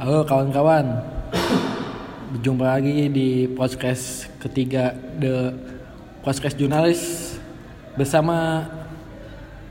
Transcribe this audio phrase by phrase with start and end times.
[0.00, 0.96] Halo kawan-kawan
[2.32, 5.52] Berjumpa lagi di podcast ketiga The
[6.24, 7.36] Podcast Jurnalis
[8.00, 8.64] Bersama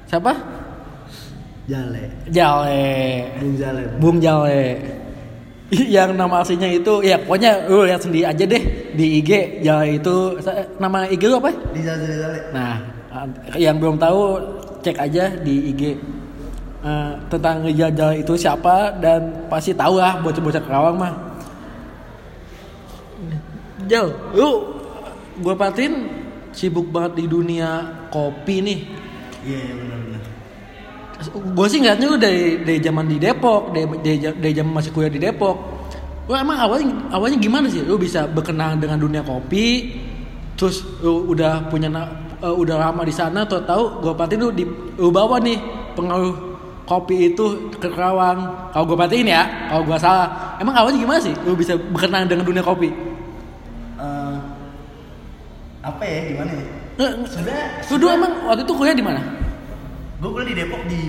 [0.06, 0.38] Siapa?
[1.66, 2.30] Jale.
[2.30, 2.86] Jale
[3.42, 3.84] Bung Jale.
[3.98, 4.66] Bung Jale
[5.98, 10.38] Yang nama aslinya itu Ya pokoknya lu lihat sendiri aja deh Di IG Jale itu
[10.78, 11.50] Nama IG lu apa?
[11.74, 12.40] Di Jale Jale Jale.
[12.54, 12.78] Nah
[13.58, 14.22] Yang belum tahu
[14.86, 15.98] Cek aja di IG
[16.80, 21.12] Eh, tentang ngejajal itu siapa dan pasti tahu lah bocah-bocah Kerawang mah.
[23.84, 24.80] Jal, lu
[25.44, 26.08] gue patin
[26.56, 28.80] sibuk banget di dunia kopi nih.
[29.44, 30.22] Iya, iya benar-benar.
[31.52, 35.12] Gue sih ngeliatnya lu dari dari zaman di Depok, dari dari, dari zaman masih kuliah
[35.12, 35.58] di Depok.
[36.32, 37.84] Lu emang awalnya awalnya gimana sih?
[37.84, 40.00] Lu bisa berkenal dengan dunia kopi,
[40.56, 41.92] terus lu udah punya
[42.40, 44.64] eh, udah lama di sana, tuh tahu gue patin lu di
[44.96, 45.60] lu bawa nih
[46.00, 46.49] pengaruh
[46.90, 48.74] kopi itu ke Kerawang.
[48.74, 50.58] Kalau gue perhatiin ya, kalau gue salah.
[50.58, 51.38] Emang awalnya gimana sih?
[51.46, 52.90] Lu bisa berkenalan dengan dunia kopi?
[54.02, 54.38] Eh,
[55.86, 56.66] apa ya gimana ya?
[57.00, 59.22] Eh, Sebenarnya Lu dulu emang waktu itu kuliah di mana?
[60.20, 61.02] gue kuliah di Depok di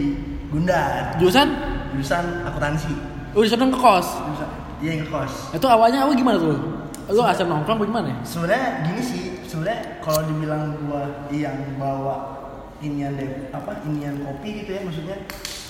[0.52, 1.16] Gundar.
[1.18, 1.48] Jurusan?
[1.96, 2.92] Jurusan akuntansi.
[3.34, 4.06] Lu di sana ngekos.
[4.06, 4.50] Jurusan
[4.80, 5.52] iya yang kos.
[5.52, 6.56] Itu awalnya awal gimana tuh?
[7.10, 8.06] Lu asal nongkrong apa gimana?
[8.08, 8.16] ya?
[8.22, 11.02] Sebenarnya gini sih, sebenarnya kalau dibilang gua
[11.34, 12.38] yang bawa
[12.80, 15.16] inian deh, apa inian kopi gitu ya maksudnya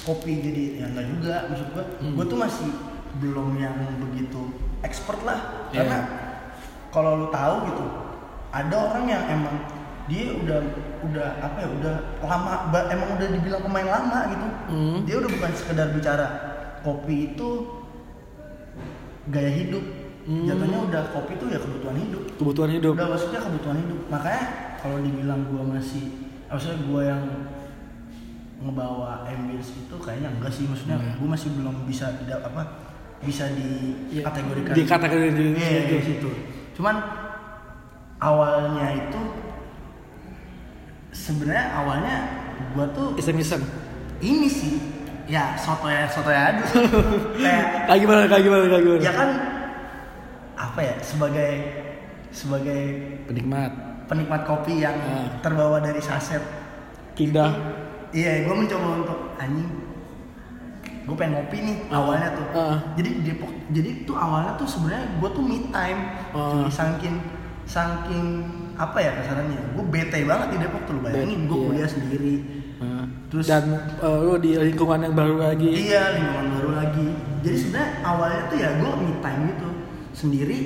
[0.03, 2.15] kopi jadi ya enggak juga maksud gua Hmm.
[2.15, 2.69] gua tuh masih
[3.17, 4.41] belum yang begitu
[4.81, 5.83] expert lah Iya.
[5.83, 5.99] karena
[6.89, 7.85] kalau lu tahu gitu
[8.51, 9.57] ada orang yang emang
[10.07, 10.59] dia udah
[11.03, 12.53] udah apa ya udah lama
[12.89, 14.99] emang udah dibilang pemain lama gitu Hmm.
[15.05, 16.27] dia udah bukan sekedar bicara
[16.81, 17.49] kopi itu
[19.27, 19.85] gaya hidup
[20.21, 20.45] Hmm.
[20.45, 22.93] jatuhnya udah kopi itu ya kebutuhan hidup Kebutuhan hidup.
[22.93, 24.45] udah maksudnya kebutuhan hidup makanya
[24.77, 26.05] kalau dibilang gua masih
[26.47, 27.23] maksudnya gua yang
[28.61, 31.17] ngebawa ambience itu kayaknya enggak sih maksudnya Hmm.
[31.17, 32.63] gua masih belum bisa tidak apa
[33.21, 33.69] bisa di
[34.11, 35.89] Ya, kategorikan di kategori di Iya, situ.
[35.91, 36.31] di situ
[36.75, 36.97] cuman
[38.19, 39.21] awalnya itu
[41.11, 42.17] sebenarnya awalnya
[42.73, 43.63] gua tuh Iseng-iseng.
[44.21, 44.77] ini sih
[45.27, 46.69] ya soto ya soto ya aduh
[47.41, 48.21] kayak Kayak gimana?
[48.27, 48.63] Kayak gimana?
[48.67, 49.01] Kayak gimana?
[49.01, 49.29] ya kan
[50.55, 51.53] apa ya sebagai
[52.31, 52.83] sebagai
[53.27, 53.73] Penikmat.
[54.07, 55.27] penikmat kopi yang Ah.
[55.41, 56.43] terbawa dari saset
[57.13, 57.53] Kindah.
[58.13, 59.71] Iya gue mencoba untuk anjing
[61.01, 61.99] gue pengen ngopi nih Ah.
[61.99, 62.77] awalnya tuh Ah.
[62.95, 66.01] jadi di Depok jadi tuh awalnya tuh sebenarnya gue tuh me time
[66.31, 66.39] Ah.
[66.57, 67.17] Jadi saking
[67.65, 68.27] saking
[68.75, 71.67] apa ya kasarannya gue bete banget di Depok tuh lu bayangin gue Iya.
[71.67, 72.37] kuliah sendiri
[73.29, 73.63] Terus- dan
[74.01, 75.69] eh, lu di lingkungan yang baru lagi.
[75.69, 77.09] Iya lingkungan baru lagi.
[77.41, 79.69] Jadi sebenarnya awalnya tuh ya gue me time gitu
[80.11, 80.59] sendiri.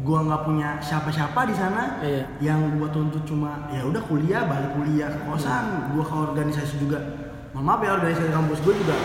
[0.00, 2.00] Gue nggak punya siapa-siapa di sana.
[2.00, 2.24] Iya.
[2.40, 5.92] Yang gue tuntut cuma ya udah kuliah balik kuliah ke kosan.
[5.92, 6.98] Gue ke organisasi juga.
[7.52, 8.96] Mohon maaf ya organisasi kampus gue juga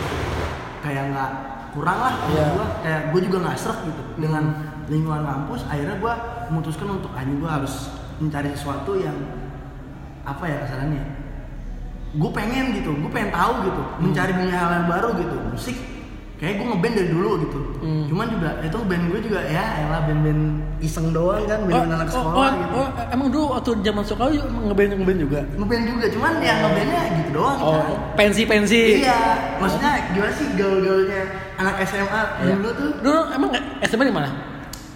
[0.86, 1.32] kayak nggak
[1.74, 2.46] kurang lah Iya.
[2.56, 4.44] gue kayak gue juga nggak serak gitu dengan
[4.88, 5.62] lingkungan kampus.
[5.68, 6.14] Akhirnya gue
[6.54, 7.92] memutuskan untuk anjing gue harus
[8.22, 9.18] mencari sesuatu yang
[10.26, 11.04] apa ya kasarannya
[12.16, 15.78] gue pengen gitu gue pengen tahu gitu mencari dunia hal yang baru gitu musik
[16.46, 18.06] kayak gue ngeband dari dulu gitu Hmm.
[18.06, 20.42] cuman juga itu band gue juga ya elah band-band
[20.80, 24.30] iseng doang kan band anak oh, sekolah oh, gitu oh, emang dulu waktu zaman sekolah
[24.64, 25.40] ngeband ngeband juga?
[25.54, 27.86] ngeband juga cuman yang ngebandnya gitu doang Oh, kan
[28.16, 29.02] pensi-pensi.
[29.02, 29.20] iya
[29.58, 31.22] maksudnya gimana sih gaul-gaulnya
[31.56, 32.54] anak SMA Iya.
[32.54, 33.50] dulu tuh Dulu emang
[33.82, 34.30] SMA di mana?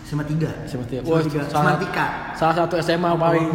[0.06, 1.06] SMA tiga SMA tiga.
[1.06, 3.46] Wah, salah- SMA tiga Salah satu SMA paling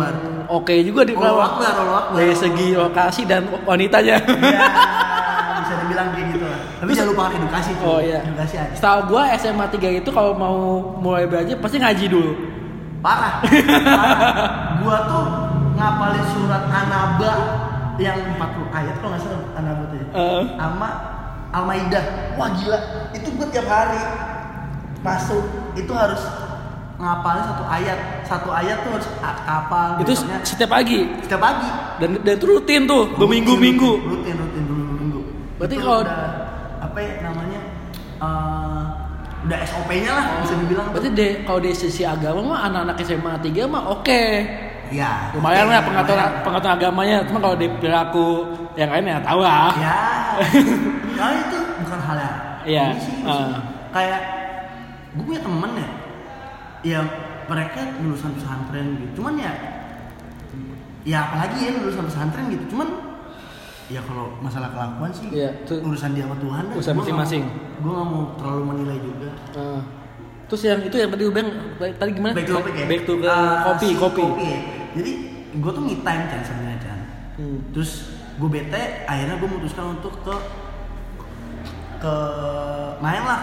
[0.46, 1.58] oke juga di Kerawang.
[1.58, 1.74] Akbar.
[2.14, 4.22] Dari segi lokasi dan wanitanya.
[4.22, 4.62] ya
[5.58, 6.43] bisa dibilang kayak gitu
[6.76, 8.20] tapi jangan lupa edukasi tuh Oh iya.
[8.20, 8.72] edukasi aja.
[8.72, 10.56] Setahu gua SMA 3 itu kalau mau
[10.96, 12.32] mulai belajar pasti ngaji dulu.
[12.98, 13.44] parah,
[13.88, 14.20] parah.
[14.80, 15.24] gua tuh
[15.74, 17.32] ngapalin surat Anaba
[17.94, 18.40] yang 40
[18.70, 20.06] ayat kalau nggak salah Anaba tuh ya.
[20.10, 20.42] Eh.
[20.54, 20.88] sama
[21.50, 22.04] Al-Maidah.
[22.34, 22.78] Wah gila.
[23.12, 24.00] Itu gua tiap hari
[25.00, 26.18] masuk itu harus
[26.96, 27.98] ngapalin satu ayat.
[28.24, 31.00] Satu ayat tuh harus a- hafal itu besoknya setiap pagi?
[31.20, 31.68] Setiap pagi.
[31.96, 33.90] Dan dan itu rutin tuh berminggu-minggu.
[34.02, 35.20] rutin rutin berminggu
[35.54, 36.18] Berarti Itu kalau- udah
[36.94, 37.60] apa ya namanya
[38.22, 38.82] eh,
[39.44, 43.66] udah SOP-nya lah bisa dibilang Berarti de, kalau dari sisi agama mah anak-anak SMA 3
[43.66, 44.22] mah oke.
[44.88, 47.16] ya Lumayan lah pengaturan pengaturan agamanya.
[47.26, 48.26] Cuma kalau di perilaku
[48.72, 49.74] yang lain ya tahu lah.
[49.76, 49.96] ya
[51.12, 53.60] ya itu bukan hal yang Iya, maksudnya.
[53.92, 54.20] kayak
[55.12, 55.88] gue punya temen ya.
[56.84, 57.06] Yang
[57.44, 59.20] mereka lulusan pesantren gitu.
[59.20, 59.52] Cuman ya
[61.04, 62.64] ya apalagi ya lulusan pesantren gitu.
[62.72, 62.88] Cuman
[63.86, 67.42] ya kalau masalah kelakuan sih Iya, itu urusan dia sama Tuhan urusan masing-masing.
[67.76, 69.80] gue gak mau terlalu menilai juga Eh,
[70.46, 72.32] terus yang itu yang tadi lu bilang tadi gimana?
[72.32, 74.24] back to topic ya Back to ke Ah, kopi, si kopi.
[74.38, 74.58] ya.
[74.94, 75.10] jadi
[75.54, 76.98] gue tuh me time kan sebenarnya kan
[77.34, 77.58] Hmm.
[77.70, 77.92] terus
[78.32, 80.34] gue bete akhirnya gue memutuskan untuk ke
[81.96, 82.14] ke
[83.00, 83.38] main lah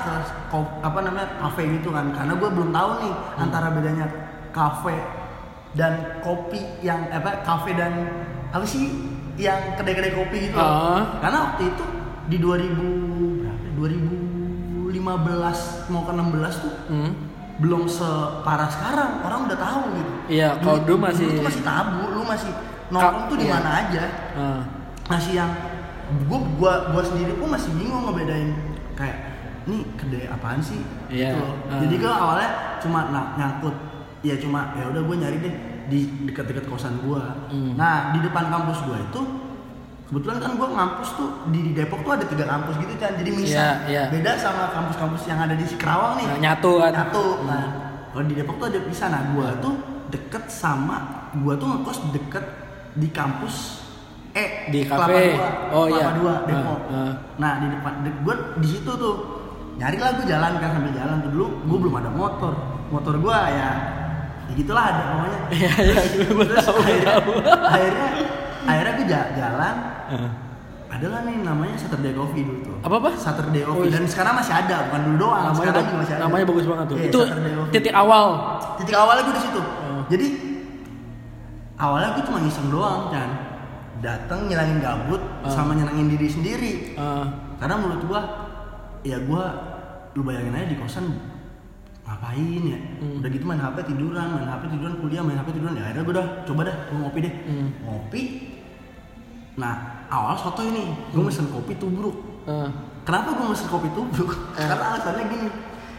[0.47, 3.41] ke apa namanya kafe gitu kan karena gue belum tahu nih Hmm.
[3.41, 4.05] antara bedanya
[4.49, 4.95] kafe
[5.73, 7.93] dan kopi yang apa kafe dan
[8.47, 10.56] apa sih yang kedai-kedai kopi gitu.
[10.56, 11.19] Ah.
[11.19, 11.83] karena waktu itu
[12.25, 12.75] di 2000
[13.38, 13.72] berapa ya?
[13.74, 14.92] 2015
[15.88, 17.12] mau ke 16 tuh Hmm.
[17.57, 22.22] belum separah sekarang orang udah tahu gitu Iya, kalau dulu masih- tuh masih tabu lu
[22.24, 22.51] masih
[22.89, 23.54] nongkrong tuh di iya.
[23.54, 24.62] mana aja Ah.
[25.07, 25.51] masih yang
[26.25, 28.51] gua gua gua sendiri pun masih bingung ngebedain
[28.94, 29.18] kayak
[29.63, 31.56] ini kedai apaan sih Iya, Gitu loh.
[31.68, 31.80] ah.
[31.80, 33.75] jadi gua awalnya cuma nah, nyangkut
[34.22, 35.56] ya cuma ya udah gua nyari deh
[35.91, 37.75] di dekat-dekat kosan gua Hmm.
[37.75, 39.21] nah di depan kampus gua itu
[40.07, 43.29] kebetulan kan gua ngampus tuh di, di Depok tuh ada tiga kampus gitu kan jadi
[43.29, 44.03] misah Iya, iya.
[44.09, 46.91] beda sama kampus-kampus yang ada di Kerawang nih Nah, nyatu kan.
[46.93, 47.45] nyatu Hmm.
[47.45, 47.63] nah
[48.09, 49.73] kalau di Depok tuh ada pisah nah gua tuh
[50.07, 50.97] deket sama
[51.35, 52.45] gua tuh ngekos deket
[52.93, 53.55] di kampus
[54.31, 55.23] E Di Kelapa kafe.
[55.29, 56.07] Dua, Oh, Kelapa iya.
[56.13, 56.79] Dua, Depok.
[56.85, 57.13] Ah, ah.
[57.35, 59.15] Nah di depan de, gue di situ tuh
[59.75, 62.53] nyari lah gue jalan kan sambil jalan tuh dulu gue belum ada motor
[62.88, 63.71] motor gue ya
[64.51, 67.31] ya gitulah ada namanya Iya, iya, gue terus tahu, gue akhirnya, tahu.
[67.71, 68.07] akhirnya
[68.62, 69.75] akhirnya gue ja- jalan
[70.12, 70.31] Ah.
[70.92, 73.09] adalah nih namanya Saturday Coffee dulu tuh Apa apa?
[73.15, 73.95] Saturday Oh, Coffee iya.
[73.95, 76.86] dan sekarang masih ada bukan dulu doang Namanya, sekarang juga masih ada namanya bagus banget
[76.86, 76.98] tuh.
[76.98, 77.19] Iya, Itu
[77.71, 78.25] titik awal.
[78.75, 80.01] titik awalnya gue di situ Oh.
[80.06, 80.27] jadi
[81.77, 83.30] awalnya gue cuma ngiseng doang kan
[84.00, 85.50] datang nyilangin gabut Ah.
[85.50, 87.56] sama nyenangin diri sendiri Ah.
[87.56, 88.21] karena menurut gua
[89.01, 89.45] ya gua
[90.12, 91.06] lu bayangin aja di kosan
[92.21, 93.18] ngapain ya Hmm.
[93.18, 96.13] udah gitu main HP tiduran main HP tiduran kuliah main HP tiduran ya akhirnya gua
[96.13, 97.68] udah coba dah gua ngopi deh Hmm.
[97.81, 98.21] ngopi
[99.57, 99.73] nah
[100.07, 102.13] awal soto ini gua mesen kopi tubruk
[102.45, 102.69] Ah.
[103.01, 104.65] kenapa gua mesen kopi tubruk Eh.
[104.69, 105.50] karena alasannya gini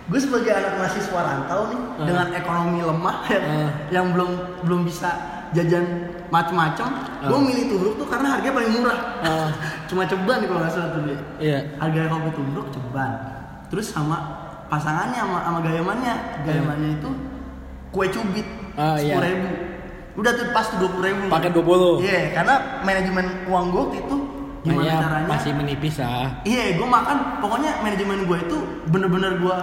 [0.03, 2.07] gue sebagai anak mahasiswa rantau nih Eh.
[2.07, 3.45] dengan ekonomi lemah yang,
[3.91, 4.31] yang belum
[4.63, 5.11] belum bisa
[5.53, 6.87] jajan macem-macem
[7.21, 7.43] gue Eh.
[7.45, 9.51] milih tubruk tuh karena harganya paling murah Ah.
[9.91, 11.59] cuma ceban kalau nggak salah tuh dia Iya.
[11.79, 13.11] harga kopi tubruk ceban
[13.71, 14.42] terus sama
[14.73, 17.11] pasangannya sama, sama gayamannya gayamannya itu
[17.91, 19.13] kue cubit Ah, iya.
[19.13, 19.49] sepuluh ribu
[20.15, 22.01] udah tuh pas tuh dua puluh ribu Pakai 20.
[22.01, 24.17] iya karena manajemen uang gue waktu itu
[24.63, 26.29] gimana Makanya caranya masih menipis ah.
[26.43, 28.59] iya gue makan pokoknya manajemen gue itu
[28.89, 29.57] bener-bener gue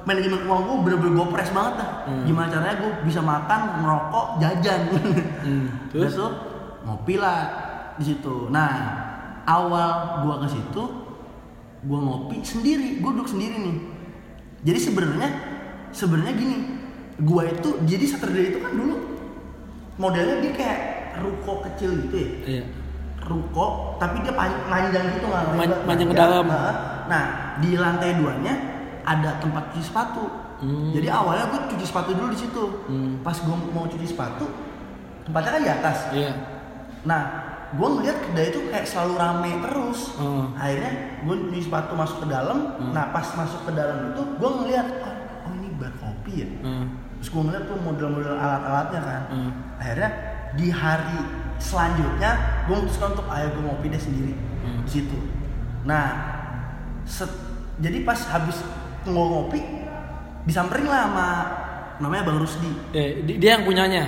[0.00, 2.26] manajemen uang gue bener-bener gue press banget dah Hmm.
[2.26, 4.80] gimana caranya gue bisa makan ngerokok jajan
[5.40, 5.66] Hmm.
[5.88, 6.14] terus Terus?
[6.16, 6.30] tuh
[6.82, 7.38] ngopi lah
[7.94, 8.70] di situ nah
[9.44, 10.82] awal gue ke situ
[11.80, 13.76] gue ngopi sendiri gue duduk sendiri nih
[14.60, 15.28] jadi sebenarnya
[15.90, 16.56] sebenarnya gini
[17.16, 18.96] gue itu jadi Saturday itu kan dulu
[19.96, 20.80] modelnya dia kayak
[21.18, 22.64] ruko kecil gitu ya Iya.
[23.22, 23.66] ruko
[23.96, 26.44] tapi dia pan- panjang gitu nggak Man- panjang ke dalam.
[26.44, 26.72] Nah,
[27.04, 27.24] nah
[27.58, 28.54] di lantai duanya
[29.02, 30.24] ada tempat cuci sepatu
[30.60, 30.92] Hmm.
[30.92, 33.20] jadi awalnya gue cuci sepatu dulu di situ Hmm.
[33.20, 34.44] pas gue mau cuci sepatu
[35.22, 36.32] tempatnya kan di atas Iya.
[37.02, 37.22] nah
[37.70, 40.50] gue ngeliat kedai itu kayak selalu rame terus Oh.
[40.52, 42.90] akhirnya gue nyuci sepatu masuk ke dalam Hmm.
[42.90, 45.14] nah pas masuk ke dalam itu gue ngeliat oh,
[45.44, 46.84] oh ini bar kopi ya Ah.
[47.16, 49.50] terus gue ngeliat tuh model-model alat-alatnya kan Hmm.
[49.76, 50.10] akhirnya
[50.52, 51.18] di hari
[51.56, 52.30] selanjutnya
[52.64, 54.82] gue memutuskan untuk ayo gue ngopi deh sendiri Hmm.
[54.82, 55.18] di situ
[55.82, 56.06] nah
[57.04, 57.38] set-
[57.76, 58.58] jadi pas habis
[59.00, 59.60] gue ngopi
[60.42, 61.28] disamperin lah sama
[61.98, 64.04] namanya bang Rusdi Eh, di- dia yang punyanya.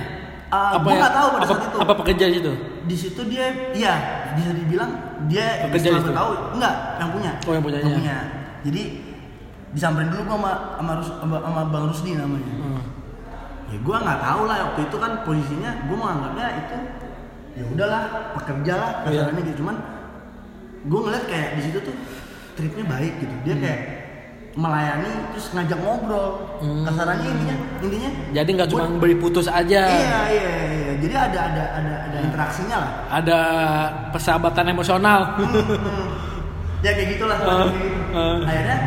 [0.49, 1.77] Ah, gua nggak tahu pada apa, saat itu.
[1.79, 2.53] Apa pekerja di situ?
[2.83, 3.93] Di situ dia iya
[4.33, 4.91] bisa dibilang
[5.25, 6.03] dia Pekerja itu?
[6.03, 8.17] gua tahu enggak yang punya Oh, yang punyanya.
[8.61, 8.83] jadi
[9.69, 12.83] disamperin dulu gua sama sama, Rus, sama, sama bang Rusdi namanya Ah.
[13.67, 16.77] ya gua nggak tahu lah waktu itu kan posisinya gua menganggapnya itu
[17.53, 19.03] ya udahlah pekerja lah Iya.
[19.23, 19.75] kasarannya gitu cuman
[20.83, 21.95] gua ngeliat kayak di situ tuh
[22.53, 23.79] tripnya baik gitu dia kayak
[24.53, 26.27] melayani terus ngajak ngobrol
[26.61, 26.83] Hmm.
[26.83, 29.81] kasarannya intinya intinya Jadi nggak cuma beri putus aja.
[29.81, 32.91] iya iya iya jadi ada ada ada ada interaksinya lah.
[33.11, 33.39] Ada
[34.15, 35.35] persahabatan emosional.
[36.85, 37.37] ya kayak gitulah.
[37.43, 37.87] Uh, gitu.
[38.15, 38.39] uh.
[38.47, 38.77] akhirnya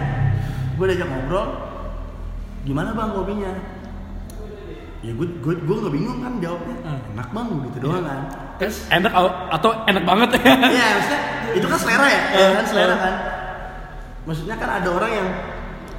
[0.81, 1.47] gue diajak ngobrol.
[2.65, 3.53] Gimana bang kopinya
[5.05, 6.77] ya gue gue gue nggak bingung kan jawabnya.
[6.89, 7.01] Uh.
[7.13, 8.21] enak bang gitu doang kan.
[8.57, 10.29] Terus enak au- atau enak banget?
[10.41, 10.41] Ya?
[10.73, 11.21] iya maksudnya
[11.53, 12.21] itu kan selera ya.
[12.33, 12.99] Uh, kan selera uh.
[13.05, 13.15] kan.
[14.25, 15.29] Maksudnya kan ada orang yang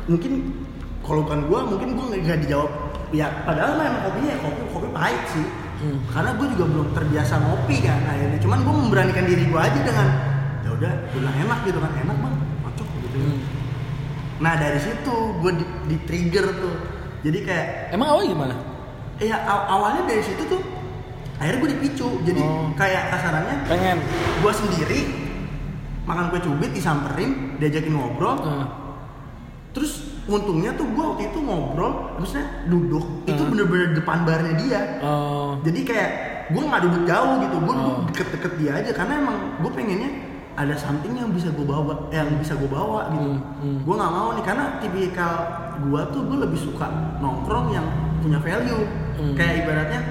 [0.10, 0.32] mungkin
[1.06, 2.72] kalau bukan gue mungkin gue nggak dijawab.
[3.14, 6.00] Ya padahal memang kopinya ya kopi kopi pahit sih Hmm.
[6.08, 10.08] karena gue juga belum terbiasa ngopi kan akhirnya cuman gue memberanikan diri gue aja dengan
[10.60, 12.36] ya udah gue bilang enak gitu kan enak bang
[12.68, 13.40] cocok gitu Hmm.
[14.38, 16.76] nah dari situ gue di, di trigger tuh
[17.20, 18.56] jadi kayak Emang awalnya gimana?
[19.18, 20.62] ya aw- awalnya dari situ tuh
[21.36, 22.74] akhirnya gue dipicu jadi Oh.
[22.74, 23.98] kayak kasarannya Pengen.
[24.38, 25.00] gue sendiri
[26.04, 28.66] makan kue cubit disamperin diajakin ngobrol Ah.
[29.72, 33.50] terus untungnya tuh gue waktu itu ngobrol maksudnya duduk itu Hmm.
[33.50, 35.56] bener-bener depan barnya dia Oh.
[35.62, 36.10] jadi kayak
[36.48, 38.06] gue nggak duduk jauh gitu gue duduk Oh.
[38.06, 40.12] deket-deket dia aja karena emang gue pengennya
[40.54, 43.80] ada something yang bisa gue bawa yang bisa gue bawa gitu Hmm, hmm.
[43.84, 45.34] gue nggak mau nih karena tipikal
[45.80, 47.88] gue tuh gue lebih suka nongkrong yang
[48.20, 48.84] punya value
[49.16, 49.34] Hmm.
[49.34, 50.02] kayak ibaratnya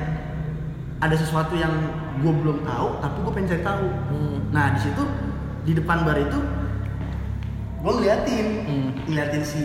[0.96, 1.70] ada sesuatu yang
[2.16, 4.36] gue belum tahu tapi gue pengen cari tahu Hmm.
[4.48, 5.02] nah di situ
[5.62, 6.38] di depan bar itu
[7.76, 8.90] gue ngeliatin Hmm.
[9.04, 9.62] ngeliatin si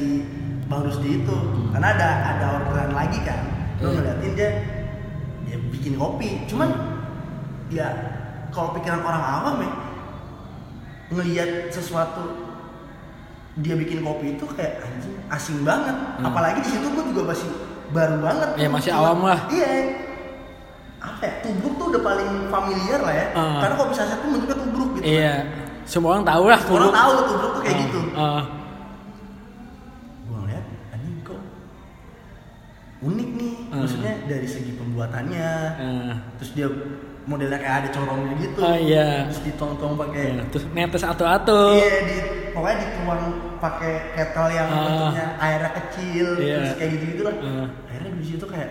[0.72, 1.38] bang Rusdi itu
[1.70, 3.40] karena ada ada orderan lagi kan
[3.76, 3.94] gue Iya.
[3.94, 4.50] ngeliatin dia
[5.44, 6.70] dia bikin kopi cuman
[7.70, 7.88] ya
[8.50, 9.72] kalau pikiran orang awam ya
[11.12, 12.24] ngelihat sesuatu
[13.58, 16.24] dia bikin kopi itu kayak anjing asing banget Hmm.
[16.24, 17.50] apalagi di situ gue juga masih
[17.92, 18.72] baru banget Ya, tuh.
[18.72, 19.40] masih Cuma- awam lah.
[19.50, 19.70] iya
[21.02, 23.60] apa ya tubruk tuh udah paling familiar lah ya Ah.
[23.60, 25.34] karena kopi saset tuh bentuknya tubruk gitu Iya.
[25.82, 26.70] Semua orang tahu lah kan.
[26.70, 26.94] orang tubruk.
[26.96, 28.44] tahu tubruk tuh kayak Ah, gitu ah.
[33.02, 33.82] Unik nih Hmm.
[33.82, 36.14] maksudnya dari segi pembuatannya Ah.
[36.38, 36.68] terus dia
[37.22, 39.26] modelnya kayak ada corongnya gitu Oh iya.
[39.26, 41.62] terus ditong-tong pakai Iya, Terus netes atu-atu.
[41.72, 42.16] Iya, di,
[42.52, 43.24] pokoknya dituang
[43.58, 44.78] pakai kettle yang Ah.
[44.84, 46.56] bentuknya airnya kecil, Iya.
[46.58, 47.36] terus kayak gitu gitu lah.
[47.40, 47.68] Ah.
[47.88, 48.70] Akhirnya di situ kayak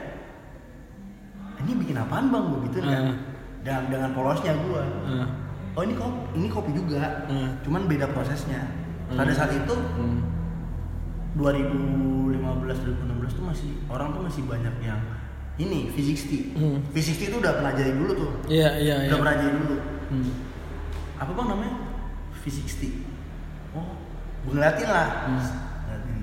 [1.60, 3.02] ini bikin apaan bang, gue gitu kan.
[3.04, 3.14] Ah.
[3.60, 4.82] Dengan dengan polosnya gue.
[5.06, 5.26] Ah.
[5.70, 7.50] Oh ini kopi, ini kopi juga, Ah.
[7.62, 8.62] cuman beda prosesnya.
[9.06, 9.16] Hmm.
[9.16, 10.18] Pada saat itu Hmm.
[11.34, 15.00] 2015 2016 tuh masih orang tuh masih banyak yang
[15.56, 16.56] ini V60.
[16.56, 16.78] Hmm.
[16.88, 18.30] V60 itu udah pernah jadi dulu tuh.
[18.48, 19.08] Iya, iya, iya.
[19.08, 19.76] Udah pernah jadi dulu.
[20.10, 20.32] Hmm.
[21.14, 21.74] apa bang namanya
[22.34, 22.80] V60
[23.70, 23.92] oh
[24.42, 25.36] gue ngeliatin lah Hmm.
[25.36, 26.16] Ngeliatin,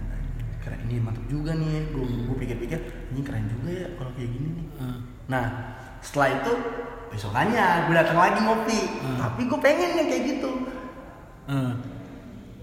[0.58, 2.26] keren ini mantap juga nih gue Hmm.
[2.26, 4.98] gue pikir-pikir ini keren juga ya kalau kayak gini nih Ah.
[5.30, 5.46] nah
[6.02, 6.52] setelah itu
[7.08, 9.18] besokannya gue datang lagi ngopi Hmm.
[9.22, 10.52] tapi gue pengen yang kayak gitu
[11.46, 11.74] Ah.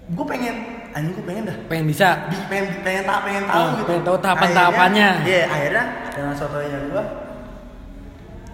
[0.05, 0.57] gue pengen
[0.95, 2.09] anjing gue pengen dah Pengen bisa.
[2.27, 5.09] Bi- pengen pengen tahu pengen tahu Ah, gitu pengen tahu tahapan-tahapannya.
[5.13, 7.03] Akhirnya- iya akhirnya dengan sotonya gue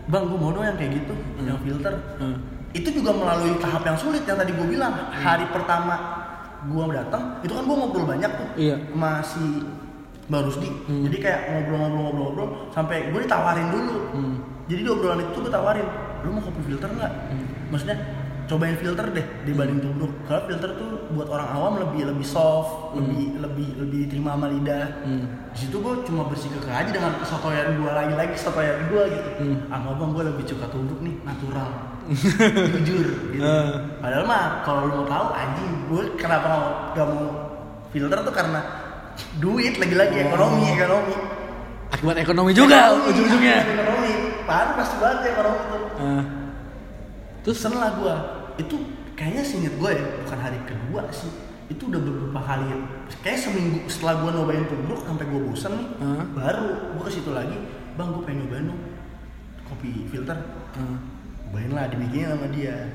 [0.07, 1.47] bang gue mau dong yang kayak gitu Hmm.
[1.47, 2.37] yang filter Ah.
[2.71, 5.15] itu juga melalui tahap yang sulit yang tadi gue bilang Hmm.
[5.17, 5.95] hari pertama
[6.63, 8.77] gue datang itu kan gue ngobrol banyak tuh Iya.
[8.87, 9.43] sama si
[10.27, 11.03] Mbak Rusdi Hmm.
[11.05, 14.35] jadi kayak ngobrol-ngobrol-ngobrol sampai gue ditawarin dulu Hmm.
[14.67, 15.87] jadi di obrolan itu gue tawarin
[16.21, 17.47] lu mau kopi filter nggak Hmm.
[17.69, 17.97] maksudnya
[18.45, 23.39] cobain filter deh dibanding tubruk karena filter tuh buat orang awam lebih lebih soft lebih
[23.43, 24.87] lebih lebih diterima sama lidah.
[25.03, 25.25] Hmm.
[25.51, 29.31] di situ gue cuma bersikukuh aja dengan kesotoyan gue lagi-lagi kesotoyan gue gitu.
[29.43, 29.73] Hmm.
[29.75, 31.71] ah bang gue lebih suka tubruk nih natural.
[32.75, 33.43] Jujur gitu.
[33.43, 33.71] Eh.
[34.03, 36.47] padahal mah kalau lu mau tahu anjing gue kenapa
[36.95, 37.27] nggak mau,
[37.95, 38.61] filter tuh karena
[39.43, 41.17] duit lagi-lagi ekonomi ekonomi.
[41.91, 43.59] Akibat ekonomi juga ujung-ujungnya.
[43.67, 44.13] ekonomi.
[44.47, 45.83] Parah pasti banget ya ekonomi tuh.
[45.99, 46.25] Ah.
[47.43, 47.59] terus?
[47.59, 48.15] Setelah gue
[48.63, 48.77] itu
[49.21, 51.29] kayaknya singkat gue ya bukan hari kedua sih
[51.69, 52.65] itu udah beberapa kali
[53.21, 56.25] kayak seminggu setelah gue nyobain tubruk sampai gue bosan nih Hah?
[56.33, 57.57] baru gue ke situ lagi
[57.95, 58.81] bang gue pengen nyobain dong
[59.63, 60.35] kopi filter
[60.71, 60.97] Ah.
[61.45, 62.89] cobain lah dibikinin sama dia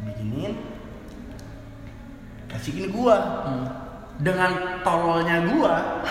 [0.00, 0.52] bikinin
[2.46, 3.66] kasih gini gua Hmm.
[4.18, 4.50] dengan
[4.80, 6.02] tololnya gua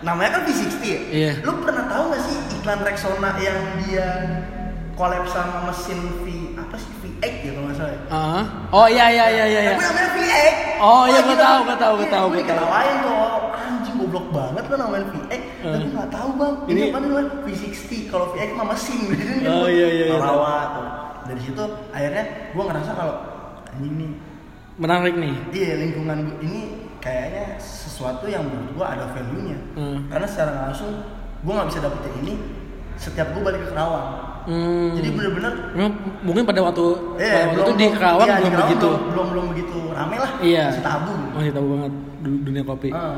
[0.00, 1.32] namanya kan V60 ya Iya.
[1.44, 4.08] lu pernah tahu gak sih iklan Rexona yang dia
[4.94, 6.39] collab sama mesin V
[8.10, 8.42] Ah.
[8.68, 9.60] Oh iya iya iya iya.
[9.62, 9.72] iya.
[9.78, 11.44] Namanya V8 Oh, iya, gua gila.
[11.44, 12.40] tahu, gua tahu, gua Iya, tahu, gua gua tahu.
[12.40, 13.16] diketawain tuh
[13.54, 18.26] anjing goblok banget lo namanya V8 tapi nggak tahu bang ini, apa namanya V60 kalau
[18.32, 20.86] V8 mah mesin gitu kan Oh, iya, iya, iya, Rawa tuh
[21.22, 23.14] dari situ akhirnya gua ngerasa kalau
[23.70, 24.12] anjing nih
[24.74, 25.34] Menarik nih.
[25.52, 26.62] Iya lingkungan ini
[26.98, 29.58] kayaknya sesuatu yang menurut gua ada value-nya.
[29.76, 30.08] Hmm.
[30.08, 31.04] Karena secara langsung
[31.44, 32.34] gua nggak bisa dapetin ini
[32.96, 34.08] setiap gua balik ke Kerawang.
[34.42, 34.88] Hmm.
[34.94, 36.84] Jadi bener-bener Memang mungkin pada waktu
[37.16, 38.90] eh pada waktu itu di Kerawang iya, di belum begitu.
[38.90, 40.30] Belum, belum belum begitu rame lah.
[40.40, 40.64] Iya.
[40.70, 41.12] Masih tabu.
[41.30, 42.88] Masih tahu banget du- dunia kopi.
[42.90, 43.16] Ah.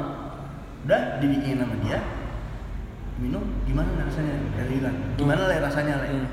[0.82, 2.02] udah dibikin sama dia
[3.14, 4.82] minum gimana rasanya dari
[5.14, 6.26] gimana lah rasanya lah Hmm.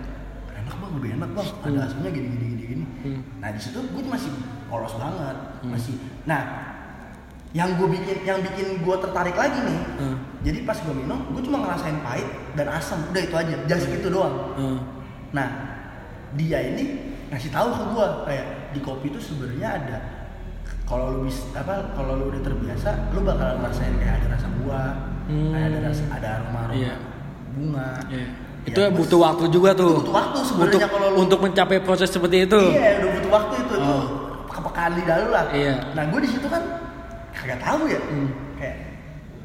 [0.58, 2.01] enak bang lebih enak bang ada Hmm.
[2.10, 3.22] gini gini gini gini Hmm.
[3.38, 4.34] nah di situ gue masih
[4.65, 5.69] polos banget Hmm.
[5.69, 6.41] masih nah
[7.51, 10.15] yang gue bikin yang bikin gue tertarik lagi nih Hmm.
[10.39, 14.08] jadi pas gue minum gue cuma ngerasain pahit dan asam udah itu aja just gitu
[14.10, 14.79] doang Hmm.
[15.29, 15.46] Nah,
[16.32, 16.86] dia ini
[17.27, 19.98] ngasih tahu ke gua kayak di kopi itu sebenarnya ada
[20.84, 24.89] kalau lu bisa apa kalau lu udah terbiasa lu bakal ngerasain kayak ada rasa buah
[25.25, 25.53] Hmm.
[25.53, 26.94] kayak ada rasa ada aroma aroma Iya.
[27.51, 28.27] bunga Iya.
[28.60, 29.89] Ya, Itu terus- butuh waktu juga tuh.
[29.91, 32.62] Itu butuh waktu sebenarnya untuk kalau lu- untuk mencapai proses seperti itu.
[32.72, 34.06] iya udah butuh waktu itu itu Oh.
[34.48, 35.75] kepekaan lidah lu lah Iya.
[35.94, 36.63] nah gue di situ kan
[37.39, 38.00] kagak tahu ya.
[38.03, 38.29] Hmm.
[38.60, 38.75] kayak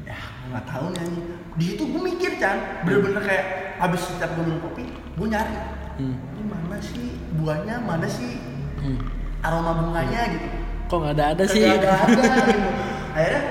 [0.03, 1.25] ya gue nggak tahu anjing.
[1.55, 3.45] di situ gue mikir kan bener-bener kayak
[3.79, 5.55] abis setiap gue minum kopi gue nyari.
[5.95, 6.15] Hmm.
[6.35, 7.75] ini mana sih buahnya?
[7.79, 8.35] Mana sih
[8.75, 8.99] Hmm.
[9.41, 10.47] aroma bunganya gitu.
[10.85, 11.63] Kok nggak ada ada sih?
[11.63, 12.21] Kagak ada
[12.53, 12.69] gitu.
[13.15, 13.41] Akhirnya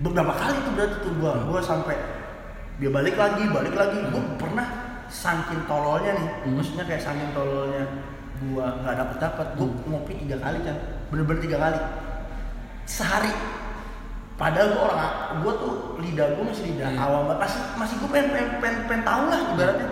[0.00, 1.96] beberapa kali tuh berarti tuh gua gua sampai
[2.76, 3.98] dia balik lagi balik lagi.
[4.10, 4.66] Gua pernah
[5.08, 6.28] saking tololnya nih.
[6.44, 6.54] Hmm.
[6.58, 7.84] maksudnya kayak saking tololnya
[8.50, 10.76] gua nggak dapet dapet gua ngopi tiga kali kan
[11.08, 11.78] bener-bener tiga kali
[12.84, 13.32] sehari.
[14.34, 16.98] Padahal gua orang gua tuh lidah gua masih lidah Iya.
[16.98, 19.88] awam banget masih masih gua pengen pengen pengen, pengen tahu lah ibaratnya.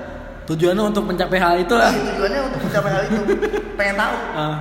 [0.48, 1.90] Tujuannya untuk mencapai hal itu lah.
[1.92, 3.18] Iya, tujuannya untuk mencapai hal itu.
[3.76, 4.16] Pengen tahu.
[4.32, 4.56] Ah,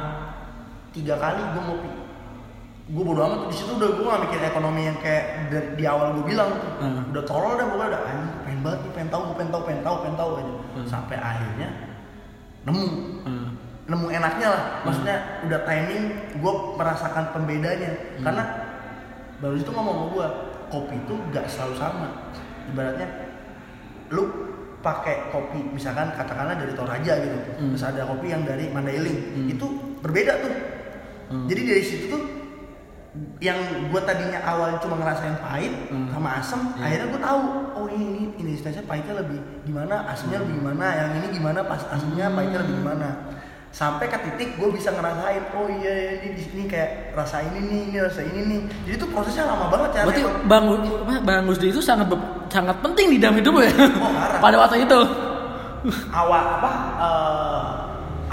[0.92, 1.90] tiga kali gue ngopi
[2.88, 6.16] gue bodo amat di situ udah gue gak mikir ekonomi yang kayak dari di awal
[6.16, 6.56] gue bilang.
[6.56, 7.12] Tuh Hmm.
[7.12, 9.84] udah tolol dah pokoknya udah anjing pengen banget nih pengen tahu gue pengen tahu pengen
[9.84, 10.54] tahu pengen tahu aja.
[10.72, 10.88] Hmm.
[10.88, 11.70] sampai akhirnya
[12.64, 12.86] nemu.
[13.24, 13.48] Ah.
[13.88, 14.84] Nemu enaknya lah Hmm.
[14.84, 16.04] maksudnya udah timing
[16.36, 18.24] gue merasakan pembedanya Hmm.
[18.24, 18.44] karena
[19.38, 20.28] baru itu ngomong sama gue
[20.68, 22.08] kopi itu gak selalu sama
[22.68, 23.08] ibaratnya
[24.10, 24.24] lu
[24.78, 27.72] pakai kopi misalkan katakanlah dari Toraja gitu Hmm.
[27.72, 29.48] terus ada kopi yang dari Mandailing Hmm.
[29.48, 29.66] itu
[30.00, 30.54] berbeda tuh
[31.28, 31.48] Hmm.
[31.48, 32.24] jadi dari situ tuh
[33.40, 33.58] yang
[33.90, 36.12] gue tadinya awal cuma ngerasain pahit Hmm.
[36.12, 36.84] sama asam Iya.
[36.86, 37.42] akhirnya gue tahu
[37.74, 41.82] oh ini ini ini istilahnya pahitnya lebih gimana asamnya lebih gimana yang ini gimana pas
[41.88, 43.08] asamnya pahitnya lebih gimana
[43.72, 47.80] sampai ke titik gue bisa ngerasain oh iya ini di sini kayak rasa ini nih
[47.92, 48.62] ini rasa ini nih.
[48.90, 50.64] Jadi tuh prosesnya lama banget cara berarti bang
[51.28, 52.08] bang Gusdi itu sangat
[52.50, 53.70] sangat penting di dalam hidup ya?
[54.02, 54.12] Oh,
[54.44, 55.00] pada waktu itu.
[56.10, 57.70] Awal apa eh,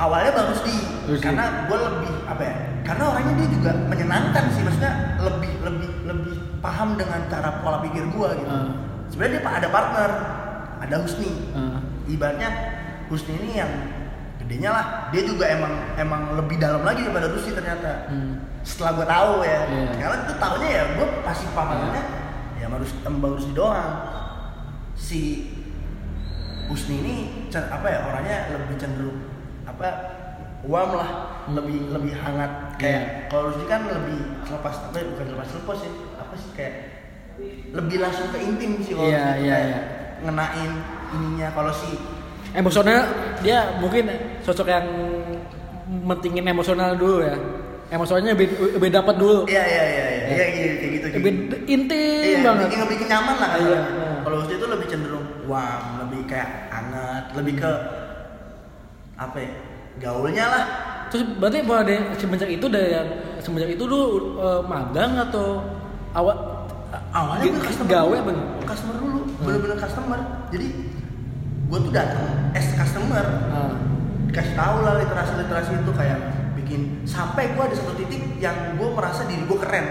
[0.01, 0.75] awalnya bagus di
[1.05, 1.25] Bagus Di.
[1.29, 4.63] karena gue lebih apa ya karena orangnya dia juga menyenangkan sih.
[4.65, 8.49] Maksudnya lebih lebih lebih paham dengan cara pola pikir gue gitu.
[8.49, 8.73] Ah.
[9.13, 10.11] sebenarnya dia ada partner
[10.81, 11.31] ada Husni.
[11.53, 11.85] Ah.
[12.09, 12.49] ibaratnya
[13.13, 13.73] Husni ini yang
[14.45, 14.87] gedenya lah.
[15.11, 18.13] Dia juga emang emang lebih dalam lagi daripada Husni ternyata.
[18.13, 18.35] Hmm.
[18.65, 19.61] setelah gue tahu ya.
[19.69, 19.93] Iya.
[20.01, 22.03] karena itu tahunya ya gue pasti pahamannya
[22.57, 23.93] ya harus tembak Husni doang.
[24.97, 25.21] Si
[26.73, 27.15] Husni ini
[27.53, 29.21] apa ya orangnya lebih cenderung
[29.69, 29.89] apa
[30.65, 31.11] warm lah.
[31.53, 32.81] Lebih lebih hangat.
[32.81, 36.75] Kayak kalau Husni kan lebih lepas apa ya, bukan lepas lepas sih apa sih kayak
[37.75, 39.79] lebih langsung ke intim sih kalau iya, kayak iya.
[40.25, 40.73] ngenain
[41.13, 41.49] ininya.
[41.53, 42.14] Kalau si
[42.55, 43.01] emosional
[43.41, 44.09] dia mungkin
[44.41, 44.87] sosok yang
[45.85, 47.35] mentingin emosional dulu ya
[47.91, 51.33] emosionalnya lebih, lebih dapat dulu iya iya iya iya iya iya, kayak gitu kayak lebih
[51.37, 51.57] gitu.
[51.69, 53.51] intim Iya, banget bikin bikin nyaman lah.
[53.51, 53.83] Iya, kasarnya.
[53.85, 54.11] iya.
[54.25, 57.73] Kalau Husni itu lebih cenderung warm, lebih kayak hangat, lebih ke
[59.15, 59.51] apa ya?
[59.97, 60.65] Gaulnya lah.
[61.07, 63.07] terus berarti pada semenjak itu dari yang
[63.39, 64.01] semenjak itu lu
[64.37, 65.63] eh, magang atau
[66.11, 66.35] awal
[67.11, 68.31] Awalnya gue customer gawe dulu.
[68.31, 68.47] nih?
[68.65, 69.43] Customer dulu, Hmm.
[69.45, 70.19] bener-bener customer.
[70.49, 70.67] Jadi
[71.65, 73.73] gue tuh datang as customer, Ah,
[74.31, 76.19] kasih tahu lah literasi-literasi itu kayak
[76.55, 79.87] bikin sampai gue ada satu titik yang gue merasa diri gue keren.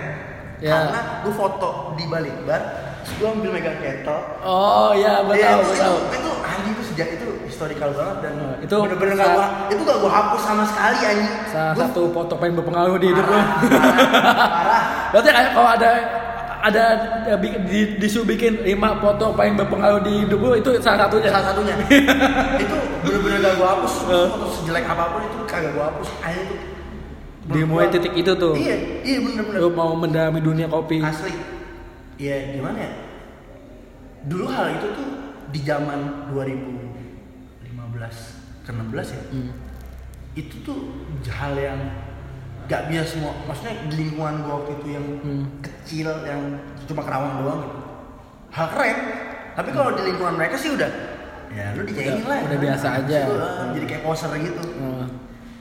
[0.55, 0.71] Ya.
[0.71, 2.61] karena gue foto di balik bar,
[3.01, 5.97] terus gue ambil megang kettle, oh ya gue Iya, tahu gue itu, tahu.
[6.15, 9.97] itu anjing itu sejak itu historical banget dan Nah, itu bener-bener gak gua itu gak
[9.99, 11.31] gua hapus sama sekali anjing.
[11.45, 13.51] salah Gua- satu foto paling berpengaruh di hidup lu parah,
[14.47, 14.81] parah,
[15.11, 15.89] berarti kayak kalau ada
[16.63, 16.83] ada
[17.27, 21.75] ya, di, disuruh bikin lima foto paling berpengaruh di hidup itu salah satunya Salah satunya.
[22.63, 24.07] itu bener-bener gak gua hapus.
[24.07, 24.27] Eh.
[24.31, 26.07] Foto sejelek apa pun itu kagak gua hapus.
[26.23, 26.55] Anjing itu.
[27.43, 29.59] di mulai titik itu tuh Iya, iya bener-bener.
[29.59, 31.35] lu mau mendalami dunia kopi Asli.
[32.15, 32.91] Iya, gimana ya?
[34.23, 35.07] Dulu hal itu tuh
[35.51, 37.75] di zaman 2015
[38.63, 39.19] ke 16 ya.
[39.35, 39.51] Hmm.
[40.39, 40.79] Itu tuh
[41.27, 42.02] hal yang
[42.65, 43.33] gak biasa semua.
[43.43, 45.43] Maksudnya di lingkungan gua waktu itu yang Hmm.
[45.59, 46.41] kecil yang
[46.83, 47.79] cuma kerawang doang gitu.
[48.49, 48.97] Hal keren.
[49.53, 50.89] Tapi kalau di lingkungan mereka sih udah
[51.49, 52.39] ya lu Udah- lah.
[52.43, 53.19] udah biasa aja.
[53.23, 54.63] Lu, ah, Jadi kayak poser gitu.
[54.73, 55.05] Hmm.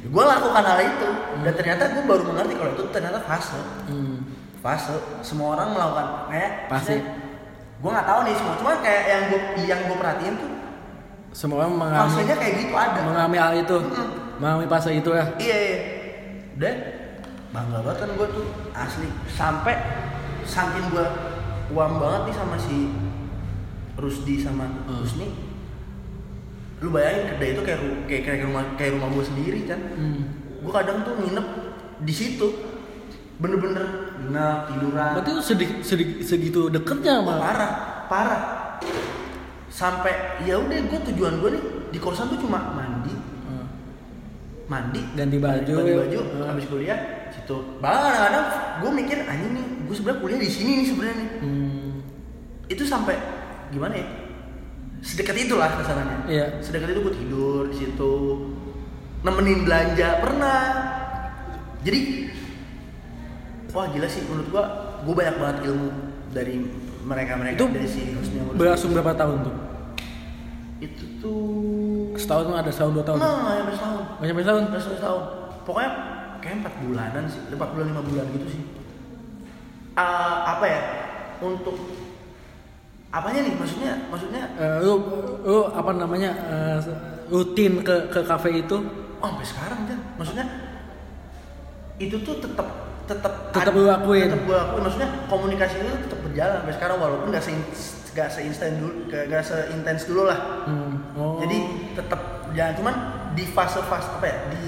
[0.02, 1.08] Gue lakukan hal itu
[1.40, 3.54] dan ternyata gue baru mengerti kalau itu ternyata fase
[3.86, 4.18] Hmm.
[4.58, 6.98] fase semua orang melakukan kayak Pasti.
[7.78, 10.50] gue nggak tahu nih semua cuma kayak yang gue yang gue perhatiin tuh
[11.32, 14.08] semua orang mengalami fasenya kayak gitu ada mengalami hal itu Mm-mm.
[14.38, 15.76] mengalami fase itu ya iya iya
[16.62, 16.77] dan
[17.51, 19.75] bangga banget kan gue tuh asli sampai
[20.46, 21.07] saking gue
[21.75, 22.77] uang banget nih sama si
[23.98, 25.03] Rusdi sama Hmm.
[25.03, 25.29] Husni
[26.83, 30.22] lu bayangin kedai itu kayak kayak kayak rumah kayak rumah gue sendiri kan hmm.
[30.62, 31.46] gue kadang tuh nginep
[32.03, 32.48] di situ
[33.38, 37.72] bener-bener nginep tiduran berarti itu sedih, sedih, segitu deketnya sama parah
[38.11, 38.42] parah
[39.72, 42.91] sampai ya udah gue tujuan gue nih di kosan tuh cuma mandi.
[44.72, 45.72] Mandi Ganti baju.
[45.76, 46.48] ganti baju Hmm.
[46.48, 46.98] habis kuliah
[47.30, 48.46] situ bahkan kadang-kadang
[48.78, 51.92] gue mikir anjing nih gue sebenarnya kuliah di sini nih sebenarnya nih Hmm.
[52.66, 53.16] itu sampai
[53.68, 54.06] gimana ya
[55.00, 56.46] sedekat itulah kesannya Iya.
[56.58, 58.12] sedekat itu gue tidur di situ
[59.20, 60.62] nemenin belanja pernah
[61.80, 62.00] jadi
[63.70, 64.64] wah gila sih menurut gua
[65.00, 65.88] gue banyak banget ilmu
[66.30, 66.54] dari
[67.02, 69.54] mereka mereka Itu dari si Husni berlangsung berapa tahun tuh
[70.78, 71.82] itu tuh
[72.14, 73.18] setahun tuh ada setahun dua tahun.
[73.18, 74.03] Nah nggak nyampe setahun.
[74.18, 74.62] Nggak sampai setahun?
[74.62, 75.22] Nggak sampai setahun.
[75.62, 75.90] Pokoknya
[76.42, 78.62] kayak empat bulanan sih empat bulan lima bulan gitu sih.
[79.92, 80.81] Eh, apa ya
[81.38, 81.77] untuk
[83.09, 84.42] apanya nih maksudnya maksudnya?
[84.57, 84.92] Eh, lu
[85.44, 86.79] lu apa namanya eh,
[87.29, 88.77] rutin ke ke kafe itu?
[89.22, 90.46] Oh, sampai sekarang aja maksudnya
[91.96, 92.66] itu tuh tetap
[93.07, 94.27] tetap Tetap lu lakuin.
[94.27, 97.53] tetap gue lakuin maksudnya komunikasi itu tetap berjalan sampai sekarang walaupun gak se
[98.12, 100.66] gak seinstan dulu gak, gak seintens dulu lah.
[100.66, 100.92] Hmm.
[101.14, 101.38] Oh.
[101.38, 101.59] jadi
[101.92, 102.94] tetap jangan cuman
[103.33, 104.64] di fase-fase apa ya di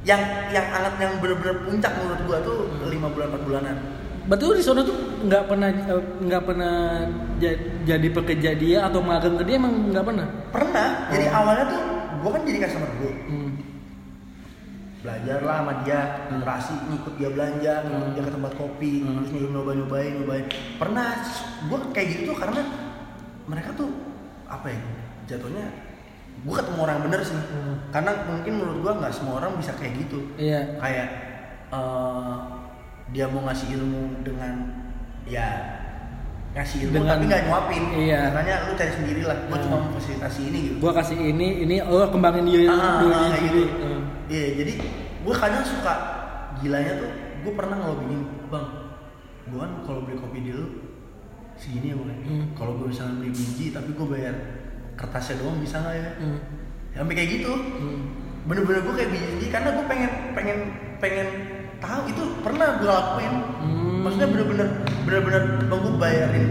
[0.00, 3.76] yang yang anget yang bener-bener puncak menurut gua tuh lima bulan empat bulanan
[4.20, 6.74] Berarti lu di sana tuh nggak pernah eh, nggak pernah
[7.36, 10.26] ja- jadi pekerja dia atau magang ke dia emang nggak pernah.
[10.48, 11.36] pernah jadi Oh.
[11.36, 11.82] awalnya tuh
[12.16, 13.50] gua kan jadi customer dulu Hmm.
[15.00, 18.14] belajar lah sama dia interaksi ngikut dia belanja ngikut Hmm.
[18.14, 19.14] dia ke tempat kopi Hmm.
[19.18, 21.08] terus nyoba nyobain nyobain nyobain pernah
[21.66, 22.60] gua kayak gitu tuh karena
[23.44, 23.90] mereka tuh
[24.46, 24.80] apa ya
[25.26, 25.66] jatuhnya
[26.40, 27.76] gua ketemu orang bener sih Hmm.
[27.90, 30.60] karena mungkin menurut gua nggak semua orang bisa kayak gitu Iya.
[30.76, 31.08] kayak
[31.68, 32.34] eh,
[33.10, 34.54] dia mau ngasih ilmu dengan
[35.24, 35.48] ya
[36.50, 38.20] ngasih ilmu Dengan- tapi nggak nyuapin Iya.
[38.26, 39.64] makanya lu cari sendiri lah gua Hmm.
[39.64, 43.62] cuma memfasilitasi ini gitu Gua kasih ini, ini lo kembangin dia Ah, ah, kayak sendiri.
[43.62, 43.62] gitu.
[43.78, 44.02] Hmm.
[44.26, 44.72] Iya, jadi
[45.20, 45.94] gue kadang suka
[46.56, 47.10] gilanya tuh,
[47.42, 48.66] gue pernah ngelobingin, bang,
[49.44, 50.66] gue kan kalau beli kopi di lu
[51.54, 52.16] segini ya boleh.
[52.22, 52.44] Hmm.
[52.54, 54.34] Kalau gue misalnya beli biji, tapi gue bayar
[55.00, 56.10] kertasnya doang bisa nggak ya?
[56.20, 56.38] Hmm.
[56.92, 58.00] Sampai kayak gitu, Hmm.
[58.44, 60.58] bener-bener gue kayak biji karena gue pengen pengen
[61.00, 61.28] pengen
[61.80, 63.34] tahu itu pernah gue lakuin.
[63.64, 64.04] Hmm.
[64.04, 64.68] Maksudnya bener-bener
[65.08, 66.46] bener-bener bang gue bayarin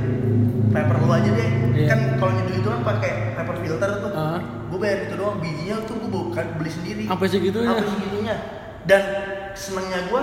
[0.70, 1.50] paper lu aja deh.
[1.78, 1.88] Iya.
[1.94, 4.12] Kan kalau nyeduh itu kan pakai paper filter tuh.
[4.14, 4.42] Ah.
[4.70, 7.04] Gue bayar itu doang, bijinya tuh gue bukan beli sendiri.
[7.10, 7.70] Sampai segitunya?
[7.74, 8.36] Sampai segitunya.
[8.86, 9.02] Dan
[9.58, 10.22] senengnya gue,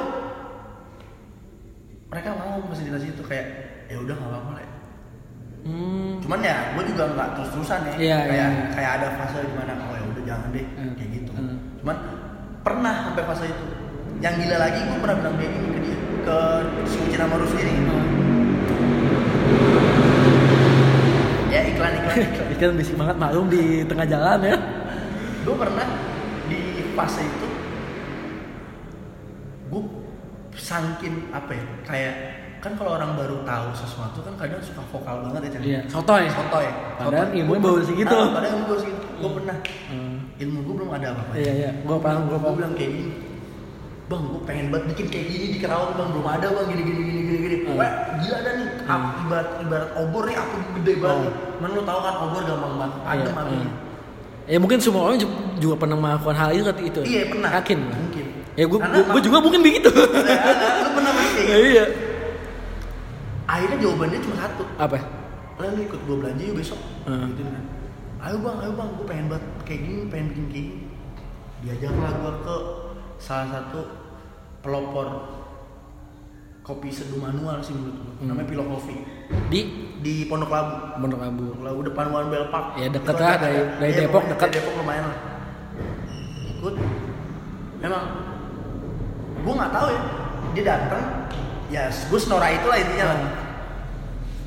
[2.06, 3.46] mereka mau fasilitasi itu kayak
[3.90, 4.65] ya udah nggak apa-apa lah.
[5.66, 6.22] Hmm.
[6.22, 7.94] Cuman ya gue juga nggak terus-terusan ya.
[7.98, 8.64] Iya, kayak iya.
[8.70, 10.92] kayak ada fase di mana oh ya udah jangan deh Hmm.
[10.94, 11.30] kayak gitu.
[11.34, 11.56] Hmm.
[11.82, 11.96] Cuman
[12.62, 13.64] pernah sampai fase itu.
[14.16, 16.38] Yang gila lagi gue pernah bilang kayak gini ke dia ke
[16.86, 17.72] si Ucin Amaru sendiri.
[21.46, 22.16] Ya iklan iklan.
[22.30, 22.46] iklan.
[22.56, 24.56] Ikan bisik banget maklum di tengah jalan ya.
[25.46, 25.86] gue pernah
[26.50, 26.58] di
[26.98, 27.48] fase itu
[29.70, 29.82] gue
[30.58, 32.14] sangkin apa ya kayak
[32.66, 35.60] kan kalau orang baru tahu sesuatu kan kadang suka vokal banget ya Chan.
[35.62, 36.24] Iya, sotoy.
[36.28, 38.10] sotoy Padahal ilmunya Gua baru segitu.
[38.12, 40.16] ah, padahal ilmu baru segitu gue pernah Hmm.
[40.36, 42.54] ilmu gue belum ada apa-apa Iya iya, gua paham, gue paham.
[42.54, 43.12] bilang kayak gini
[44.06, 47.00] bang gue pengen banget bikin kayak gini di Kerawang bang belum ada bang gini gini
[47.00, 47.74] gini gini gini Hmm.
[47.76, 51.56] wah gila ada nih ap- ibarat ibarat obor nih aku gede banget Oh.
[51.56, 53.70] mana lu tahu kan obor gampang banget adem Iya, hmm.
[54.46, 55.26] Ya mungkin semua orang ju-
[55.58, 57.00] juga pernah melakukan hal itu ketika itu.
[57.04, 57.78] iya pernah Yakin.
[57.82, 59.90] mungkin Ya mak- juga mungkin begitu.
[59.90, 61.84] lu pernah pasti kayak Ya, gitu iya.
[63.46, 64.62] Akhirnya jawabannya cuma satu.
[64.76, 64.98] Apa?
[65.56, 66.76] lah lu ikut gue belanja yuk besok.
[67.08, 67.32] Hmm.
[67.32, 67.64] gitu kan.
[68.18, 70.84] Ayo bang ayo bang gue pengen banget kayak gini pengen bikin kayak gini.
[71.58, 72.56] Diajaklah gue ke
[73.16, 73.80] salah satu
[74.60, 75.06] pelopor
[76.60, 78.28] kopi seduh manual sih menurut gue Hmm.
[78.28, 79.00] namanya Pilo Coffee.
[79.48, 79.60] Di?
[79.96, 80.74] Di Pondok Labu.
[80.98, 81.44] Pondok Labu.
[81.54, 82.66] Pondok Labu depan One Bell Park.
[82.76, 85.18] Ya, deket lah, dari- dari iya, Depok dari Depok lumayan lah.
[86.52, 86.74] Ikut.
[87.80, 88.04] Memang
[89.38, 90.00] gue nggak tahu ya.
[90.52, 91.04] Dia datang
[91.68, 93.06] ya gue senora itu lah intinya.
[93.06, 93.32] Lah Hmm.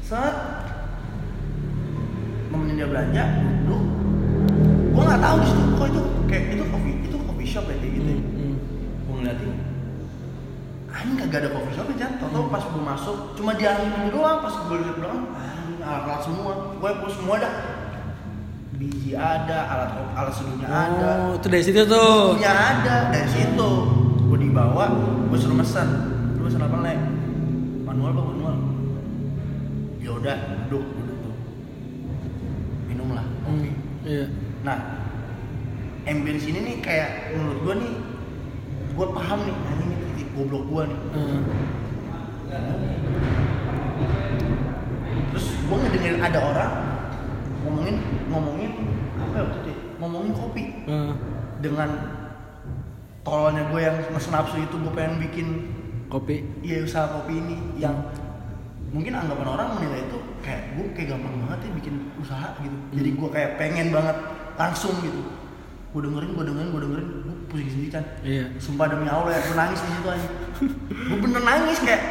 [0.02, 0.36] saat
[2.50, 3.24] nemenin dia belanja
[3.70, 3.78] lu
[4.90, 7.94] gue nggak tahu di situ kok itu kayak itu coffee itu coffee shop ya kayak
[7.94, 8.56] gitu Hmm, hmm.
[9.06, 9.52] gue ngeliatin.
[10.90, 12.12] Anjing kagak ada coffee shop ya Jan.
[12.18, 16.52] Tau pas gue masuk cuma dia ini doang pas gue lihat anjing alat-alat semua.
[16.76, 17.50] Gue pun semua ada
[18.80, 21.10] biji ada alat alat seduhnya ada.
[21.30, 22.34] Oh, itu dari situ tuh.
[22.34, 23.70] punya ada dari situ.
[24.26, 24.84] Gue dibawa
[25.30, 26.98] gue suruh mesen lu mesen apa lek
[27.84, 28.56] manual bang manual
[30.00, 31.36] ya udah duduk duduk tuh
[32.88, 33.70] minum lah Hmm, kopi
[34.02, 34.26] Iya.
[34.64, 34.78] nah
[36.06, 37.94] ambience ini nih kayak menurut gue nih
[38.90, 41.42] gue paham nih nah ini titik goblok gue nih Hmm.
[45.30, 46.72] terus gue ngedengerin ada orang
[47.62, 47.96] ngomongin
[48.28, 48.72] ngomongin
[49.20, 49.78] apa ya waktu itu ya?
[50.00, 51.12] ngomongin kopi Hmm.
[51.60, 51.90] dengan
[53.22, 55.48] tololnya gue yang nafsu itu gue pengen bikin
[56.10, 56.42] Kopi.
[56.60, 57.94] iya usaha kopi ini yang
[58.90, 63.10] mungkin anggapan orang menilai itu kayak gue kayak gampang banget ya bikin usaha gitu jadi
[63.14, 64.18] gue kayak pengen banget
[64.56, 65.22] langsung gitu
[65.90, 68.46] gue dengerin gue dengerin gue dengerin gue pusing sendiri kan Iya.
[68.58, 70.28] sumpah demi allah ya gue nangis di situ aja
[70.82, 72.04] gue bener nangis kayak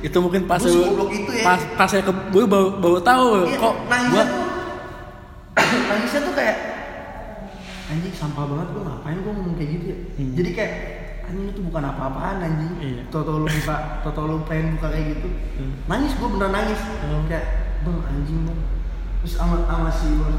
[0.00, 1.44] Itu mungkin pas segoblok itu ya.
[1.44, 4.44] pas pas saya ke gue baru baru tahu iya, kok nangisnya gua tuh
[5.90, 6.56] nangisnya tuh kayak
[7.86, 10.32] anjing sampah banget gue ngapain gue ngomong kayak gitu ya Hmm.
[10.34, 10.72] jadi kayak
[11.30, 13.02] anjing itu bukan apa-apaan anjing Iya.
[13.08, 15.72] toto lu buka toto lu pengen buka kayak gitu Hmm.
[15.86, 17.22] nangis gue bener nangis Hmm.
[17.24, 17.44] kayak
[17.80, 18.60] bang anjing bang
[19.18, 20.34] terus sama sama si bos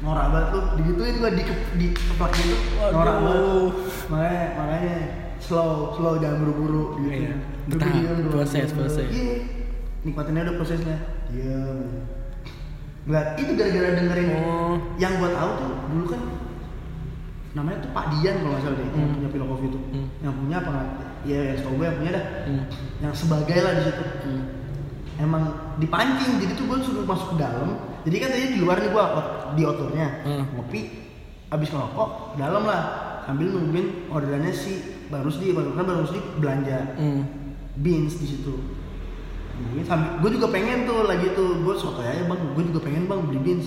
[0.00, 1.42] norak banget lu digituin gue di
[1.76, 2.56] di keplak gitu
[2.88, 3.72] norak banget
[4.08, 4.94] makanya makanya
[5.38, 7.34] slow slow jangan buru-buru gitu Iya.
[7.70, 8.28] Dulu.
[8.30, 9.06] proses, proses.
[9.08, 9.46] iya
[10.00, 10.96] nikmatin aja udah prosesnya
[11.30, 11.60] iya
[13.00, 14.76] Nggak, itu gara-gara dengerin Oh.
[14.96, 16.20] yang gua tahu tuh dulu kan
[17.50, 19.14] namanya tuh Pak Dian kalau nggak salah deh yang Hmm.
[19.16, 20.08] punya Pilo Coffee itu Hmm.
[20.22, 20.86] yang punya apa nggak
[21.26, 22.62] ya yang setahu gue yang punya dah Hmm.
[23.00, 24.42] yang sebagai lah di situ Hmm.
[25.18, 25.42] emang
[25.76, 27.68] dipancing jadi tuh gue suruh masuk ke dalam
[28.00, 29.04] jadi kan tadi di luar nih gue
[29.50, 30.44] di outdoornya Hmm.
[30.54, 30.80] ngopi
[31.50, 32.08] abis ngerokok
[32.38, 32.82] dalam lah
[33.26, 34.72] sambil nungguin orderannya si
[35.10, 37.26] Bang Rusdi Bang kan Bang Rusdi belanja Hmm.
[37.76, 38.54] beans di situ
[40.22, 43.40] gue juga pengen tuh lagi tuh gue soto aja bang gue juga pengen bang beli
[43.42, 43.66] beans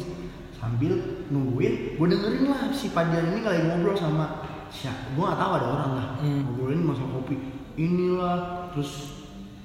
[0.64, 0.94] sambil
[1.28, 5.68] nungguin gue dengerin lah si Padian ini lagi ngobrol sama siapa gue nggak tahu ada
[5.70, 6.42] orang lah Hmm.
[6.46, 7.36] ngobrolin masalah kopi
[7.76, 8.40] inilah
[8.72, 8.92] terus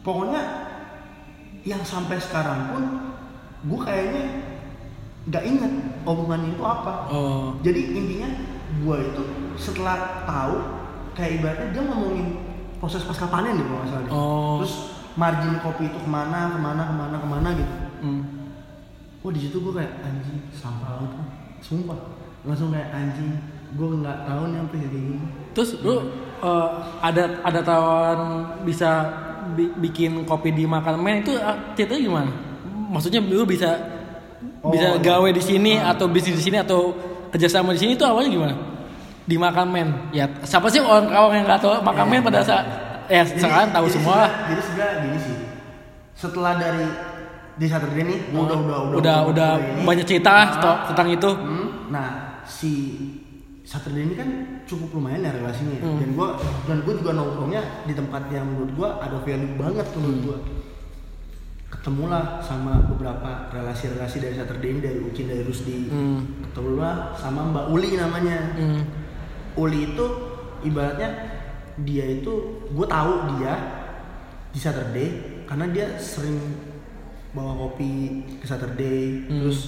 [0.01, 0.43] pokoknya
[1.63, 2.83] yang sampai sekarang pun
[3.63, 4.25] gue kayaknya
[5.25, 7.55] nggak inget omongan itu apa Oh.
[7.61, 8.29] jadi intinya
[8.77, 9.23] gue itu
[9.55, 10.55] setelah tahu
[11.13, 12.27] kayak ibaratnya dia ngomongin
[12.77, 14.13] proses pasca panen deh kalau nggak salah deh.
[14.13, 14.55] Oh.
[14.59, 14.75] terus
[15.15, 17.75] margin kopi itu ke mana ke mana ke mana ke mana gitu.
[19.18, 21.12] Wah di situ gue kayak anjing sampah banget
[21.59, 21.98] sumpah
[22.42, 23.31] langsung kayak anjing
[23.68, 25.16] gue nggak tahu nih sampai kayak gini
[25.50, 25.94] Terus lu
[26.38, 26.68] eh,
[27.00, 28.20] ada ada tawaran
[28.62, 28.90] bisa
[29.52, 31.35] bi- bikin kopi di makan men itu
[31.74, 32.31] ceritanya gimana?
[32.88, 33.74] Maksudnya lu bisa
[34.59, 34.98] Oh, bisa iya.
[35.00, 35.92] gawe di sini Ah.
[35.92, 36.94] atau bisnis di sini atau
[37.28, 38.54] kerjasama di sini itu awalnya gimana?
[39.22, 39.88] Di makan men.
[40.11, 42.64] Ya siapa sih orang kawan yang nggak tahu makan men pada saat
[43.07, 44.14] ya Jadi- sekarang tahu jadi semua.
[44.14, 45.37] sebenarnya- jadi sebenarnya gini sih
[46.14, 46.87] setelah dari
[47.59, 49.83] di Saturday nih gue udah udah Oh, udah udah ini.
[49.83, 51.27] banyak cerita Nah, tentang itu.
[51.29, 52.09] Hmm, nah
[52.44, 52.73] si
[53.62, 54.29] Saturday ini kan
[54.64, 55.83] cukup lumayan ya relasinya ya.
[55.83, 55.99] Hmm.
[55.99, 56.29] dan gue
[56.64, 60.38] dan gue juga nongkrongnya di tempat yang menurut gue ada value banget tuh menurut gue
[61.68, 66.21] ketemulah sama beberapa relasi-relasi dari Saturday ini dari Ukin dari Rusdi Hmm.
[66.42, 68.83] ketemulah sama Mbak Uli namanya Hmm.
[69.55, 70.07] Uli itu
[70.62, 71.11] ibaratnya
[71.77, 72.33] dia itu
[72.66, 73.55] gue tahu dia
[74.49, 75.09] di Saturday
[75.44, 76.40] karena dia sering
[77.31, 77.93] bawa kopi
[78.37, 79.41] ke Saturday Hmm.
[79.43, 79.61] terus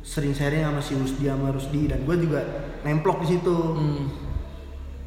[0.00, 2.40] sering sharing sama si Rusdi sama Rusdi dan gue juga
[2.82, 4.06] nemplok di situ Hmm.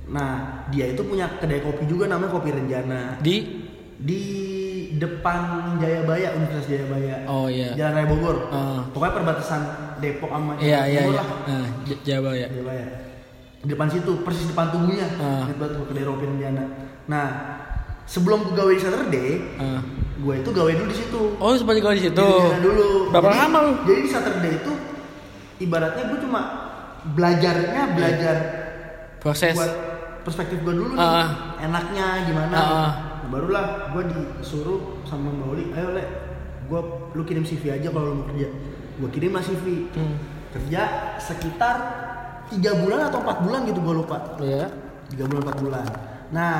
[0.08, 0.32] nah
[0.68, 3.36] dia itu punya kedai kopi juga namanya Kopi Renjana Di
[3.96, 4.22] di
[4.92, 5.38] depan
[5.78, 7.76] Jayabaya Universitas Jayabaya Oh iya.
[7.76, 8.82] Jalan Raya Bogor Ah.
[8.90, 9.62] pokoknya perbatasan
[9.98, 11.20] Depok sama Iya iya Timur iya.
[11.20, 12.48] lah Nah, J- Jawa ya.
[12.48, 12.88] Jayabaya
[13.60, 15.44] di depan situ persis depan tubuhnya Ah.
[15.52, 16.64] Gua kedai Ropi Renjana
[17.06, 17.28] nah
[18.10, 19.82] sebelum gue gawe di Saturday Ah.
[20.17, 22.28] gue itu gawe dulu di situ Oh, seperti kalau di situ.
[22.28, 23.72] Di dulu Berapa Jadi- lama lu?
[23.86, 24.72] jadi di Saturday itu
[25.60, 26.41] ibaratnya gue cuma
[27.08, 28.36] belajarnya belajar
[29.17, 29.54] Proses.
[29.54, 29.72] buat
[30.22, 31.56] perspektif gue dulu nih Ah.
[31.60, 32.52] enaknya gimana.
[32.52, 32.91] Nah,
[33.30, 36.04] barulah gue disuruh sama Mbak Uli ayo le
[36.65, 36.80] gue
[37.13, 38.50] lu kirim CV aja kalau lu mau kerja
[38.95, 40.17] gue kirim lah CV Hmm.
[40.50, 40.82] kerja
[41.15, 41.76] sekitar
[42.48, 44.65] tiga bulan atau empat bulan gitu gue lupa Iya.
[45.08, 45.86] tiga bulan empat bulan
[46.30, 46.54] nah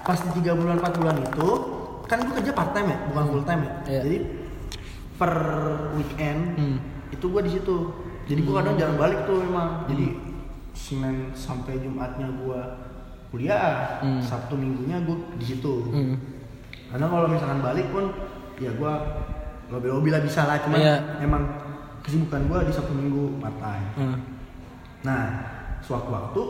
[0.00, 1.48] pas di tiga bulan empat bulan itu
[2.04, 4.00] kan gue kerja part time ya bukan full time ya Iya.
[4.02, 4.18] jadi
[5.14, 5.32] per
[5.94, 6.76] weekend Hmm.
[7.10, 7.76] itu gue di situ
[8.24, 10.06] jadi gue kadang jarang balik tuh memang jadi
[10.72, 12.60] senin sampai jumatnya gue
[13.28, 14.18] kuliah Hmm.
[14.20, 16.16] sabtu minggunya gue di situ Hmm.
[16.88, 18.10] karena kalau misalkan balik pun
[18.56, 18.92] ya gue
[19.68, 20.96] lobby lobby lah bisa lah cuman Iya.
[21.20, 21.42] emang
[22.00, 24.18] kesibukan gue di sabtu minggu part time Hmm.
[25.00, 25.22] Nah,
[25.80, 26.42] suatu waktu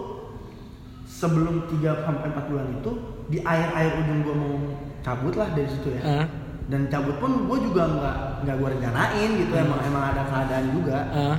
[1.21, 2.91] sebelum 3 sampai 4 bulan itu
[3.29, 4.55] di air-air ujung gua mau
[5.01, 6.03] cabut lah dari situ ya.
[6.03, 6.27] Ah.
[6.65, 10.99] Dan cabut pun gue juga nggak nggak gue rencanain gitu emang emang ada keadaan juga.
[11.13, 11.37] Ah.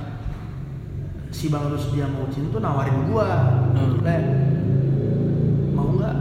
[1.31, 3.27] Si Bang Rus dia mau Cin tuh nawarin gua,
[3.71, 4.03] Hmm.
[4.03, 4.17] Le,
[5.71, 6.13] mau nggak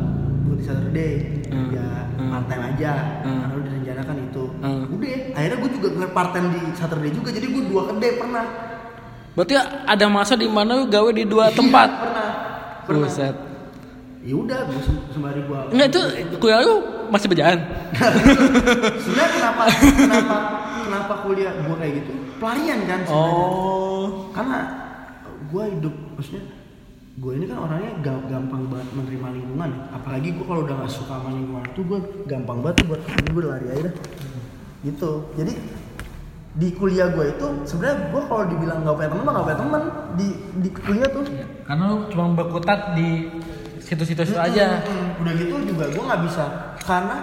[0.47, 1.13] gue di Saturday
[1.51, 1.69] Hmm.
[1.69, 2.31] ya Hmm.
[2.31, 4.45] part time aja karena udah direncanakan itu.
[4.63, 4.83] Hmm.
[4.89, 8.47] Udah, akhirnya gue juga nge part time di Saturday juga jadi gue dua kedai pernah.
[9.31, 11.89] Berarti ada masa di mana lu gawe di dua Iya, tempat.
[11.91, 12.29] pernah.
[12.87, 13.07] Pernah.
[13.07, 13.37] Buset.
[14.21, 14.81] Ya udah gue
[15.11, 16.01] sembari gua Enggak itu
[16.37, 16.75] kuliah lu
[17.09, 17.59] masih berjalan.
[19.03, 20.37] sebenarnya kenapa kenapa
[20.81, 24.31] kenapa kuliah gue kayak gitu pelarian kan sebenarnya Oh.
[24.31, 24.59] karena
[25.47, 26.45] gue hidup maksudnya
[27.13, 31.15] gue ini kan orangnya ga- gampang banget menerima lingkungan apalagi gue kalau udah gak suka
[31.15, 33.95] sama lingkungan itu gue gampang banget buat ini gue lari aja dah.
[34.83, 35.53] gitu jadi
[36.51, 39.83] di kuliah gue itu sebenarnya gue kalau dibilang gak punya temen mah gak punya temen
[40.15, 40.29] di
[40.59, 41.23] di kuliah tuh
[41.63, 43.09] Karena lu cuma berkutat di
[43.97, 44.81] situ-situ aja.
[44.81, 45.21] Mm-mm.
[45.21, 46.45] udah gitu juga gue nggak bisa
[46.79, 47.17] karena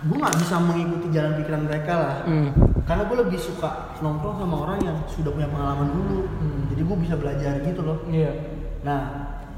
[0.00, 2.48] gue nggak bisa mengikuti jalan pikiran mereka lah Hmm.
[2.82, 6.60] karena gue lebih suka nongkrong sama orang yang sudah punya pengalaman dulu Hmm.
[6.68, 8.32] jadi gue bisa belajar gitu loh Iya.
[8.80, 9.00] nah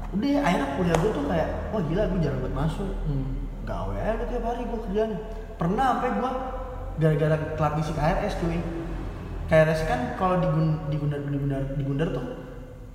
[0.09, 3.25] udah akhirnya kuliah gue tuh kayak wah gila gue jarang buat masuk Hmm.
[3.63, 5.11] gawe aja tiap hari gue kerjaan
[5.55, 6.31] pernah sampai gue
[6.95, 8.59] gara-gara telat ngisi KRS cuy
[9.45, 12.25] KRS kan kalau di Gun- di Gundar di Gundar di Gundar tuh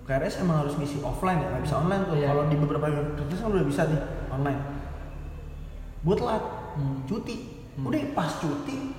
[0.09, 2.17] KRS emang harus ngisi offline ya nggak bisa online tuh.
[2.17, 2.33] Iya.
[2.33, 4.01] kalau di beberapa universitas kan udah bisa nih
[4.33, 4.61] online.
[6.01, 6.45] Gue telat
[6.79, 7.03] Hmm.
[7.05, 7.37] cuti.
[7.77, 8.97] Udah pas cuti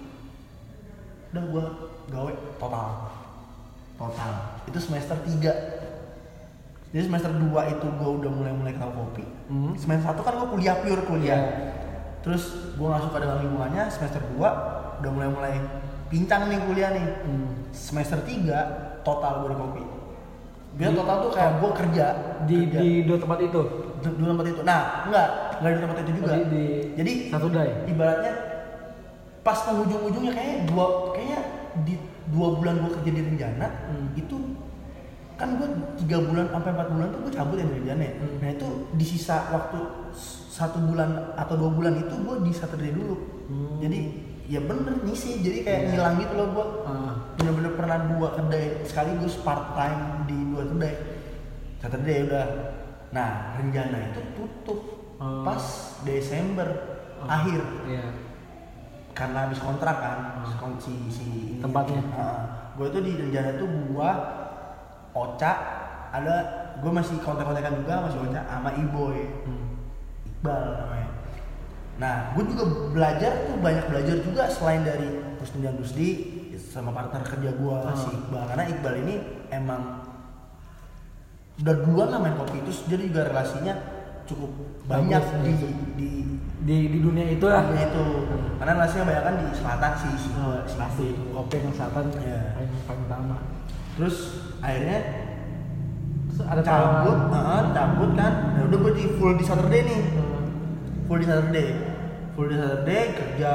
[1.30, 1.64] udah gue
[2.10, 2.34] gawe.
[2.62, 2.88] Total.
[3.98, 4.32] Total.
[4.70, 5.54] Itu semester 3
[6.90, 9.26] jadi semester 2 itu gue udah mulai mulai kenal kopi.
[9.50, 9.74] Hmm.
[9.78, 11.42] semester 1 kan gue kuliah pure kuliah.
[11.42, 11.54] Iya.
[12.20, 15.54] terus gue gak suka dengan lingkungannya semester 2 udah mulai mulai
[16.12, 17.06] pincang nih kuliah nih.
[17.26, 17.50] Hmm.
[17.74, 19.84] semester 3 total gue di kopi
[20.80, 22.06] biar total tuh kayak gue kerja
[22.42, 22.78] Di kerja.
[22.80, 23.62] di dua tempat itu.
[24.00, 25.28] di, di tempat itu nah enggak
[25.60, 26.64] enggak di tempat itu juga Di- di
[26.96, 27.70] jadi satu dai.
[27.86, 28.34] ibaratnya
[29.42, 31.40] pas penghujung-ujungnya kayak dua kayaknya
[31.82, 31.94] di
[32.28, 34.08] dua bulan gue kerja di Renjana Hmm.
[34.14, 34.38] itu
[35.36, 38.14] kan gue tiga bulan sampai empat bulan tuh gue cabut ya dari Renjana ya.
[38.14, 38.36] Hmm.
[38.38, 39.80] nah itu di sisa waktu
[40.50, 43.16] satu bulan atau dua bulan itu gue di Saturday dulu
[43.46, 43.80] Hmm.
[43.80, 44.00] jadi
[44.46, 45.90] ya bener nyisi jadi kayak Iya.
[45.90, 47.14] ngilang gitu loh gue Ah.
[47.36, 50.94] bener-bener pernah dua kedai sekaligus part time di dua kedai
[51.78, 52.46] Saturday udah
[53.10, 54.80] nah Renjana itu tutup
[55.16, 55.44] Oh.
[55.44, 55.60] pas
[56.02, 56.68] Desember
[57.18, 57.28] Oh.
[57.28, 58.08] akhir Iya.
[59.12, 60.20] karena habis kontrak kan
[60.56, 61.60] kon- si si.
[61.60, 62.00] Tempatnya.
[62.74, 64.10] gue tuh di Renjana tuh gua
[65.12, 65.52] Oca
[66.10, 66.36] ada
[66.76, 69.76] gue masih kontak-kontakan juga masih Oca sama Iboy Hmm.
[70.26, 71.10] Iqbal namanya
[72.00, 76.10] nah gue juga belajar tuh banyak belajar juga selain dari Rusdi dan Rusdi
[76.56, 77.92] sama partner kerja gue Ah.
[77.92, 79.16] si Iqbal karena Iqbal ini
[79.50, 80.08] emang
[81.60, 83.74] udah duluan lah main kopi itu jadi juga relasinya
[84.24, 84.52] cukup
[84.86, 85.52] banyak Bagus, di,
[85.96, 86.10] di
[86.60, 87.64] Di di dunia itu lah.
[87.66, 88.04] Dunia itu
[88.60, 92.40] karena relasinya banyak kan di selatan sih si, Oh, si pasti kopi yang selatan Iya.
[92.54, 93.38] paling paling utama.
[93.96, 94.18] terus
[94.60, 95.00] akhirnya
[96.30, 100.46] Terus ada cabut uh, cabut kan nah udah gue di full di Saturday nih Hmm.
[101.08, 101.68] full di Saturday
[102.32, 103.52] full di Saturday kerja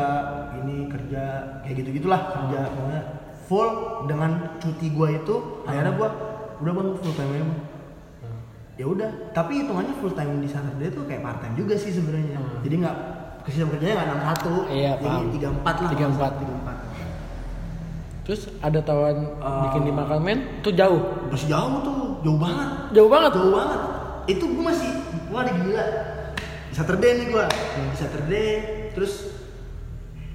[0.59, 1.23] ini kerja
[1.61, 3.03] kayak gitu gitulah kerja pokoknya
[3.45, 3.69] full
[4.05, 6.09] dengan cuti gue itu akhirnya gue
[6.61, 7.45] udah bang full time aja.
[7.45, 7.57] Hmm.
[8.75, 12.35] Ya udah tapi hitungannya full time di Saturday tuh kayak part time juga sih sebenarnya
[12.35, 12.59] Hmm.
[12.61, 12.97] jadi nggak
[13.43, 16.33] kesisam kerjanya nggak enam satu Iya, jadi tiga empat lah Tiga empat.
[16.37, 16.77] tiga empat
[18.25, 19.69] Terus ada tawaran Ah.
[19.69, 21.29] bikin di Makalmen tuh jauh.
[21.29, 23.31] masih jauh tuh jauh banget Jauh banget.
[23.33, 23.81] jauh banget
[24.25, 24.91] itu gue masih
[25.23, 25.85] gue ada gila
[26.71, 27.93] Saturday nih gue Hmm.
[27.93, 28.49] Saturday
[28.91, 29.44] terus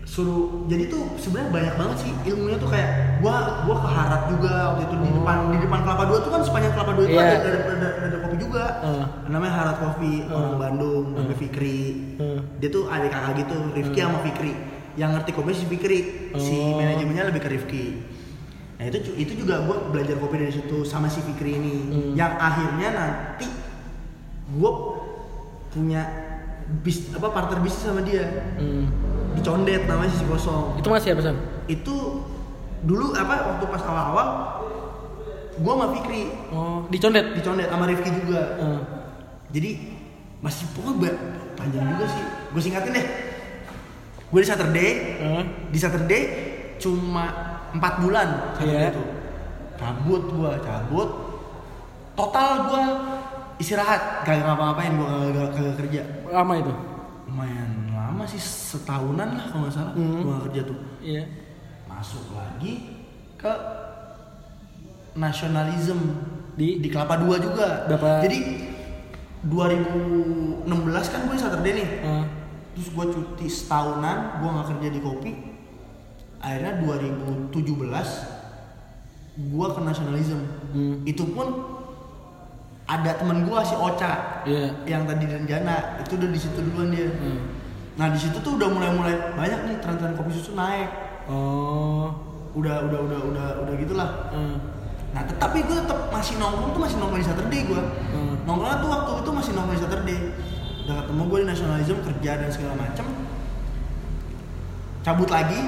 [0.09, 2.89] suruh jadi tuh sebenarnya banyak banget sih ilmunya tuh kayak
[3.21, 6.73] gua gua keharap juga waktu itu di depan di depan kelapa dua tuh kan sepanjang
[6.73, 7.21] kelapa dua itu Hmm.
[7.21, 7.29] Iya.
[7.29, 9.05] ada, ada, ada, ada, ada kopi juga Hmm.
[9.29, 10.59] namanya Harat Coffee orang Hmm.
[10.59, 11.81] Bandung namanya Fikri
[12.17, 12.39] Hmm.
[12.57, 14.53] dia tuh adik kakak gitu Rifki sama Fikri
[14.95, 15.99] yang ngerti kopi si Fikri
[16.35, 16.75] si Oh.
[16.75, 17.85] manajemennya lebih ke Rifki
[18.75, 22.11] nah itu itu juga gue belajar kopi dari situ sama si Fikri ini Hmm.
[22.15, 23.45] yang akhirnya nanti
[24.49, 24.71] gue
[25.69, 26.01] punya
[26.81, 28.89] bis apa partner bisnis sama dia Hmm.
[29.39, 31.37] Di Condet namanya sisi kosong Itu masih apa Sam?
[31.65, 31.95] itu
[32.81, 34.27] dulu apa waktu pas awal-awal
[35.53, 37.25] gue sama Fikri Oh, di Condet.
[37.31, 38.81] di Condet sama Rifki juga Hmm.
[39.49, 39.71] jadi
[40.39, 41.11] masih pokoknya
[41.53, 43.05] panjang juga sih gue singkatin deh
[44.25, 45.43] gue di Saturday Hmm.
[45.67, 46.23] di Saturday
[46.77, 47.25] cuma
[47.69, 48.91] empat bulan Saturday Iya.
[48.91, 49.03] itu
[49.75, 51.09] cabut gue cabut
[52.13, 52.83] total gue
[53.57, 56.73] istirahat gak ngapa-ngapain gue gak, kagak kerja Lama itu.
[57.25, 57.69] lumayan
[58.19, 60.19] lama sih setahunan lah kalau nggak salah Hmm.
[60.19, 61.23] gue kerja tuh Iya.
[61.87, 62.99] masuk lagi
[63.39, 63.51] ke
[65.15, 65.99] nasionalism
[66.51, 67.87] Di- di Kelapa Dua juga.
[67.87, 68.67] Berapa- Jadi
[69.47, 70.67] 2016
[71.07, 71.89] kan gue Saturday nih.
[72.03, 72.25] Hmm.
[72.75, 75.31] Terus gue cuti setahunan, gue nggak kerja di kopi.
[76.37, 78.27] Akhirnya 2017
[79.37, 80.39] gue ke nasionalism.
[80.75, 80.99] Hmm.
[81.05, 81.47] Itu pun
[82.83, 84.75] ada temen gue si Ocha Iya.
[84.85, 87.07] yang tadi di Renjana itu udah di situ duluan dia.
[87.07, 87.39] Hmm.
[87.99, 90.87] Nah di situ tuh udah mulai-mulai banyak nih tren-tren kopi susu naik.
[91.27, 92.15] Oh.
[92.55, 94.09] Udah udah udah udah udah gitulah.
[94.31, 94.55] Hmm.
[95.11, 97.81] Nah tetapi gue tetap masih nongkrong tuh masih nongkrong di Saturday gue.
[98.15, 98.39] Hmm.
[98.47, 100.19] Nongkrongnya tuh waktu itu masih nongkrong di Saturday.
[100.87, 103.05] Udah ketemu gue di nasionalism kerja dan segala macem.
[105.03, 105.59] Cabut lagi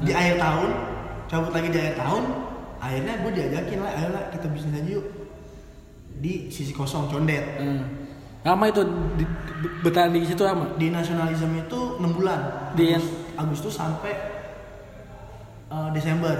[0.00, 0.20] di Hmm.
[0.24, 0.70] akhir tahun.
[1.28, 2.24] Cabut lagi di akhir tahun.
[2.76, 5.06] Akhirnya gue diajakin lah, ayo lah kita bisnis aja yuk
[6.24, 7.60] di sisi kosong condet.
[7.60, 8.05] Hmm.
[8.46, 8.80] Lama itu
[9.16, 10.64] di, di- bertahan di situ lama.
[10.74, 12.40] Di nasionalism itu 6 bulan.
[12.72, 13.04] Di yang-
[13.36, 14.14] Agustus sampai
[15.68, 16.32] uh, Desember.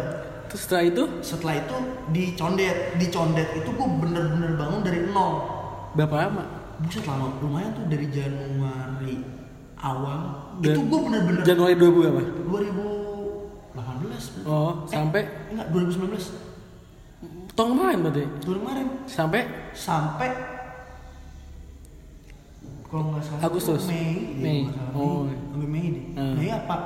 [0.47, 1.75] Terus setelah itu setelah itu
[2.09, 5.43] di condet di condet itu gue bener-bener bangun dari nol
[5.93, 6.45] berapa lama?
[6.76, 9.16] buset lama lumayan tuh dari Januari
[9.76, 10.20] awal
[10.57, 12.20] Dan- itu gue bener-bener Januari 2000 berapa?
[12.47, 15.20] 2018 Oh, Eh, sampai
[15.51, 16.33] enggak 2019
[17.53, 18.24] tahun kemarin berarti.
[18.41, 19.41] tahun kemarin Sampai
[19.72, 20.28] sampai
[22.87, 23.82] kalau nggak salah Agustus?
[23.84, 24.59] Mei deh, Mei.
[24.64, 24.93] nggak salah.
[24.95, 25.20] Oh.
[25.24, 26.34] Mei, sampai Mei deh Hmm.
[26.34, 26.76] Mei apa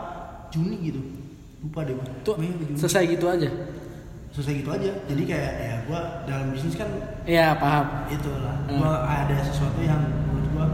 [0.48, 1.00] Juni gitu
[1.60, 3.48] lupa deh gue tuh Mei Juni selesai gitu aja.
[4.30, 6.86] selesai gitu aja jadi kayak ya gue dalam bisnis kan
[7.24, 7.86] Iya, paham.
[8.08, 8.78] itulah Hmm.
[8.78, 10.66] gua ada sesuatu yang menurut gua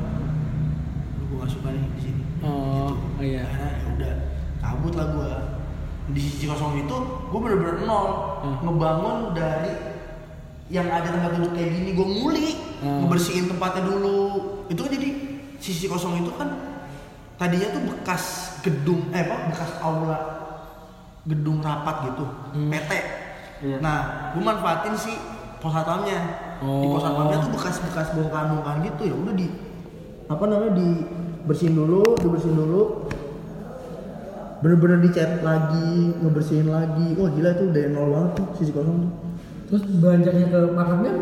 [1.16, 3.32] lu gua gak suka nih di sini Oh, Gitu.
[3.32, 3.42] iya.
[3.42, 4.12] karena ya udah
[4.58, 5.30] cabut lah gua
[6.06, 6.96] di sisi kosong itu
[7.26, 8.08] gua bener-bener nol
[8.38, 8.56] Hmm.
[8.62, 9.72] ngebangun dari
[10.66, 13.00] yang ada tempat duduk kayak gini gua nguli Hmm.
[13.02, 14.18] ngebersihin tempatnya dulu
[14.68, 15.08] itu kan jadi
[15.56, 16.76] sisi kosong itu kan
[17.34, 18.24] tadinya tuh bekas
[18.60, 20.18] gedung eh apa bekas aula
[21.24, 22.68] gedung rapat gitu Hmm.
[22.68, 22.90] PT
[23.56, 23.80] Iya.
[23.80, 23.98] nah
[24.30, 25.16] gue manfaatin si
[25.56, 26.20] pos satpamnya
[26.60, 27.02] di pos Oh.
[27.02, 29.46] satpamnya tuh bekas-bekas bongkahan-bongkahan gitu ya udah di
[30.26, 33.08] apa namanya dibersihin dulu dibersihin dulu
[34.56, 35.88] bener-bener dicat lagi
[36.18, 39.12] ngebersihin lagi wah gila itu dari nol banget tuh sisi kosong tuh
[39.66, 41.12] Terus beranjaknya ke makamnya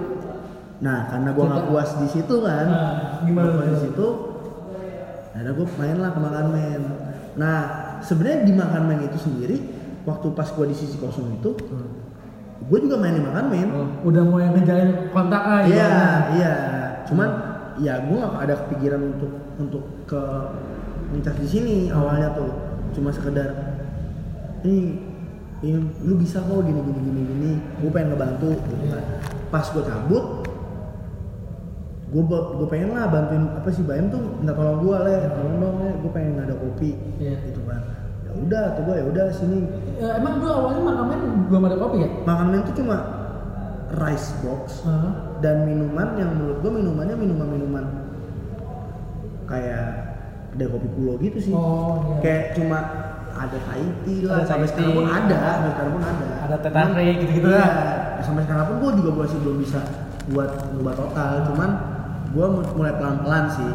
[0.75, 4.07] Nah, karena gua nggak puas di situ kan, Nah, gimana puas di situ,
[5.33, 6.83] akhirnya gue main lah ke makan men.
[7.35, 7.59] Nah,
[8.05, 9.57] sebenarnya di makan men itu sendiri,
[10.05, 11.57] waktu pas gua di sisi kosong itu,
[12.61, 13.69] gue juga main di makan men.
[13.71, 16.35] oh, udah mau yang ngejalin kontak ah Iya, ibaratnya.
[16.37, 16.55] iya.
[17.09, 17.29] Cuman
[17.81, 20.21] ya gue nggak ada kepikiran untuk untuk ke
[21.15, 22.51] ngecas di sini awalnya tuh,
[22.93, 23.79] cuma sekedar
[24.63, 25.01] ini
[25.65, 29.05] ini lu bisa kok gini gini gini gini gue pengen ngebantu gitu kan
[29.49, 30.25] pas gue cabut
[32.07, 35.75] gue gue pengen lah bantuin apa sih Bayam tuh minta tolong gue le tolong dong
[35.81, 37.35] le gue pengen ada kopi Iya.
[37.43, 37.81] gitu kan
[38.21, 39.59] ya udah tuh gue ya udah sini
[39.95, 41.17] Eh, emang dulu awalnya makamnya
[41.49, 42.09] belum ada kopi ya?
[42.23, 42.97] makanan itu cuma
[43.95, 45.13] rice box Heeh.
[45.41, 47.85] dan minuman yang menurut gue minumannya minuman minuman
[49.45, 49.87] kayak
[50.51, 52.17] ada kopi pulau gitu sih Oh, iya.
[52.23, 52.79] kayak cuma
[53.35, 57.15] ada Thai tea lah Ada sampai sekarang pun ada sampai sekarang pun ada Ada tarik
[57.21, 57.71] gitu-gitu iya, lah.
[58.23, 59.81] sampai sekarang pun gue juga masih belum bisa
[60.25, 61.71] buat ngubah total cuman
[62.31, 63.71] gue mulai pelan pelan sih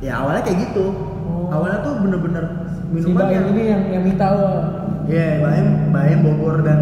[0.00, 0.86] ya awalnya kayak gitu
[1.26, 1.50] Oh.
[1.50, 2.44] awalnya tuh bener-bener
[2.86, 4.50] Si minuman Baim yang ini yang yang minta lo.
[5.04, 6.78] Iya, Baim, Baim Bogor dan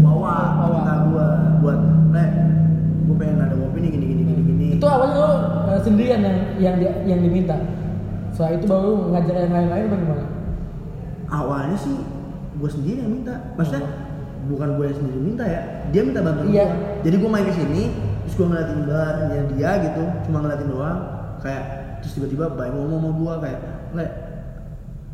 [0.00, 0.68] Wawa Wawa.
[0.72, 1.26] minta gua
[1.60, 1.78] buat,
[2.10, 2.24] "Le,
[3.04, 5.30] gua pengen ada kopi nih gini gini gini gini." Itu awalnya lo
[5.68, 7.60] eh, sendirian yang yang yang diminta.
[8.32, 10.24] Setelah itu baru ngajak yang lain-lain bagaimana?
[11.28, 11.94] Awalnya sih
[12.56, 13.34] gua sendiri yang minta.
[13.54, 13.84] Maksudnya
[14.46, 15.60] bukan gua yang sendiri minta ya.
[15.88, 16.66] Dia minta bantuan Iya.
[16.66, 16.76] gua.
[17.02, 17.82] Jadi gua main ke sini,
[18.22, 20.98] terus gua ngeliatin barnya dia gitu, cuma ngeliatin doang.
[21.38, 21.62] Kayak
[22.00, 23.58] terus tiba-tiba Baim ngomong sama gua kayak,
[23.92, 24.06] "Le,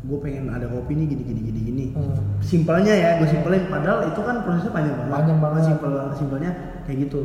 [0.05, 2.13] gue pengen ada kopi nih gini gini gini gini Hmm.
[2.37, 5.61] simpelnya ya gue simpelin padahal itu kan prosesnya panjang banget Panjang banget.
[5.65, 6.51] simpel simpelnya
[6.85, 7.21] kayak gitu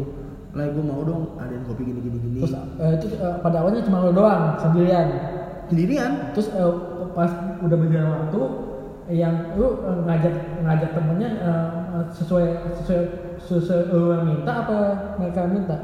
[0.50, 3.84] lah gue mau dong adain kopi gini gini gini Terus eh, itu eh, pada awalnya
[3.84, 5.06] cuma lo doang sendirian.
[5.68, 6.72] sendirian Terus eh,
[7.12, 7.28] pas
[7.60, 8.40] udah berjalan waktu
[9.10, 11.68] yang lu eh, ngajak ngajak temennya eh,
[12.14, 12.46] sesuai
[12.80, 13.02] sesuai
[13.42, 14.76] sesuai lu yang minta apa
[15.18, 15.76] mereka minta?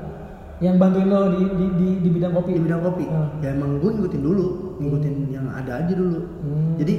[0.56, 2.56] Yang bantuin lo di di di, di bidang kopi.
[2.56, 3.28] di bidang kopi Hmm.
[3.44, 4.46] ya emang gue ngikutin dulu
[4.80, 6.80] ngikutin yang ada aja dulu Hmm.
[6.80, 6.94] jadi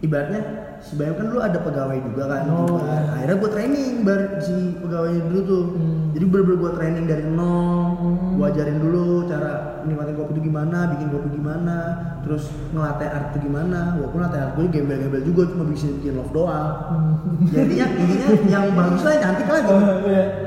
[0.00, 0.40] ibaratnya
[0.84, 2.84] si Bayu kan dulu ada pegawai juga kan Oh, juga.
[2.84, 3.00] iya.
[3.14, 6.12] akhirnya gue training bar si pegawainya dulu tuh Hmm.
[6.12, 8.36] jadi bener-bener gue training dari nol Hmm.
[8.36, 11.76] gue ajarin dulu cara nikmatin kopi itu gimana bikin kopi gimana
[12.20, 16.30] terus ngelatih art itu gimana walaupun latih art gue gembel-gembel juga cuma bikin bikin love
[16.30, 17.12] doang Hmm.
[17.46, 19.74] jadinya intinya yang bagus lah cantik lah gitu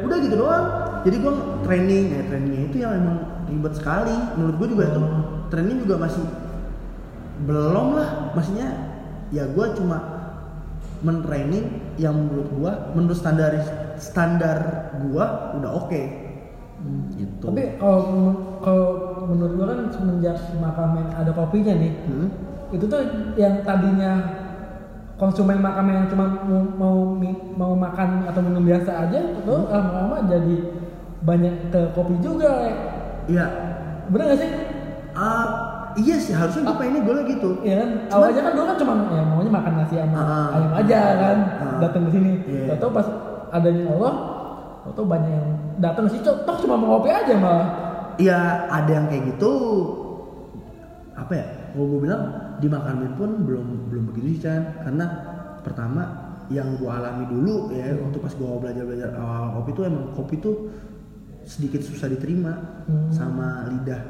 [0.03, 0.65] udah gitu doang
[1.01, 1.33] jadi gue
[1.63, 3.17] training ya trainingnya itu yang emang
[3.47, 5.23] ribet sekali menurut gue juga itu Oh.
[5.47, 6.21] training juga masih
[7.39, 8.67] belum lah maksudnya
[9.29, 10.16] ya gue cuma
[11.05, 13.51] mentraining yang menurut gue menurut standar
[13.97, 14.57] standar
[14.97, 15.25] gue
[15.57, 16.01] udah oke
[17.17, 18.01] gitu Tapi kalau
[18.61, 18.89] kalau
[19.25, 22.29] menurut gua kan semenjak makamen ada kopinya nih, Hmm?
[22.69, 23.01] itu tuh
[23.33, 24.11] yang tadinya
[25.17, 26.97] konsumen makamen yang cuma mau mau,
[27.57, 29.65] mau makan atau minum biasa aja, itu Hmm.
[29.73, 30.55] lama-lama jadi
[31.25, 32.45] banyak ke kopi juga.
[32.61, 32.73] Le.
[33.25, 33.45] iya
[34.07, 34.51] Bener gak sih?
[35.17, 35.45] Ah,
[35.97, 37.89] iya sih harusnya gue pengennya gue gitu Iya kan?
[37.89, 40.47] Cuman- Awalnya kan dulu kan cuma ya maunya makan nasi sama Ah.
[40.53, 41.79] ayam aja kan, Ah.
[41.79, 42.31] datang ke sini.
[42.45, 42.73] Iya.
[42.77, 43.07] Tahu pas
[43.49, 44.13] adanya Allah,
[44.87, 47.67] tahu banyak yang datang ke sini, toh cuma mau kopi aja malah.
[48.15, 49.51] Iya ada yang kayak gitu
[51.13, 52.23] apa ya kalau gue bilang
[52.55, 55.05] di makanan pun belum belum begitu sih Chan karena
[55.59, 56.03] pertama
[56.47, 60.35] yang gue alami dulu ya waktu pas gue belajar belajar awal kopi tuh emang kopi
[60.37, 60.55] tuh
[61.43, 62.53] sedikit susah diterima
[62.85, 63.09] Hmm.
[63.09, 64.01] sama lidah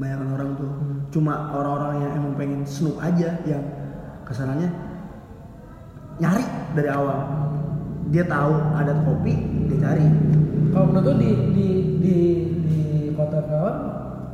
[0.00, 0.96] banyak orang tuh Hmm.
[1.10, 3.60] cuma orang-orang yang emang pengen snoop aja yang
[4.24, 4.72] ke sananya
[6.16, 7.18] nyari dari awal
[8.06, 9.34] dia tahu ada kopi
[9.66, 10.06] dia cari
[10.70, 11.66] Kalau menurut di di
[11.98, 12.16] di
[12.62, 12.80] di
[13.12, 13.80] kota Karawang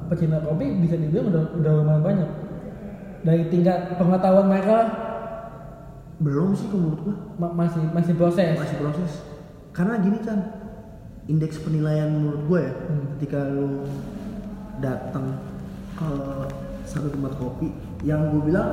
[0.06, 2.30] pecinta kopi bisa dibilang udah udah lumayan banyak.
[3.22, 4.76] Dari tingkat pengetahuan mereka
[6.16, 8.52] belum sih menurut gue ma- masih masih proses.
[8.54, 9.12] masih proses
[9.72, 10.38] karena gini kan
[11.26, 13.04] indeks penilaian menurut gue ya Hmm.
[13.16, 13.88] ketika lu
[14.78, 15.26] datang
[15.96, 16.10] ke
[16.84, 17.72] satu tempat kopi
[18.02, 18.70] yang gue bilang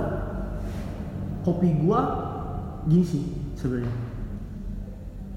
[1.41, 1.99] kopi gue
[2.85, 3.95] gini sih sebenarnya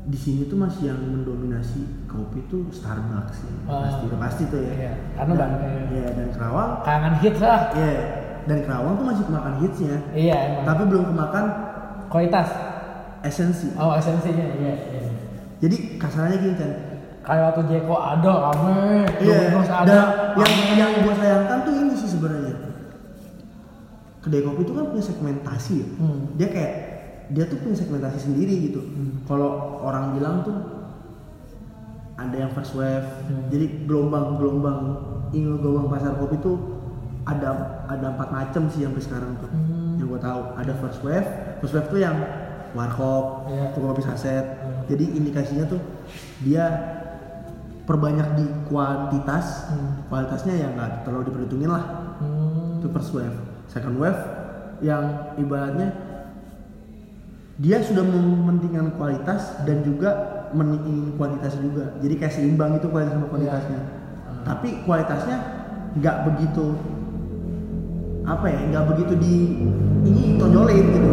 [0.07, 3.83] di sini tuh masih yang mendominasi kopi tuh Starbucks sih Oh.
[3.83, 5.83] pasti udah pasti tuh ya Iya, karena dan, iya.
[5.93, 7.61] ya dan Kerawang Kangen hits lah.
[7.73, 7.91] ya
[8.45, 10.65] dan Kerawang tuh masih kemakan hitsnya Iya emang.
[10.65, 11.45] tapi belum kemakan
[12.07, 12.49] Kualitas.
[13.21, 14.75] esensi Oh esensinya iya.
[14.93, 15.03] iya.
[15.57, 16.71] Jadi kasarannya gini kan,
[17.27, 19.99] kayak waktu Jeko ada rame Iya, Domino's ada
[20.39, 20.79] yang rame.
[20.79, 22.55] yang gue sayangkan tuh ini sih sebenarnya.
[24.23, 25.89] Kedai kopi itu kan punya segmentasi ya.
[25.99, 26.21] Hmm.
[26.39, 26.75] Dia kayak
[27.35, 28.81] dia tuh punya segmentasi sendiri gitu.
[29.27, 30.59] Kalau orang bilang tuh
[32.15, 33.07] ada yang first wave.
[33.27, 33.51] Hmm.
[33.51, 34.79] Jadi gelombang-gelombang
[35.35, 36.57] ini gelombang pasar kopi tuh
[37.27, 39.51] ada ada empat macam sih sampai sekarang tuh.
[39.51, 39.99] Hmm.
[39.99, 41.27] Yang gue tahu ada first wave.
[41.59, 42.17] First wave tuh yang
[42.75, 44.47] warkop, tuh kopi saset.
[44.47, 44.87] Hmm.
[44.91, 45.83] Jadi indikasinya tuh
[46.43, 46.67] dia
[47.87, 50.03] perbanyak di kuantitas, Hmm.
[50.11, 51.85] kualitasnya ya nggak terlalu diperhitungin lah.
[52.19, 52.83] Hmm.
[52.83, 53.39] Itu first wave.
[53.71, 54.19] Second wave
[54.83, 55.95] yang ibaratnya
[57.57, 60.13] dia sudah mementingkan kualitas dan juga
[60.53, 61.97] meningin kuantitas juga.
[62.03, 63.81] Jadi kayak seimbang itu kualitas sama kuantitasnya.
[63.81, 64.43] Hmm.
[64.45, 65.39] Tapi kualitasnya
[65.97, 66.77] nggak begitu
[68.27, 69.35] apa ya, nggak begitu di
[70.03, 71.11] ini tonjolin gitu.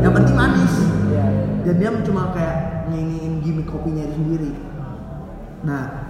[0.00, 0.74] Yang penting manis.
[1.12, 1.52] Iya, iya.
[1.68, 4.50] Dan dia cuma kayak nginiin gimmick kopinya itu sendiri.
[5.66, 6.05] Nah,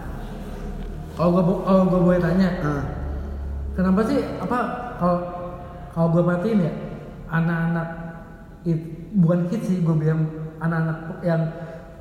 [1.16, 2.82] kalau gue kalau gue boleh tanya ah,
[3.72, 4.58] kenapa sih apa
[5.00, 5.18] kalau
[5.96, 6.72] kalau gue perhatiin ya
[7.32, 7.88] anak-anak
[8.68, 8.80] it,
[9.16, 10.28] bukan hit sih gue bilang
[10.60, 11.42] anak-anak yang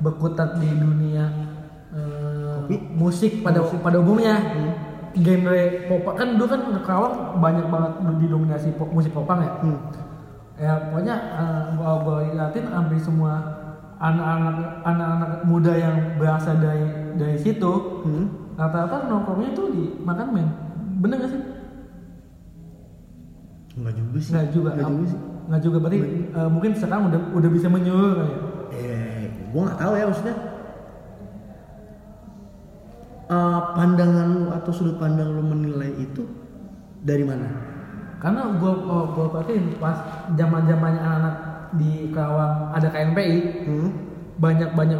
[0.04, 1.24] berkutat di dunia
[2.66, 2.76] Kopi?
[2.92, 3.80] musik pada Musik.
[3.80, 4.72] pada umumnya Hmm.
[5.16, 9.78] genre pop kan dulu kan Karawang banyak banget didominasi pop, musik popang ya hmm.
[10.60, 13.32] ya pokoknya eh, kalau gue liatin hampir semua
[13.96, 16.84] anak-anak anak-anak muda yang berasal dari
[17.16, 17.72] dari situ
[18.04, 18.45] Hmm.
[18.56, 20.48] Rata-rata nongkrongnya tuh di makan men
[20.98, 21.42] bener gak sih
[23.76, 24.30] Enggak juga sih.
[24.32, 25.18] nggak juga Nggak juga sih.
[25.46, 29.78] nggak juga berarti eh, mungkin sekarang udah udah bisa menyuruh kali ya Eh, gua nggak
[29.78, 30.36] tahu ya maksudnya.
[33.26, 36.22] Eh, pandangan lu atau sudut pandang lu menilai itu
[37.00, 37.48] dari mana?
[38.16, 40.00] karena gue kalau gue perhatiin pas
[40.32, 41.34] zaman zamannya anak-anak
[41.76, 43.88] di Karawang ada KNPI Hmm.
[44.40, 44.96] banyak banyak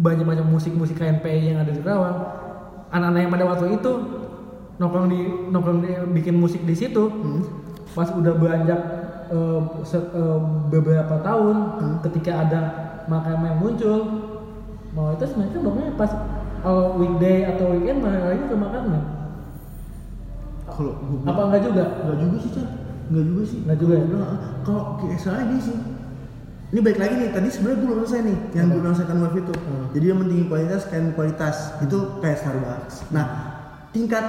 [0.00, 2.18] banyak banyak musik musik KNPI yang ada di Karawang
[2.92, 3.92] anak-anak yang pada waktu itu
[4.74, 7.42] nongkrong di nongkrong di, bikin musik di situ Hmm.
[7.90, 8.80] pas udah beranjak
[9.82, 10.38] se- eh,
[10.68, 11.96] beberapa tahun Hmm.
[12.02, 12.60] ketika ada
[13.04, 13.98] makam yang muncul
[14.92, 16.10] mau itu sebenarnya nongkrongnya pas
[16.62, 19.02] eh, weekday atau weekend mereka lagi ke makamnya
[20.64, 22.66] Kalau apa enggak juga Enggak juga sih, Chan.
[23.10, 23.58] Enggak juga sih.
[23.60, 24.04] Nggak juga ya?
[24.16, 25.76] Ah, Kalau kayak soalnya gini sih.
[26.72, 29.52] Ini baik lagi nih, tadi sebenarnya gue belum selesai nih yang gue second wave itu.
[29.52, 29.84] Hmm.
[29.92, 32.94] Jadi yang pentingin kualitas kayak kualitas itu kayak Starbucks.
[33.12, 33.26] Nah,
[33.92, 34.24] tingkat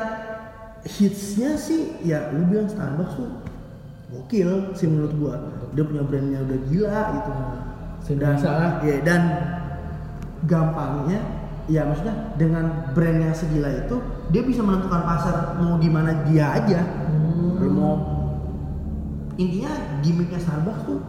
[0.83, 3.31] hitsnya sih ya lu bilang Starbucks tuh
[4.11, 5.35] gokil sih menurut gua.
[5.71, 7.31] Dia punya brandnya udah gila gitu.
[7.31, 7.47] Dan,
[8.03, 8.71] Se-Indonesia lah.
[8.83, 9.21] ya, dan
[10.43, 11.19] gampangnya
[11.71, 13.95] ya maksudnya dengan brand yang segila itu
[14.35, 17.71] dia bisa menentukan pasar mau gimana dia aja Hmm.
[17.79, 17.95] Mau
[19.39, 19.71] intinya
[20.03, 20.99] gimmicknya Starbucks tuh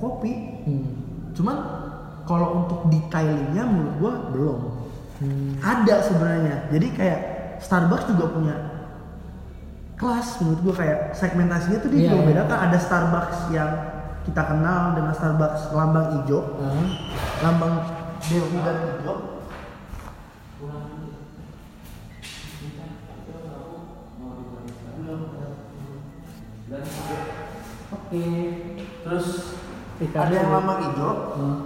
[0.00, 0.84] kopi Hmm.
[1.32, 1.56] cuman
[2.24, 4.58] kalau untuk detailingnya menurut gua belum
[5.20, 5.52] Hmm.
[5.60, 7.20] ada sebenarnya jadi kayak
[7.60, 8.56] Starbucks juga punya
[9.94, 12.20] kelas menurut gua kayak segmentasinya tuh dia Iya, juga iya.
[12.24, 13.70] membedakan ada Starbucks yang
[14.20, 16.88] kita kenal dengan Starbucks lambang hijau Ah.
[17.42, 17.74] lambang
[18.22, 19.16] Dewi dan hijau
[27.90, 28.24] Oke.
[29.04, 29.28] terus
[30.00, 31.58] Ikan ada yang lambang hijau Hmm.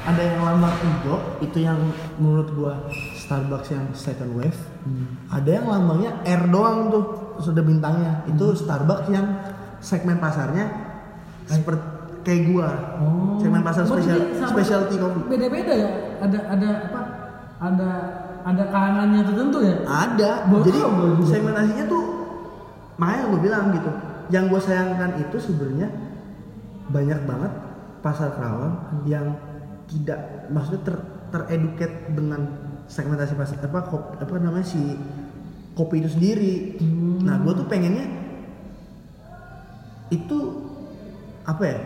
[0.00, 1.78] ada yang lambang hijau itu yang
[2.16, 2.74] menurut gua
[3.18, 5.18] Starbucks yang second wave Hmm.
[5.28, 7.04] ada yang lambangnya R doang tuh
[7.38, 8.56] sudah bintangnya itu Hmm.
[8.56, 9.26] Starbucks yang
[9.78, 10.70] segmen pasarnya
[11.44, 11.82] seperti
[12.22, 13.38] kayak gua Oh.
[13.38, 15.90] segmen pasar spesial specialty coffee Beda-beda ya.
[16.18, 17.00] Ada ada apa?
[17.58, 17.90] Ada
[18.44, 19.76] ada kalangannya tertentu ya.
[19.82, 22.04] ada Baru jadi gua segmentasinya tuh
[22.96, 23.90] makanya gue bilang gitu
[24.28, 25.86] yang gue sayangkan itu sebenarnya
[26.88, 27.52] banyak banget
[27.98, 28.74] pasar Kerawang
[29.04, 29.36] yang
[29.86, 30.18] tidak
[30.48, 30.96] maksudnya ter
[31.28, 32.40] tereduket dengan
[32.86, 34.80] segmentasi pasar apa kop, apa namanya si
[35.74, 37.20] kopi itu sendiri Hmm.
[37.20, 38.06] nah gue tuh pengennya
[40.08, 40.38] itu
[41.44, 41.78] apa ya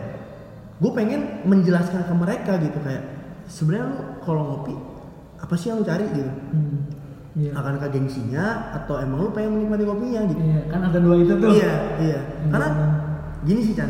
[0.79, 3.03] gue pengen menjelaskan ke mereka gitu kayak
[3.45, 4.75] sebenarnya lu kalau ngopi
[5.37, 6.79] apa sih yang lu cari gitu Hmm.
[7.33, 7.49] Iya.
[7.51, 11.33] akan ke gengsinya atau emang lu pengen menikmati kopinya gitu Iya, kan ada dua itu
[11.33, 11.49] tuh.
[11.51, 12.51] iya iya Hmm.
[12.53, 12.67] karena
[13.41, 13.89] gini sih Chan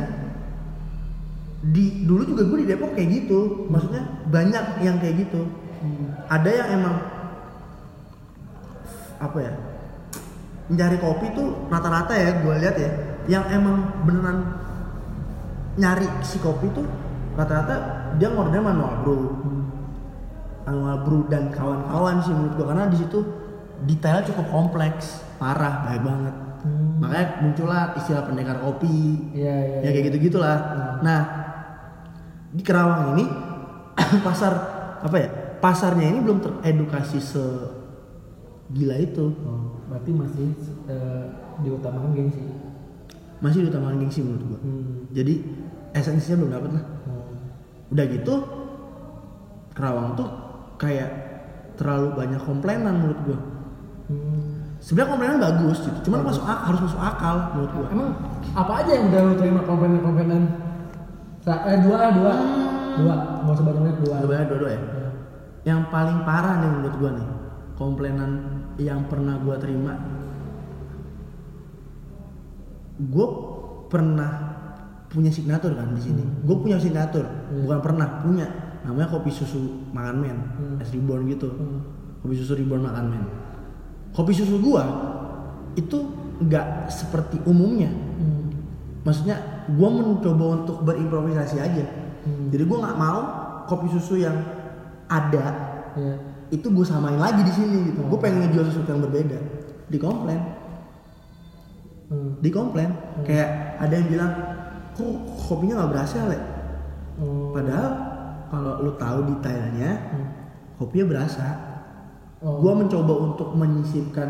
[1.64, 5.42] di dulu juga gue di Depok kayak gitu maksudnya banyak yang kayak gitu
[5.80, 6.16] Hmm.
[6.28, 6.96] ada yang emang
[9.20, 9.52] apa ya
[10.68, 12.92] mencari kopi tuh rata-rata ya gue lihat ya
[13.30, 14.48] yang emang beneran
[15.76, 16.88] nyari si kopi tuh
[17.36, 17.76] rata-rata
[18.16, 19.64] dia ngordernya manual brew Hmm.
[20.64, 23.20] manual brew dan kawan-kawan sih menurut gue karena di situ
[23.84, 26.96] detailnya cukup kompleks parah baik banget Hmm.
[26.96, 29.78] makanya muncullah istilah pendekar kopi Iya, iya.
[29.84, 31.04] ya kayak gitu gitulah Hmm.
[31.04, 31.20] nah
[32.54, 33.26] di Kerawang ini
[34.28, 34.54] pasar
[35.02, 37.44] apa ya pasarnya ini belum teredukasi se
[38.70, 40.48] gila itu Oh, berarti masih
[40.88, 41.26] eh,
[41.60, 42.42] diutamakan gengsi.
[43.40, 45.10] masih diutamakan gengsi menurut gua Hmm.
[45.10, 45.34] jadi
[45.92, 47.28] esensinya belum dapat lah Oh.
[47.90, 48.36] udah gitu
[49.74, 50.30] Kerawang tuh
[50.76, 51.10] kayak
[51.74, 53.40] terlalu banyak komplainan menurut gua
[54.04, 54.78] Hmm.
[54.78, 58.10] sebenarnya komplainan bagus gitu cuman masuk ak- harus masuk akal menurut gua Emang
[58.52, 60.44] apa aja yang udah lu terima komplainan-komplainan?
[61.44, 62.34] Sa- Eh, dua, dua,
[62.96, 64.16] dua, nggak usah banyak dua.
[64.24, 65.10] Dua dua ya Ya.
[65.76, 67.28] yang paling parah nih menurut gua nih
[67.76, 68.32] komplainan
[68.80, 69.94] yang pernah gua terima.
[72.94, 73.28] Gue
[73.90, 74.32] pernah
[75.10, 76.24] punya signatur kan di sini.
[76.46, 77.26] Gue punya signatur.
[77.52, 78.48] Bukan pernah punya.
[78.86, 80.38] Namanya kopi susu makan men.
[80.38, 80.78] Hmm.
[80.80, 81.50] es reborn gitu.
[81.50, 81.82] Hmm.
[82.22, 83.24] kopi susu reborn makan men.
[84.14, 84.84] Kopi susu gua
[85.74, 85.98] itu
[86.40, 87.90] nggak seperti umumnya.
[87.90, 88.13] Hmm.
[89.04, 89.36] Maksudnya
[89.70, 91.86] gua mencoba untuk berimprovisasi aja
[92.24, 92.48] Hmm.
[92.50, 93.20] jadi gua nggak mau
[93.68, 94.36] kopi susu yang
[95.06, 96.16] ada Ya.
[96.50, 99.38] itu gue samain lagi di sini gitu gue pengen ngejual sesuatu yang berbeda
[99.86, 100.42] di komplain
[102.10, 102.38] Hmm.
[102.40, 102.90] di komplain
[103.22, 104.32] kayak ada yang bilang
[104.94, 105.06] kok
[105.44, 106.40] kopinya nggak berhasil le
[107.20, 107.54] Oh.
[107.54, 107.90] padahal
[108.50, 110.28] kalau lu tahu detailnya Hmm.
[110.78, 111.48] kopinya berasa
[112.40, 112.60] Oh.
[112.60, 114.28] Gua mencoba untuk menyisipkan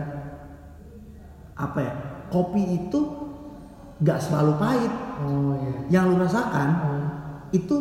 [1.54, 1.94] apa ya
[2.28, 3.00] kopi itu
[4.04, 5.80] nggak selalu pahit Oh iya.
[5.90, 7.04] yang lu rasakan Hmm.
[7.50, 7.76] itu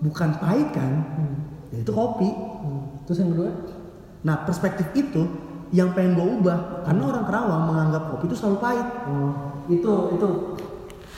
[0.00, 1.34] bukan pahit kan Hmm.
[1.70, 2.82] ya itu kopi Hmm.
[3.04, 3.50] Terus yang kedua?
[4.20, 5.22] nah perspektif itu
[5.70, 9.32] yang pengen gue ubah karena orang Kerawang menganggap kopi itu selalu pahit Oh,
[9.66, 10.28] itu itu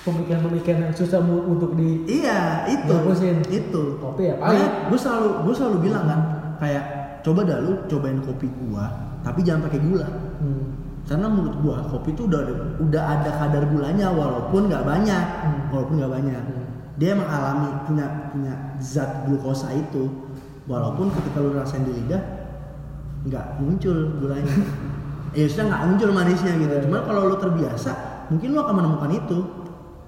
[0.00, 3.38] pemikiran-pemikiran yang susah untuk di iya itu Dihapusin.
[3.48, 4.70] itu kopi ya pahit.
[4.86, 6.20] gue selalu gue selalu bilang kan
[6.58, 6.84] kayak
[7.22, 8.90] coba dah lu cobain kopi gua
[9.22, 10.81] tapi jangan pakai gula Hmm.
[11.12, 15.24] Karena menurut gua kopi itu udah ada, udah ada kadar gulanya walaupun nggak banyak.
[15.44, 15.68] Hmm.
[15.68, 16.40] walaupun nggak banyak.
[16.40, 16.64] Hmm.
[16.96, 20.08] dia emang alami punya punya zat glukosa itu.
[20.64, 22.22] Walaupun ketika lu rasain di lidah
[23.28, 24.56] nggak muncul gulanya.
[25.32, 26.72] Ya sudah nggak muncul manisnya gitu.
[26.76, 26.84] Iya.
[26.84, 27.92] cuma kalau lu terbiasa
[28.28, 29.38] mungkin lu akan menemukan itu.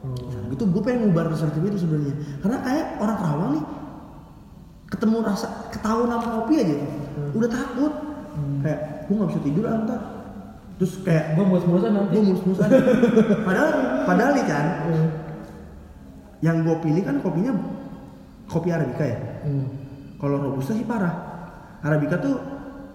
[0.04, 0.20] Hmm.
[0.28, 2.16] Nah, itu gue pengen ngubah persepsi itu sebenarnya.
[2.44, 3.64] Karena kayak orang Kerawang nih
[4.92, 6.76] ketemu rasa ketahuan nama kopi aja.
[6.76, 7.92] Tuh udah takut.
[8.60, 10.13] Kayak gue nggak bisa tidur ah, ntar
[10.74, 12.10] terus kayak Gua mulus-mulusan nanti.
[12.12, 12.68] gue mulus-mulusan
[13.46, 13.70] padahal
[14.04, 15.08] padahal nih kan Hmm.
[16.40, 17.52] yang gue pilih kan kopinya
[18.44, 19.66] kopi arabica ya Hmm.
[20.16, 21.14] kalau robusta sih parah
[21.80, 22.36] arabica tuh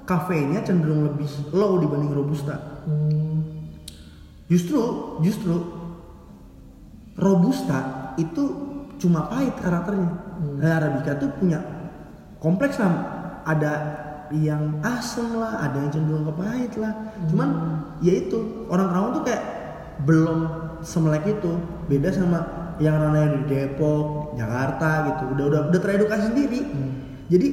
[0.04, 3.42] kafeinnya cenderung lebih low dibanding robusta Hmm.
[4.46, 4.82] justru
[5.20, 5.56] justru
[7.16, 7.80] robusta
[8.16, 8.44] itu
[8.98, 10.56] cuma pahit karakternya Hmm.
[10.56, 11.60] Nah, arabica tuh punya
[12.38, 12.92] kompleks lah
[13.44, 13.72] ada
[14.36, 16.94] yang asem lah ada yang cenderung ke pahit lah.
[17.30, 17.50] Cuman
[18.06, 19.44] ya itu orang Kerawang tuh kayak
[20.06, 20.40] belum
[20.86, 21.52] semelek itu.
[21.90, 22.40] Beda sama
[22.78, 25.24] yang ranahnya di Depok Jakarta gitu.
[25.34, 26.60] Udah udah udah teredukasi sendiri.
[27.30, 27.48] Jadi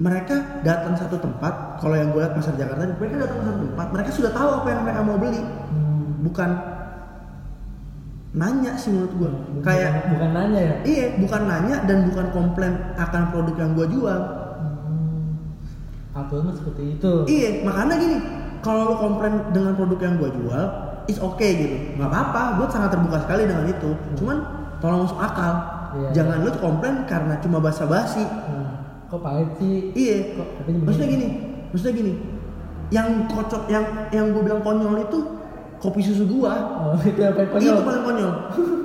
[0.00, 4.10] mereka datang satu tempat kalau yang gue lihat pasar Jakarta mereka datang satu tempat mereka
[4.16, 5.40] sudah tahu apa yang mereka mau beli.
[5.44, 6.24] Hmm.
[6.24, 6.50] bukan
[8.30, 9.30] nanya sih menurut gua.
[9.34, 10.74] Bukan- kayak bukan nanya ya.
[10.86, 14.20] iya bukan nanya dan bukan komplain akan produk yang gua jual.
[14.22, 14.39] Hmm.
[16.10, 17.12] Aturan seperti itu.
[17.30, 18.16] iya makanya gini
[18.60, 20.64] kalau lu komplain dengan produk yang gua jual
[21.08, 21.76] is okay gitu.
[21.96, 23.90] Nggak apa-apa gua sangat terbuka sekali dengan itu.
[24.20, 24.36] Cuman
[24.78, 25.52] tolong masuk akal.
[25.90, 28.22] Iya, jangan lu tuh komplain karena cuma basa-basi.
[28.22, 28.68] Hmm.
[29.10, 29.90] Kok pahit sih?
[29.96, 30.38] iya.
[30.38, 31.26] Kok maksudnya gini
[31.72, 32.12] maksudnya gini.
[32.90, 35.18] Yang kocok yang yang gua bilang konyol itu
[35.80, 36.54] kopi susu gua
[36.92, 37.72] Oh, itu yang paling konyol.
[37.72, 38.32] Itu paling konyol.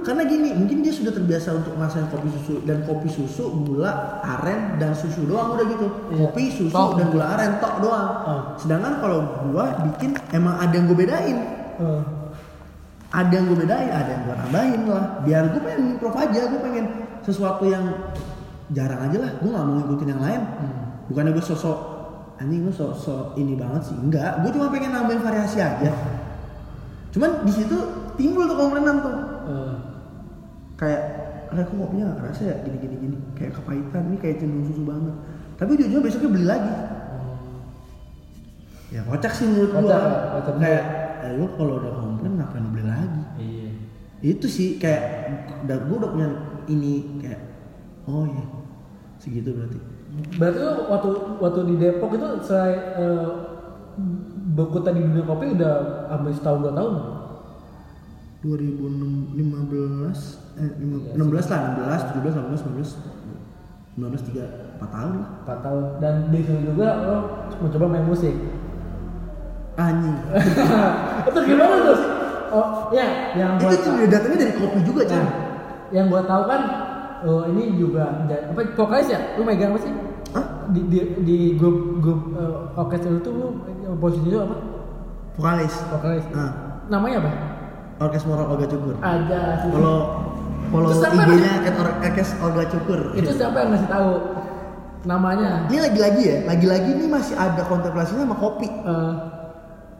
[0.06, 4.80] Karena gini, mungkin dia sudah terbiasa untuk ngerasain kopi susu dan kopi susu, gula, aren
[4.80, 5.88] dan susu doang udah gitu.
[6.14, 6.30] Iya.
[6.30, 6.96] Kopi, susu Tok.
[6.96, 8.10] dan gula aren tok doang.
[8.24, 8.41] Oh.
[8.56, 9.20] Sedangkan kalau
[9.52, 11.38] gua bikin emang ada yang gue bedain.
[11.84, 12.02] Oh.
[13.16, 15.06] Ada yang gue bedain, ada yang gue tambahin lah.
[15.24, 16.86] Biar gue pengen improv aja, gue pengen
[17.24, 17.86] sesuatu yang
[18.76, 19.32] jarang aja lah.
[19.39, 20.41] Gue nggak mau ngikutin yang lain.
[20.43, 20.76] Hmm.
[21.08, 21.96] Bukannya gue sosok
[22.36, 23.96] anjing gue sosok ini banget sih.
[23.96, 25.91] Enggak, gue cuma pengen nambahin variasi aja.
[27.16, 27.78] Cuman di situ
[28.20, 29.16] timbul tuh komplainan tuh.
[29.45, 29.76] Oh.
[30.76, 31.01] kayak
[31.47, 33.18] ada kok kopinya gak kerasa ya gini gini gini.
[33.39, 35.16] Kayak kepahitan ini kayak cenderung susu banget.
[35.55, 36.74] Tapi ujung-ujungnya besoknya beli lagi.
[38.91, 39.80] Ya kocak sih menurut gua.
[39.80, 40.84] Kocak, ya, kocak kayak
[41.24, 43.22] eh, lu kalau udah komplain ngapain lu beli lagi?
[43.39, 43.72] Iya.
[44.26, 45.03] itu sih kayak
[45.63, 46.28] udah gua udah punya
[46.68, 47.41] ini kayak
[48.11, 48.45] oh iya
[49.24, 49.80] segitu berarti.
[50.36, 51.09] Berarti lu waktu
[51.39, 53.55] waktu di Depok itu selain uh,
[54.56, 55.74] berkutat di dunia kopi udah
[56.10, 56.95] hampir setahun dua tahun.
[58.45, 59.41] 2015
[60.62, 65.84] eh Iya, 16 lah 16 17 18 19 19 3 4 tahun lah Empat tahun.
[65.97, 67.18] Dan di situ juga lo
[67.60, 68.36] mencoba main musik.
[69.76, 70.16] anjing
[71.28, 71.99] itu gimana tuh?
[72.56, 75.28] Oh, ya, yang itu buat juga datangnya dari kopi juga Nah,
[75.91, 76.62] yang gua tahu kan
[77.28, 79.20] oh, ini juga apa vokalis ya?
[79.36, 79.91] Lu megang apa sih?
[80.36, 80.46] Hah?
[80.70, 83.48] Di, di, di grup grup uh, orkestra itu lu
[83.98, 84.56] posisi lu apa?
[85.36, 86.26] vokalis Vokalis.
[86.36, 86.52] Nah.
[86.92, 87.32] Namanya apa?
[88.00, 89.72] orkes moral Olga Cukur Ada.
[89.72, 89.98] kalau
[90.68, 94.12] follow siapa IG-nya orkes Olga Cukur itu siapa yang ngasih tahu
[95.06, 95.70] namanya?
[95.72, 99.14] ini lagi-lagi ya lagi-lagi ini masih ada kontemplasinya sama kopi Eh,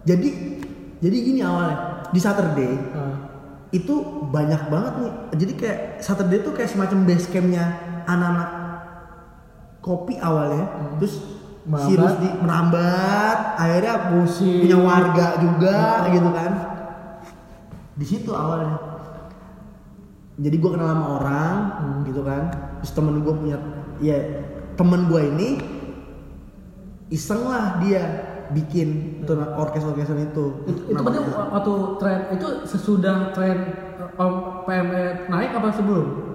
[0.06, 0.30] jadi
[1.00, 3.16] jadi gini awalnya di Saturday eh,
[3.72, 3.96] itu
[4.34, 7.64] banyak banget nih jadi kayak Saturday tuh kayak semacam base campnya
[8.10, 8.50] anak-anak
[9.86, 10.66] kopi awalnya
[10.98, 11.90] terus Merambat.
[11.90, 14.62] Sirus di merambat akhirnya Musik.
[14.62, 16.14] punya warga juga Oh.
[16.14, 16.52] gitu kan
[17.98, 18.78] di situ awalnya
[20.38, 21.56] jadi gue kenal sama orang
[22.06, 23.58] gitu kan terus temen gue punya
[23.98, 24.46] ya
[24.78, 25.50] temen gue ini
[27.10, 28.04] iseng lah dia
[28.54, 33.58] bikin tuh orkes-orkesan itu itu, itu berarti waktu tren itu sesudah tren
[33.98, 34.34] eh,
[34.70, 36.35] PME naik apa sebelum?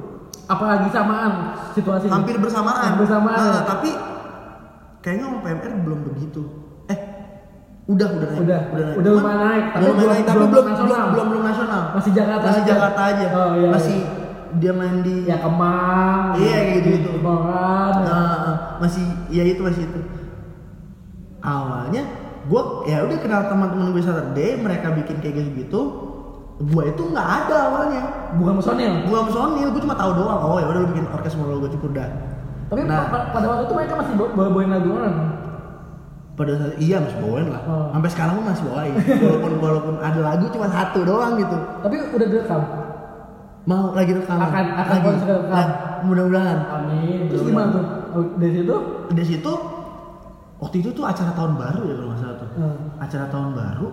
[0.50, 2.82] Apalagi samaan situasi hampir bersamaan.
[2.82, 3.38] Hampir bersamaan.
[3.38, 3.90] Nah, tapi
[4.98, 6.42] kayaknya om PMR belum begitu.
[6.90, 6.98] Eh,
[7.86, 8.40] udah udah naik.
[8.42, 8.98] Udah, udah naik.
[8.98, 10.90] udah lumayan naik, tapi belum- naik, tapi belum belum nasional.
[10.90, 11.82] belum belum belum nasional.
[11.94, 12.70] Masih Jakarta Masih aja.
[12.74, 13.26] Jakarta aja.
[13.30, 13.98] Oh, iya, Masih
[14.58, 16.34] dia main di ya Kemang.
[16.34, 17.10] Iya, kayak gitu-gitu.
[17.22, 17.92] Kemaran.
[18.02, 20.00] Nah, masih ya itu masih itu.
[21.40, 22.02] Awalnya
[22.50, 25.82] gue ya udah kenal teman-teman gue Saturday, mereka bikin kayak gitu gitu.
[26.62, 28.02] Gue itu nggak ada awalnya.
[28.36, 28.92] Bukan personil.
[29.02, 30.38] Gue personil, gue cuma tahu doang.
[30.38, 32.08] Oh ya udah bikin orkes moral gue cukur dah.
[32.68, 33.08] Tapi Nah.
[33.08, 35.16] pa- pada waktu itu mereka masih bawa- bawa-bawain lagu orang.
[36.30, 37.92] pada saat iya masih bawain lah Oh.
[37.92, 41.52] sampai sekarang pun masih bawain walaupun walaupun ada lagu cuma satu doang gitu
[41.82, 42.60] Tapi udah direkam.
[43.62, 45.40] mau lagi rekaman Akan- akan lagi rekam.
[45.46, 45.66] Nah,
[46.02, 47.28] mudah-mudahan Amin.
[47.28, 47.84] Terus gimana tuh?
[48.10, 48.74] Oh, Dari situ?
[49.10, 49.52] di situ
[50.58, 52.76] waktu itu tuh acara tahun baru ya kalau nggak salah tuh Hmm.
[52.96, 53.86] acara tahun baru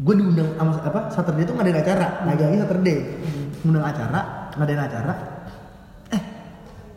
[0.00, 2.96] gue diundang sama apa Saturday tuh ngadain acara lagi-lagi Saturday
[3.60, 4.20] ngundang acara
[4.56, 5.12] ngadain acara
[6.08, 6.22] eh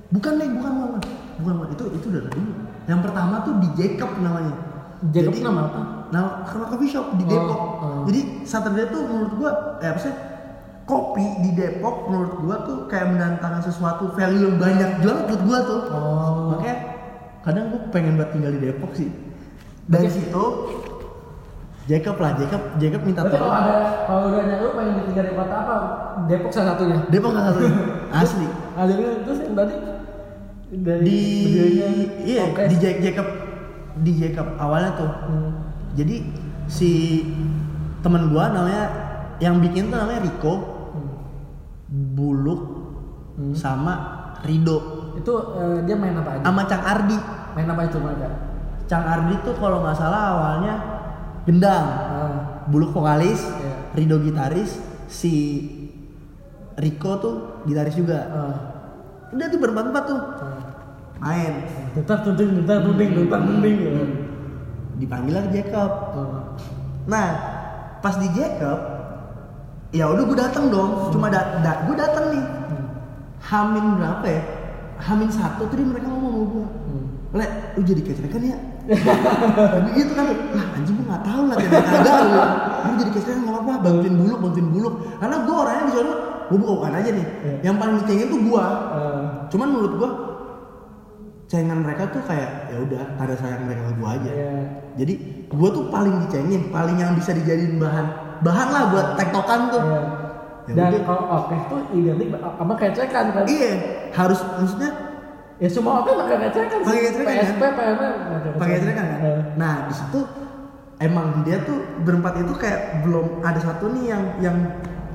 [0.08, 0.92] bukan nih bukan bukan
[1.44, 1.70] bukan, bukan.
[1.76, 2.52] itu itu udah ini
[2.88, 4.56] yang pertama tuh di Jacob namanya
[5.12, 5.82] Jacob Jadi- nama apa?
[6.16, 7.60] Nah, karena coffee shop di Oh, Depok.
[7.60, 8.02] oh.
[8.08, 9.52] Jadi Saturday tuh menurut gua,
[9.84, 10.14] eh apa sih?
[10.88, 15.60] Kopi di Depok menurut gua tuh kayak mendatangkan sesuatu value yang banyak banget buat gua
[15.60, 15.82] tuh.
[15.92, 16.56] Oh.
[16.56, 16.76] Makanya
[17.44, 19.10] kadang gua pengen banget tinggal di Depok sih.
[19.84, 20.44] Dari situ
[21.84, 23.60] Jacob lah, Jacob, Jacob minta Berarti kalau tolong.
[23.62, 23.76] ada
[24.06, 25.76] kalau udah lu pengen tinggal di kota apa?
[26.26, 27.00] Depok salah satunya.
[27.06, 27.64] Depok nggak satu,
[28.22, 28.48] asli.
[28.74, 29.76] Ada juga terus yang tadi
[30.74, 31.88] dari Di berdirinya
[32.24, 32.68] iya orkes.
[32.68, 33.28] di Ja- Jacob
[33.98, 35.12] di Jacob awalnya tuh.
[35.28, 35.52] Hmm.
[35.94, 36.16] Jadi
[36.66, 36.90] si
[38.00, 38.86] temen gua namanya
[39.38, 40.54] yang bikin tuh namanya Rico,
[40.90, 41.12] Hmm.
[42.14, 42.62] Buluk,
[43.34, 43.52] Hmm.
[43.52, 43.94] sama
[44.42, 44.80] Rido,
[45.14, 46.44] Itu eh, dia main apa aja?
[46.44, 47.18] sama Cang Ardi.
[47.54, 48.28] Main apa itu mereka?
[48.86, 50.76] Cang Ardi tuh kalau nggak salah awalnya
[51.44, 52.32] gendang, Ah,
[52.68, 53.74] Buluk vokalis, Iya.
[53.94, 55.34] Rido gitaris, si
[56.74, 57.36] Rico tuh
[57.66, 58.20] gitaris juga.
[58.30, 58.56] ah,
[59.34, 60.62] Udah tuh berempat-empat tuh ah.
[61.20, 61.54] main.
[61.94, 63.78] Tetap tuding, tetap tuding, tetap tuding.
[64.98, 65.92] Dipanggil lah Jacob.
[66.14, 66.42] Ah.
[67.04, 67.28] Nah,
[68.00, 68.80] pas di Jacob,
[69.92, 71.12] ya udah gue datang dong.
[71.12, 72.46] Cuma da da gue datang nih.
[72.46, 72.86] Hmm.
[73.44, 74.44] Hamin berapa ya?
[75.04, 76.66] Hamin satu tadi mereka ngomong sama gue.
[76.66, 77.06] Hmm.
[77.34, 78.58] Le, lu jadi kecrekan ya?
[78.84, 82.40] Tapi gitu kan, lah anjing gue gak tau lah jadi kagak lu.
[83.00, 84.94] Jadi kecrekan gak apa-apa, bantuin buluk, bantuin buluk.
[85.24, 86.14] Karena gue orangnya di sana,
[86.52, 87.28] gue buka-bukaan aja nih.
[87.28, 87.56] Iya.
[87.64, 88.64] Yang paling dicengin tuh gue.
[88.64, 89.24] Ah.
[89.48, 90.10] Cuman menurut gue,
[91.48, 94.32] cengan mereka tuh kayak ya udah tanda sayang mereka ke gue aja.
[94.32, 94.56] Iya.
[95.00, 95.14] Jadi
[95.48, 98.06] gue tuh paling dicengin, paling yang bisa dijadiin bahan
[98.44, 99.84] bahan lah buat tektokan tuh.
[99.84, 100.02] Iya.
[100.64, 103.44] Ya Dan kalau orkes tuh identik sama kecekan kan?
[103.52, 103.74] Iya,
[104.16, 105.13] harus maksudnya
[105.62, 106.88] Ya semua orkes pakai kecekan sih.
[106.88, 107.36] Pakai kecekan, kan?
[107.38, 108.14] PSP, PMM.
[108.58, 109.20] pakai cerekan kan.
[109.58, 110.20] Nah di situ
[110.98, 114.58] emang dia tuh berempat itu kayak belum ada satu nih yang yang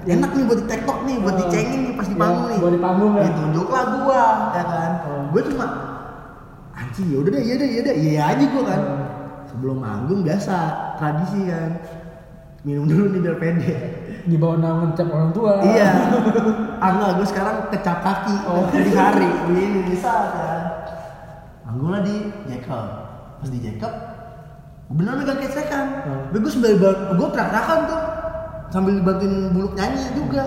[0.09, 2.59] enak nih buat di tektok nih, buat dicengin nih pas di Ya, panggung nih.
[2.63, 3.23] buat di panggung ya.
[3.29, 4.23] Ditunjuk lah gua,
[4.57, 4.91] ya kan.
[5.29, 5.67] Gue cuma
[6.73, 8.81] anjing ya udah deh, iya deh, iya deh, iya aja gua kan.
[9.53, 10.57] Sebelum manggung biasa
[10.97, 11.71] tradisi kan.
[12.69, 13.75] Minum dulu nih biar pede.
[14.29, 15.65] Di bawah naungan cap orang tua.
[15.65, 15.89] Iya.
[16.85, 18.69] Ah enggak, gue sekarang kecap kaki Oh.
[18.87, 19.27] di hari.
[19.49, 20.61] Ini bisa kan.
[21.65, 22.87] Manggung lah di Jacob.
[23.41, 23.93] Pas di Jacob,
[24.93, 25.87] bener megang kecekan.
[26.05, 26.23] Hmm.
[26.31, 28.01] Gue sambil gue teriak-teriakan tuh
[28.69, 30.45] sambil bantuin buluk nyanyi juga.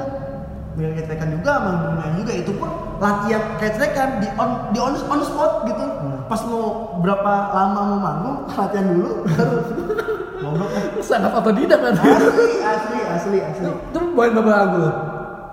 [0.78, 2.34] Megang kecekan juga, sama buluk nyanyi juga.
[2.38, 2.70] Itu pun
[3.02, 5.84] latihan kecekan di on di on, on spot gitu.
[5.84, 6.20] Hmm.
[6.30, 10.68] Pas mau berapa lama mau manggung, latihan dulu baru ngobrol.
[11.00, 11.94] Sangat otodidak kan?
[11.96, 13.64] Asli, asli, asli, asli.
[13.66, 14.86] Lu, bawain beberapa lagu?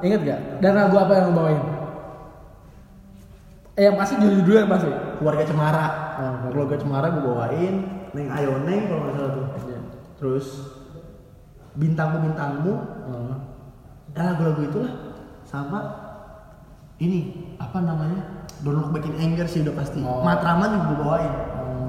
[0.03, 0.41] Ingat gak?
[0.59, 1.61] Dan lagu apa yang lu bawain?
[3.79, 4.91] Eh yang pasti judul-judul yang pasti.
[5.19, 5.87] keluarga Cemara.
[6.19, 7.75] Oh, keluarga Cemara gue bawain,
[8.11, 9.45] Neng Ayo Neng kalau nggak salah tuh.
[9.67, 9.79] Iya.
[10.19, 10.47] Terus
[11.79, 12.75] bintangmu bintangmu,
[13.07, 13.39] Oh.
[14.15, 14.93] ya lagu-lagu itulah
[15.47, 15.81] sama
[16.99, 20.27] ini apa namanya Don't Look Back in Anger sih udah pasti Oh.
[20.27, 21.33] Matraman juga gue bawain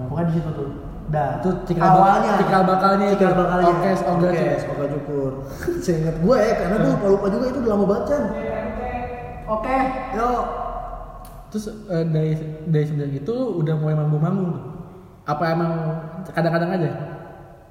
[0.10, 0.70] pokoknya di situ tuh
[1.10, 3.18] Dah, Itu cikal awalnya cikal bakalnya itu.
[3.18, 5.32] cikal bakalnya Orkes, Orkes, Oga Cukur
[5.82, 8.24] seingat gue ya karena gue lupa lupa juga itu udah lama banget Chan
[9.50, 9.78] Oke.
[10.14, 10.30] yo
[11.50, 12.38] Terus eh, dari
[12.70, 14.54] dari semenjak itu udah mulai manggung-manggung.
[15.26, 15.72] Apa emang
[16.30, 16.92] kadang-kadang aja?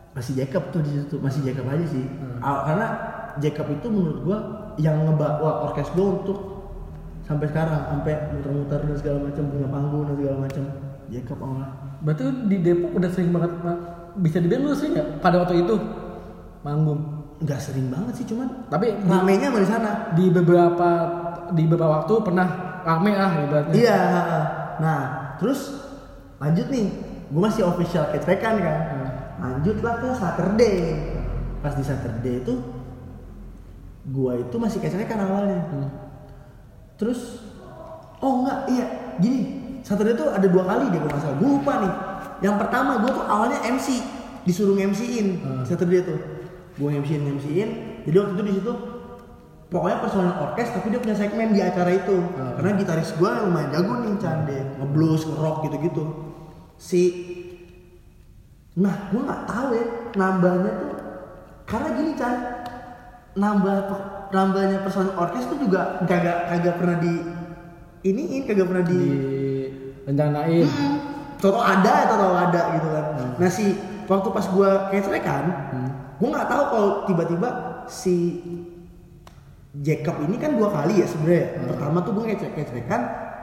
[0.09, 2.43] masih Jacob tuh di situ masih Jacob aja sih Hmm.
[2.43, 2.86] Karena
[3.39, 4.39] Jacob itu menurut gua
[4.74, 6.39] yang ngebawa orkes gua untuk
[7.22, 10.64] sampai sekarang sampai muter-muter dan segala macam punya panggung dan segala macam
[11.07, 11.68] Jacob awalnya
[11.99, 13.53] Berarti di Depok udah sering banget
[14.18, 15.09] bisa dibilang lu sering nggak?
[15.22, 15.74] Pada waktu itu?
[16.62, 17.01] Manggung.
[17.38, 20.11] nggak sering banget sih cuman Tapi ramenya di sana.
[20.11, 20.90] di beberapa
[21.55, 22.49] di beberapa waktu pernah
[22.82, 23.74] rame ah ibaratnya.
[23.78, 24.01] iya
[24.82, 25.01] nah
[25.38, 25.78] terus
[26.42, 26.90] lanjut nih.
[27.30, 28.78] Gua masih official catrekan kan.
[28.90, 29.11] Hmm.
[29.38, 30.76] lanjutlah ke Saturday.
[31.62, 32.59] Pas di Saturday itu
[34.11, 35.62] gua itu masih catrekan awalnya.
[35.70, 35.90] Hmm.
[36.99, 37.38] Terus
[38.18, 38.86] oh enggak iya.
[39.22, 41.36] Gini Saturday tuh ada dua kali deh kalau nggak salah.
[41.41, 41.93] Gue lupa nih.
[42.45, 43.89] Yang pertama gue tuh awalnya MC
[44.45, 45.64] disuruh MC-in Hmm.
[45.64, 46.20] Saturday tuh.
[46.76, 47.68] Gue MC-in MC-in
[48.05, 48.72] jadi waktu itu di situ
[49.68, 52.16] pokoknya personal orkes tapi dia punya segmen di acara itu.
[52.20, 52.53] Hmm.
[52.57, 56.05] karena gitaris gue lumayan jago nih cande ngeblues ngerock gitu-gitu.
[56.76, 57.03] Si
[58.76, 59.84] nah gue nggak tahu ya
[60.14, 60.93] nambahnya tuh
[61.64, 62.34] karena gini Chan.
[63.39, 63.76] Nambah
[64.28, 67.14] nambahnya personal orkes tuh juga kagak kagak pernah di
[68.03, 69.38] iniin kagak pernah di Di
[70.09, 70.66] rencanain.
[71.38, 73.04] Toto ada atau ada gitu kan.
[73.38, 73.76] Nah si
[74.09, 75.44] waktu pas gua ketrekan,
[76.18, 77.48] gua nggak tahu kalau tiba-tiba
[77.86, 78.42] si
[79.78, 81.62] Jacob ini kan dua kali ya sebenarnya.
[81.68, 83.00] Pertama tuh gua kecrek ketrekan,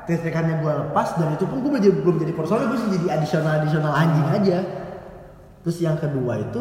[0.10, 3.54] ketrekannya gua lepas dan itu pun gua belum jadi, belum jadi personal, gua jadi additional
[3.64, 4.58] additional anjing aja.
[5.64, 6.60] Terus yang kedua itu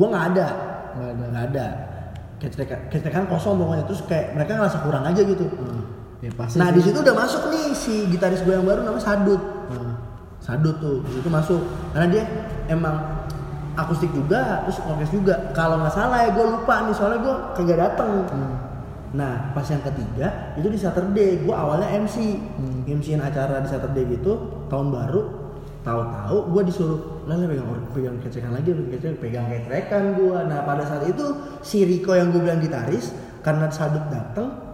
[0.00, 0.46] gua nggak ada,
[0.96, 1.24] Nggak ada.
[1.28, 1.66] nggak ada.
[3.28, 5.44] Kosong pokoknya terus kayak mereka ngerasa kurang aja gitu.
[6.20, 6.60] Ya pasti.
[6.60, 9.40] Nah di situ udah masuk nih si gitaris gue yang baru namanya Sadut.
[9.72, 9.96] Hmm.
[10.40, 11.60] Sadut tuh di situ masuk
[11.96, 12.24] karena dia
[12.68, 13.24] emang
[13.72, 15.52] akustik juga terus orkes juga.
[15.56, 18.10] Kalau nggak salah ya gue lupa nih soalnya gue kagak dateng.
[18.28, 18.54] Hmm.
[19.16, 22.84] Nah pas yang ketiga itu di Saturday gue awalnya MC, Hmm.
[22.84, 25.40] MC-in acara di Saturday gitu tahun baru.
[25.80, 27.64] Tahu-tahu gue disuruh lah pegang
[27.96, 30.36] pegang kecekan lagi pegang kecekan pegang ketrekan gue.
[30.36, 31.24] Nah pada saat itu
[31.64, 34.69] si Rico yang gue bilang gitaris karena Sadut dateng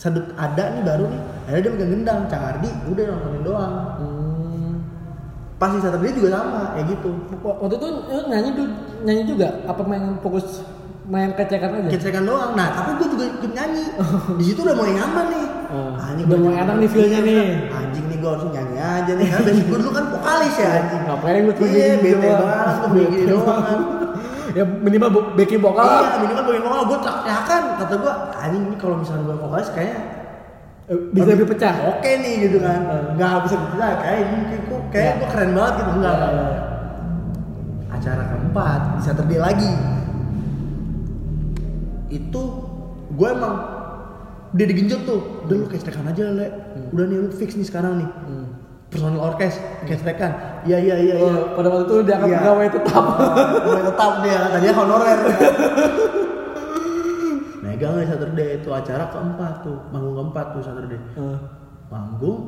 [0.00, 1.20] Sadut ada nih baru nih.
[1.44, 3.74] Akhirnya dia megang gendang Cang Ardi udah nontonin doang.
[3.98, 4.72] Hmm.
[5.54, 7.10] pas di Saturday juga sama kayak gitu.
[7.38, 7.88] Wa- Waktu itu
[8.26, 9.48] nyanyi du- nyanyi juga?
[9.68, 10.64] Apa main fokus
[11.04, 11.88] main kecekan aja?
[11.90, 12.56] kecekan doang.
[12.56, 13.84] Nah tapi gue juga ikut nyanyi.
[14.40, 15.44] Di situ udah mulai nyaman nih.
[15.68, 17.48] Oh, Anjing, udah gua mulai enak nih feel-nya Iya, nih.
[17.70, 19.26] anjing nih gue harus nyanyi aja nih.
[19.28, 21.02] Karena basic gue dulu kan vokalis ya anjing.
[21.04, 23.60] Ngapain lu iya begini bete banget gue begini doang.
[23.60, 23.78] kan.
[24.52, 26.00] Ya minimal bu- backing vokal lah.
[26.02, 30.00] iya minimal bagian vokal gue teriakan kata gue anjing ini kalau misalnya gue vokalis kayaknya
[30.86, 31.74] Eh, bisa lebih pecah.
[31.88, 32.80] oke nih gitu kan
[33.14, 36.50] nggak bisa dipecah kayak ini kok kayak gue keren banget gitu enggak Iya, enggak.
[36.50, 36.58] iya.
[37.90, 39.70] acara keempat di Saturday lagi
[42.10, 42.42] itu
[43.08, 43.54] gue emang
[44.50, 46.46] udah digenjot tuh udah lu kestekan aja le
[46.90, 48.46] udah nih lu fix nih sekarang nih Hmm.
[48.90, 49.54] Personal orkes
[49.86, 51.24] kestekan iya iya iya iya.
[51.24, 52.38] Oh, pada waktu itu dia akan Iya.
[52.38, 53.04] pegawai tetap.
[53.62, 55.20] Mulai tetap dia tadinya honorer.
[57.60, 61.00] Megang nih Saturday itu acara keempat tuh manggung keempat tuh Saturday.
[61.14, 61.38] Eh,
[61.86, 62.38] manggung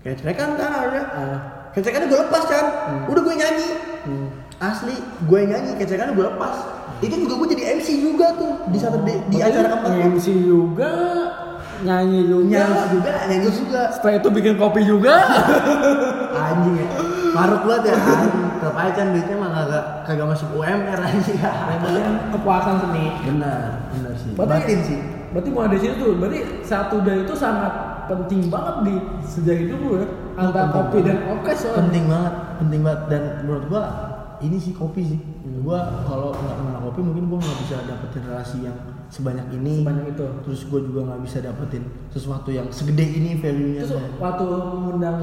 [0.00, 1.00] kecekan kan ada.
[1.00, 1.38] Eh,
[1.70, 2.64] kecekannya gue lepas kan
[3.06, 3.70] udah gue nyanyi.
[4.00, 4.28] Hmm.
[4.60, 4.92] asli
[5.24, 6.56] gue nyanyi kecekannya gue lepas.
[7.00, 9.90] Itu juga gue jadi MC juga tuh di Saturday di Berarti acara keempat.
[10.12, 10.92] MC juga,
[11.80, 12.46] nyanyi juga.
[12.60, 15.14] nyanyi juga nyanyi juga Setelah itu bikin kopi juga.
[16.40, 16.86] anjing ya
[17.30, 21.36] maruk banget ya anjing tetap aja kan duitnya mah kagak kagak masuk UMR anjing
[22.30, 23.06] Kepuasan seni.
[23.24, 25.00] benar benar sih Berarti- batin sih
[25.30, 27.70] Berarti mulai dari situ tuh, berarti satu dari itu sangat
[28.04, 30.06] penting banget di sejarah hidup lu ya.
[30.32, 31.78] Antara Penting kopi dan orkes soalnya.
[31.78, 33.82] penting banget penting banget dan menurut gua
[34.40, 35.20] ini sih kopi sih
[35.62, 38.74] gua kalau nggak kenal kopi mungkin gua nggak bisa dapetin relasi yang
[39.10, 41.84] sebanyak ini sebanyak itu terus gue juga nggak bisa dapetin
[42.14, 45.18] sesuatu yang segede ini value nya terus waktu mengundang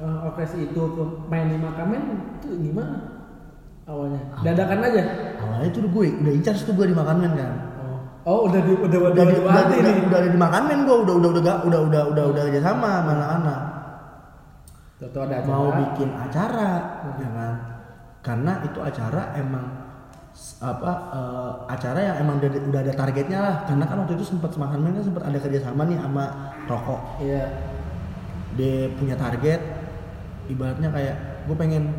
[0.00, 2.00] uh, eh, orkes itu ke main di makamen
[2.40, 2.96] itu gimana
[3.84, 4.44] awalnya Awal.
[4.48, 5.02] dadakan aja
[5.44, 7.52] awalnya itu gue udah incar tuh gue di makamen kan
[7.84, 8.00] oh.
[8.24, 11.30] oh udah di udah udah udah di, udah, udah, udah, udah udah gua udah udah
[11.30, 13.60] udah udah udah udah udah, udah sama mana anak.
[14.98, 15.46] Ada.
[15.46, 16.70] Mau bikin acara,
[17.06, 17.22] hmm.
[17.22, 17.54] ya kan?
[18.18, 19.87] Karena itu acara emang
[20.58, 23.54] apa eh, acara yang emang udah, udah ada targetnya lah.
[23.66, 26.24] Karena kan waktu itu sempat semakan kan sempat ada kerjasama nih sama
[26.66, 27.00] rokok.
[27.22, 27.44] Iya.
[28.58, 29.60] dia punya target
[30.50, 31.94] ibaratnya kayak gue pengen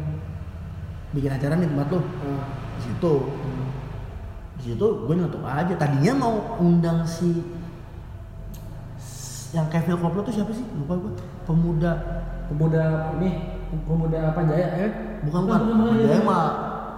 [1.16, 2.04] bikin acara nih tempat lo Oh.
[2.76, 3.14] di situ.
[4.60, 5.74] Di situ gue nyetok aja.
[5.80, 7.32] Tadinya mau undang si
[9.50, 10.66] yang Kevin Koplo tuh siapa sih?
[10.78, 11.12] Lupa gue
[11.48, 11.94] pemuda.
[12.52, 13.56] Pemuda ini
[13.88, 14.90] pemuda apa jaya ya?
[15.24, 16.50] Bukan bukan bukan, bukan, mah.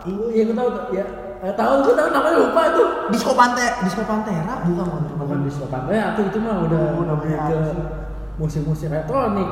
[0.10, 0.84] Iya gue tahu tuh.
[0.96, 1.06] Ya
[1.42, 2.88] eh, tahu gue tahu namanya lupa tuh.
[3.10, 4.56] Disco Pante Disco Pantera?
[4.62, 5.38] Bukan bukan bukan.
[5.50, 7.60] Di pantai atau itu mah udah Udah lebih bener ke
[8.38, 9.50] musik-musik elektronik.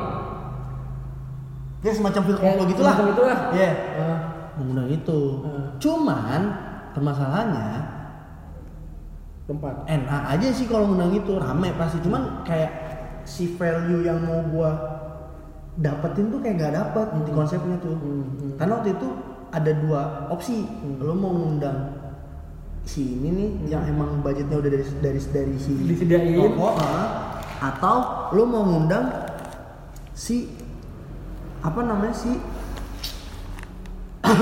[1.80, 2.94] Ya semacam Ya, Koplo gitu lah.
[2.94, 3.38] semacam itulah.
[3.56, 3.70] Iya.
[3.74, 4.16] Eh,
[4.56, 5.20] pemuda itu.
[5.42, 5.66] Hmm.
[5.80, 6.40] cuman
[6.92, 7.70] permasalahannya
[9.48, 9.74] tempat.
[9.88, 11.98] NA aja sih kalau menang itu rame pasti.
[12.04, 12.70] Cuman kayak
[13.24, 14.70] si value yang mau gua
[15.80, 17.96] dapetin tuh kayak gak dapet di konsepnya tuh.
[17.96, 18.52] Hmm, hmm.
[18.60, 19.08] karena waktu itu
[19.50, 20.66] ada dua opsi.
[20.98, 21.98] Lo mau ngundang
[22.80, 26.32] si ini nih yang emang budgetnya udah dari dari dari si Disediain.
[26.32, 27.96] toko ah, atau
[28.32, 29.04] lo mau ngundang
[30.16, 30.48] si
[31.60, 32.40] apa namanya si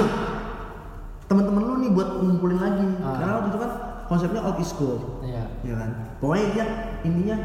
[1.28, 2.86] teman-teman lu nih buat ngumpulin lagi.
[3.02, 3.18] Ah.
[3.20, 3.72] karena waktu itu kan
[4.08, 5.44] konsepnya old is gold iya.
[5.66, 5.90] Ya kan?
[6.22, 6.66] Pokoknya dia
[7.04, 7.36] intinya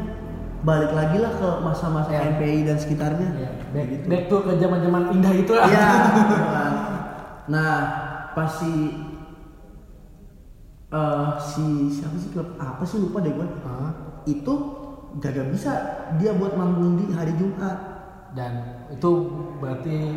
[0.64, 2.24] balik lagi lah ke masa-masa Ya.
[2.32, 3.28] MPI dan sekitarnya.
[3.36, 3.50] Iya.
[3.50, 4.04] Kayak back, gitu.
[4.08, 5.86] back to ke zaman-zaman indah itu lah Iya.
[7.46, 7.72] nah
[8.32, 8.72] pas si
[10.90, 13.92] eh, si siapa sih klub apa sih lupa deh gue Ah,
[14.24, 14.54] itu
[15.14, 15.70] gak bisa
[16.18, 17.78] dia buat manggung di hari Jumat
[18.34, 19.10] dan itu
[19.62, 20.10] berarti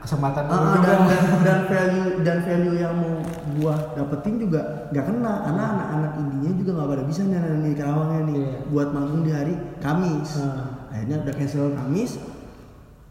[0.00, 0.80] kesempatan juga.
[0.80, 3.20] dan, dan dan value dan value yang mau
[3.60, 8.20] gua dapetin juga gak kena karena anak-anak indinya juga nggak pada bisa nih di Karawangnya
[8.26, 8.58] nih Iya.
[8.72, 10.88] buat manggung di hari Kamis Hmm.
[10.90, 12.10] akhirnya udah cancel Kamis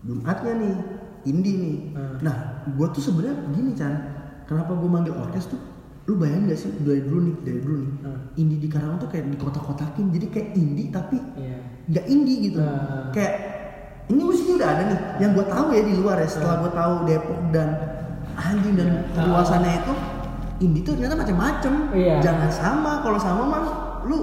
[0.04, 0.76] Jumatnya nih
[1.24, 2.16] indie nih Hmm.
[2.22, 2.36] nah
[2.70, 3.94] gua tuh sebenarnya gini Chan
[4.44, 5.60] kenapa gua manggil orkes tuh
[6.06, 8.20] lu bayangin gak sih dari dulu nih dari dulu nih Hmm.
[8.36, 11.58] indie di Karawang tuh kayak dikotak-kotakin jadi kayak indie tapi Iya.
[11.88, 13.10] nggak indie gitu Hmm.
[13.10, 13.34] kayak
[14.08, 16.94] ini musiknya udah ada nih yang gue tahu ya di luar ya setelah gue tahu
[17.06, 17.70] Depok dan
[18.36, 19.28] anjing dan Hmm.
[19.28, 19.94] luasannya itu
[20.60, 22.16] indie tuh ternyata macam-macam Iya.
[22.20, 23.62] jangan sama kalau sama mah
[24.04, 24.18] lu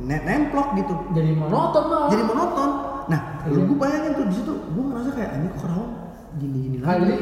[0.00, 2.06] net nemplok gitu Jadi monoton lah.
[2.08, 2.70] jadi monoton
[3.06, 3.62] nah Iya.
[3.62, 5.92] gue bayangin tuh di situ gue ngerasa kayak ini kok Karawang
[6.38, 7.02] gini-gini Nah, lagi.
[7.04, 7.16] jadi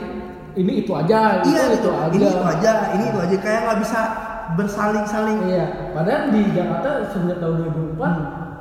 [0.57, 2.09] ini itu aja, itu, iya itu gitu aja.
[2.11, 3.37] ini itu aja ini itu aja.
[3.39, 4.01] Kayak nggak bisa
[4.57, 5.39] bersaling-saling.
[5.45, 7.57] Iya, padahal di Jakarta sejak tahun
[7.93, 8.15] 2004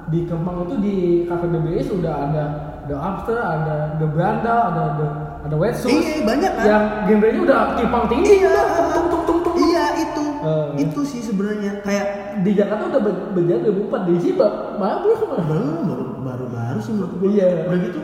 [0.06, 2.44] di Kemang itu di Cafe BBS udah ada
[2.84, 5.08] The Upster, ada The Brandal, ada The
[5.46, 5.94] ada Wetsuit.
[5.94, 6.66] iya banyak kan?
[6.66, 8.34] Yang genrenya udah timpang tinggi.
[8.40, 8.50] iya.
[8.76, 9.56] Tung tung tung tung.
[9.56, 10.26] iya itu.
[10.42, 11.80] Eh, itu sih sebenarnya.
[11.80, 12.06] Kayak
[12.42, 15.12] Di Jakarta udah ber- berjalan 2004 di sini baru.
[15.40, 17.48] Belum baru baru baru sih menurut gue Iya.
[17.64, 18.00] udah gitu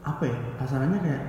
[0.00, 1.22] apa ya kasarannya kayak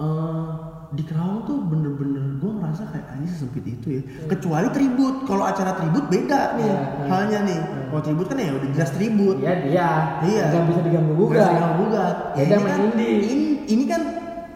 [0.00, 0.44] eh
[0.90, 4.02] di Kerawang tuh bener-bener gue ngerasa kayak anjing sesempit itu ya.
[4.26, 5.22] Kecuali tribut.
[5.22, 6.78] Kalau acara tribut beda nih iya.
[7.06, 7.58] halnya nih.
[7.86, 9.36] Kalau tribut kan ya udah jelas tribut.
[9.38, 9.90] Iya dia.
[10.26, 10.44] Iya.
[10.50, 11.38] Nggak bisa diganggu Nggak juga.
[11.38, 12.16] bisa diganggu gugat.
[12.34, 13.12] Ya, ini kan indie.
[13.22, 13.34] ini,
[13.70, 14.02] ini kan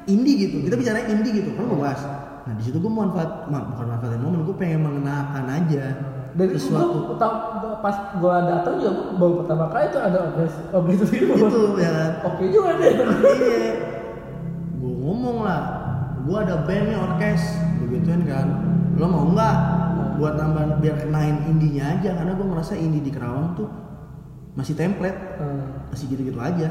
[0.04, 0.56] indie gitu.
[0.66, 1.50] Kita bicara indie gitu.
[1.54, 2.02] Kan gue bahas
[2.44, 5.96] nah di situ gue manfaat ma- bukan manfaatin momen gue pengen mengenakan aja
[6.36, 7.08] Dan itu sesuatu.
[7.08, 7.32] gua tau
[7.80, 11.24] pas gua datang juga gua baru pertama kali itu ada obres obres itu.
[11.24, 12.10] itu ya kan?
[12.28, 12.92] Oke juga deh.
[12.92, 13.93] iya
[14.84, 15.60] gue ngomong lah
[16.24, 17.42] gue ada band nih orkes.
[17.80, 18.46] Gue gituin kan.
[19.00, 19.56] Lo mau nggak
[20.20, 22.16] buat nambah biar kenain indinya aja?
[22.16, 23.68] Karena gue ngerasa indie di Kerawang tuh
[24.54, 25.88] masih template Hmm.
[25.90, 26.68] masih gitu-gitu aja.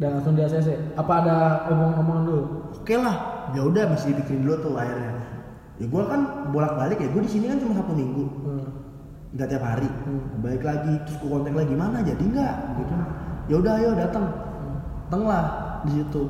[0.00, 0.96] Dan langsung di ACC.
[0.96, 1.36] Apa ada
[1.72, 2.44] omong-omongan dulu?
[2.76, 3.16] oke lah.
[3.56, 5.18] Ya udah masih dibikin dulu tuh akhirnya
[5.80, 8.24] ya gue kan bolak-balik ya gue di sini kan cuma satu minggu.
[8.44, 8.66] Hmm.
[9.30, 9.86] nggak tiap hari.
[9.86, 10.42] Hmm.
[10.42, 12.54] balik lagi terus gue kontak lagi mana jadi nggak?
[12.78, 12.94] Gitu.
[13.50, 14.24] Ya udah ayo datang.
[15.08, 15.44] Datang lah
[15.88, 16.22] di situ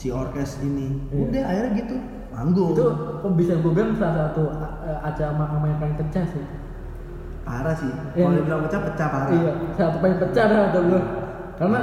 [0.00, 1.20] si orkes ini Iya.
[1.28, 1.96] udah akhirnya gitu
[2.32, 2.84] manggung Itu
[3.20, 6.44] kok bisa gue bilang salah satu uh, acara makam yang paling pecah sih.
[7.42, 8.24] parah sih Iya.
[8.24, 11.00] kalau dibilang pecah pecah parah Iya, satu paling pecah dah kata gue.
[11.54, 11.80] Karena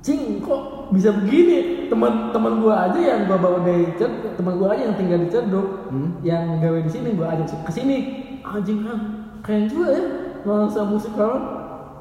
[0.00, 1.56] cing kok bisa begini
[1.88, 5.66] teman-teman gue aja yang gue bawa dari Ced, teman gue aja yang tinggal di Ceduk,
[5.88, 6.08] Hmm.
[6.20, 7.96] yang gawe di sini gue ajak ke sini,
[8.40, 8.98] anjing kan
[9.40, 10.02] keren juga ya
[10.40, 11.36] nuansa musik kalau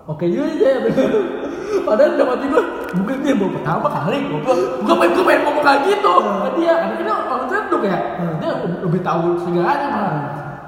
[0.05, 0.79] oke juga ya
[1.87, 2.63] padahal dapat gue
[2.93, 6.73] mungkin dia baru pertama kali gue gue pengen gue pengen ngomong kayak gitu ke dia.
[6.77, 7.97] Karena dia orang Ceduk ya
[8.39, 8.51] dia
[8.85, 10.11] lebih tahu segalanya mah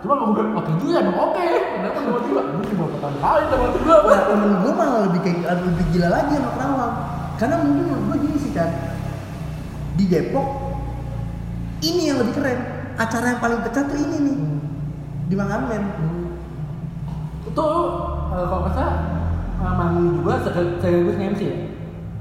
[0.05, 1.45] cuma gue bilang oke juga emang oke.
[1.45, 5.85] Kenapa gue ini baru pertama kali dapat gue nah temen gue malah lebih kayak lebih
[5.93, 6.93] gila lagi sama Kerawang.
[7.35, 8.69] Karena mungkin menurut gue gini sih kan
[9.95, 10.47] di Depok
[11.83, 12.59] ini yang lebih keren.
[12.95, 14.37] Acara yang paling pecah tuh ini nih.
[15.25, 15.83] Di Mangamen
[17.45, 18.95] itu uh, kalau nggak salah
[19.63, 21.57] uh, manggung juga sekal- sekaligus nge-MC ya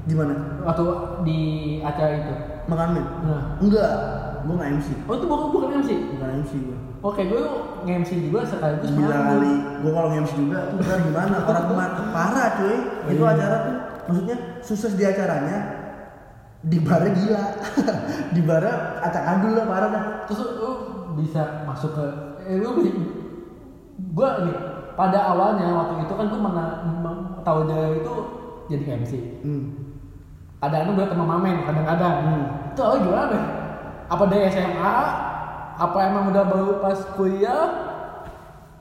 [0.05, 0.33] di mana?
[0.61, 0.83] Waktu
[1.21, 1.39] di
[1.81, 2.33] acara itu.
[2.65, 3.43] Mangamen nah.
[3.59, 3.91] Enggak.
[4.45, 7.41] Gue nggak MC oh itu bukan bukan MC bukan MC gue oke gue
[7.81, 11.35] nge-MC juga sekaligus Gila kali, gue kalau nge-MC juga tuh ntar gimana?
[11.43, 12.77] Orang teman parah cuy.
[13.09, 13.33] Itu Iya.
[13.33, 13.75] acara tuh
[14.05, 15.57] maksudnya sukses di acaranya
[16.61, 17.43] di barnya gila.
[18.37, 20.03] Di barnya acak adul lah parah dah.
[20.25, 20.71] Terus lu
[21.17, 22.05] bisa masuk ke
[22.45, 22.69] eh, lu
[23.97, 24.57] gue nih
[24.93, 26.65] pada awalnya waktu itu kan gue mena,
[27.01, 28.13] mem- tahunnya itu
[28.67, 29.63] jadi MC Hmm.
[30.65, 32.15] Kadang-kadang gue teman mamen kadang-kadang
[32.73, 33.43] itu awalnya gimana deh
[34.05, 34.95] apa dari SMA
[35.75, 37.63] apa emang udah baru pas kuliah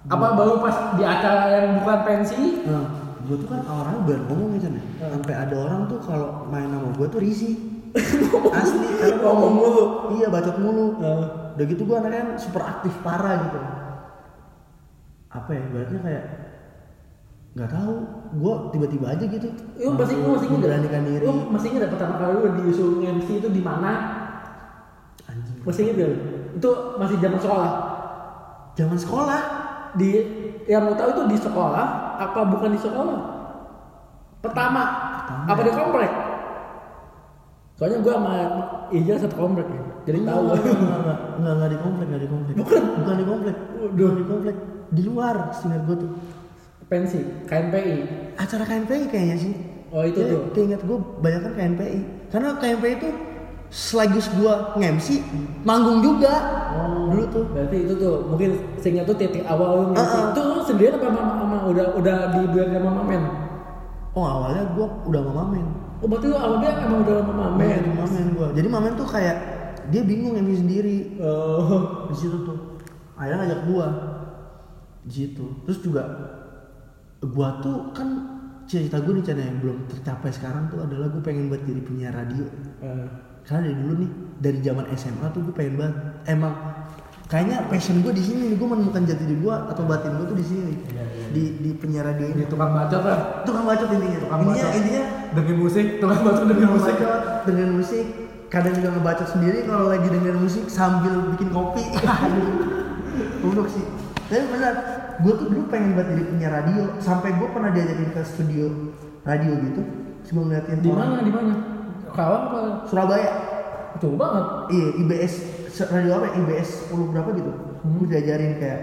[0.04, 2.84] apa baru pas di acara yang bukan pensi Nah,
[3.24, 4.84] gue tuh kan awalnya biar ngomong ya Chan ya.
[4.84, 5.10] Hmm.
[5.16, 7.56] Sampai ada orang tuh kalau main sama gue tuh risih.
[8.58, 9.84] Asli, karena Ngomong mulu.
[10.18, 10.86] Iya, bacot mulu.
[11.00, 11.26] Heeh.
[11.56, 13.58] Udah gitu gue anaknya kan super aktif parah gitu.
[15.32, 16.24] Apa ya, ibaratnya kayak
[17.54, 17.94] nggak tahu,
[18.34, 19.46] gue tiba-tiba aja gitu.
[19.78, 21.22] Lu masih lu masih ingat diri.
[21.22, 23.92] Lu masih ingat pertama kali lu disuruh MC itu di mana?
[25.30, 25.62] Anjing.
[25.62, 26.12] Masih ingat gak?
[26.58, 27.72] Itu masih zaman sekolah.
[28.74, 29.40] Zaman sekolah.
[29.94, 30.10] Di
[30.66, 31.86] yang mau tahu itu di sekolah
[32.18, 33.18] apa bukan di sekolah?
[34.42, 34.82] Pertama,
[35.22, 35.46] Pertama.
[35.46, 36.12] apa di komplek?
[37.78, 38.34] Soalnya gua sama
[38.90, 39.82] Ija satu komplek ya.
[40.10, 40.42] Jadi tahu.
[40.58, 42.54] Enggak, enggak, di komplek, enggak di komplek.
[42.58, 42.82] Bukan?
[42.98, 43.56] Bukan di komplek.
[43.94, 44.56] Bukan di komplek.
[44.94, 46.10] Di luar, senior gue tuh.
[46.84, 47.96] Pensi, KNPI.
[48.34, 49.54] acara KNPI kayaknya sih.
[49.88, 50.42] Oh, itu Kayak- tuh.
[50.52, 51.98] Kayak ingat gue banyak kan KNPI.
[52.28, 53.08] Karena KNPI itu
[53.70, 55.08] selagus gue nge-MC,
[55.62, 56.34] manggung juga.
[57.10, 57.44] Dulu tuh.
[57.50, 60.30] Berarti itu tuh mungkin sehingga tuh titik awal lu ah.
[60.30, 63.22] Itu lu sendirian apa sama, sama udah udah dibilang sama Mamen?
[64.12, 65.66] Oh awalnya gue udah sama Mamen.
[65.98, 67.56] Oh berarti lu awalnya emang udah sama Mamen.
[67.56, 68.48] Mamen, Mamen gue.
[68.54, 69.36] Jadi Mamen tuh kayak
[69.88, 72.06] dia bingung MC sendiri Oh.
[72.06, 72.58] di situ tuh.
[73.14, 73.86] Akhirnya ngajak gue
[75.04, 75.44] di situ.
[75.64, 76.02] Terus juga
[77.26, 78.08] gue tuh kan
[78.64, 82.12] cita-cita gue nih Chan, yang belum tercapai sekarang tuh adalah gue pengen buat jadi penyiar
[82.12, 82.44] radio.
[82.78, 83.06] Eh,
[83.42, 85.96] karena dari dulu nih dari zaman SMA tuh gue pengen banget
[86.26, 86.54] emang
[87.24, 90.44] kayaknya passion gue di sini gue menemukan jati diri gue atau batin gue tuh di
[90.44, 91.26] sini Iya, iya.
[91.28, 93.44] di di penyiar radio Ini ini tukang bacot lah.
[93.44, 94.78] tukang bacot intinya Tukang intinya bacot.
[94.78, 95.02] intinya
[95.34, 96.94] Dengan musik, tukang bacot tukang musik.
[96.94, 97.12] bacot
[97.44, 98.04] dengan musik
[98.46, 101.82] kadang juga ngebacot sendiri kalau lagi dengerin musik sambil bikin kopi
[103.42, 103.84] Buruk sih
[104.24, 104.74] tapi benar
[105.20, 108.66] gue tuh dulu pengen buat jadi penyiar radio sampai gue pernah diajakin ke studio
[109.22, 109.80] radio gitu
[110.24, 111.16] sebelum ngeliatin Di mana?
[111.22, 111.52] Di mana?
[112.14, 112.58] Kawan apa?
[112.88, 113.30] Surabaya
[114.02, 114.44] Jauh banget.
[114.74, 115.34] Iya, IBS
[115.86, 116.26] radio apa?
[116.34, 117.50] IBS 10 berapa gitu.
[117.54, 117.94] Hmm.
[118.02, 118.80] Gue diajarin kayak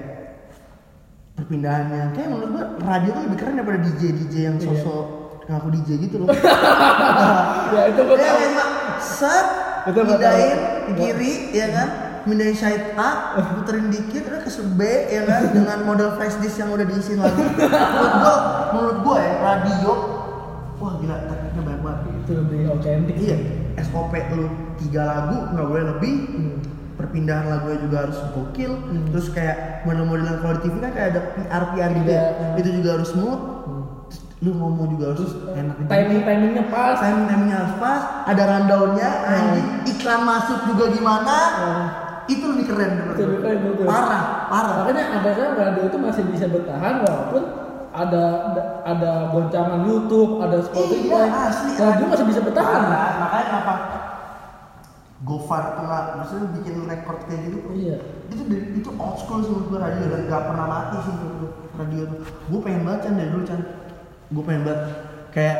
[1.36, 2.04] perpindahannya.
[2.16, 4.66] Kayak menurut gua radio tuh lebih keren daripada DJ DJ yang Iya.
[4.72, 5.06] sosok
[5.52, 6.28] ngaku DJ gitu loh.
[7.76, 8.66] Ya itu gua ya cuma
[9.04, 9.48] set,
[9.88, 10.58] Itu pindahin
[10.96, 11.90] kiri, ya kan?
[12.22, 13.10] Pindahin side A,
[13.54, 15.42] puterin dikit, terus ke B, ya kan?
[15.50, 17.42] Dengan model flash disk yang udah diisiin lagi.
[17.58, 18.36] menurut gua,
[18.72, 19.92] menurut gua ya radio,
[20.78, 22.00] wah gila, tekniknya banyak banget.
[22.22, 23.16] Itu lebih otentik.
[23.18, 23.38] Iya,
[23.82, 24.46] SOP lu
[24.78, 26.14] tiga lagu nggak boleh lebih.
[26.30, 26.58] Hmm.
[26.92, 28.72] Perpindahan lagunya juga harus gokil.
[28.78, 29.10] Hmm.
[29.10, 32.22] Terus kayak model-model yang kalau di TV kan kayak ada PR PR gitu Iya.
[32.22, 32.48] ya.
[32.62, 33.42] Itu juga harus smooth.
[33.42, 33.84] Hmm.
[34.06, 35.76] Terus lu ngomong juga harus enak.
[35.78, 35.90] gitu.
[35.90, 36.96] Timing timingnya pas.
[36.98, 38.02] Timing timingnya harus pas.
[38.30, 39.10] Ada rundownnya.
[39.26, 41.36] Anjing iklan masuk juga gimana?
[42.30, 43.86] Itu lebih keren menurut lebih keren, betul.
[43.90, 44.74] Parah, parah.
[44.86, 47.44] Makanya sampai sekarang radio itu masih bisa bertahan walaupun
[47.92, 48.24] ada
[48.88, 51.28] ada, goncangan YouTube, ada Spotify.
[51.28, 51.72] Iya, asli.
[51.76, 52.82] Radio masih bisa bertahan.
[52.88, 53.12] Parah.
[53.20, 53.74] Makanya kenapa
[55.22, 57.58] Gofar nggak, maksudnya bikin record kayak gitu.
[57.78, 57.98] Iya.
[58.32, 58.42] itu
[58.80, 62.02] itu old school sih menurut gue radio dan gak pernah mati sih menurut gue radio
[62.08, 63.62] tuh gue pengen banget Chan dari dulu Chan
[64.32, 64.82] gue pengen banget
[65.36, 65.58] kayak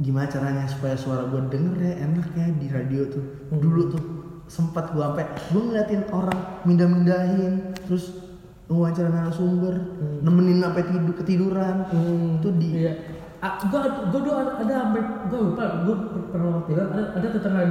[0.00, 3.24] gimana caranya supaya suara gue denger ya enak ya di radio tuh
[3.56, 4.04] dulu tuh
[4.50, 5.24] sempat gue sampai
[5.54, 8.18] gue ngeliatin orang mindah-mindahin terus
[8.66, 10.22] wawancara narasumber Hmm.
[10.22, 12.92] nemenin sampai tidur ketiduran Hmm, itu di iya.
[13.40, 15.00] Ah, gua gua dulu ada, sampai
[15.32, 15.94] gua lupa gua
[16.28, 17.62] pernah bilang ada ada tetangga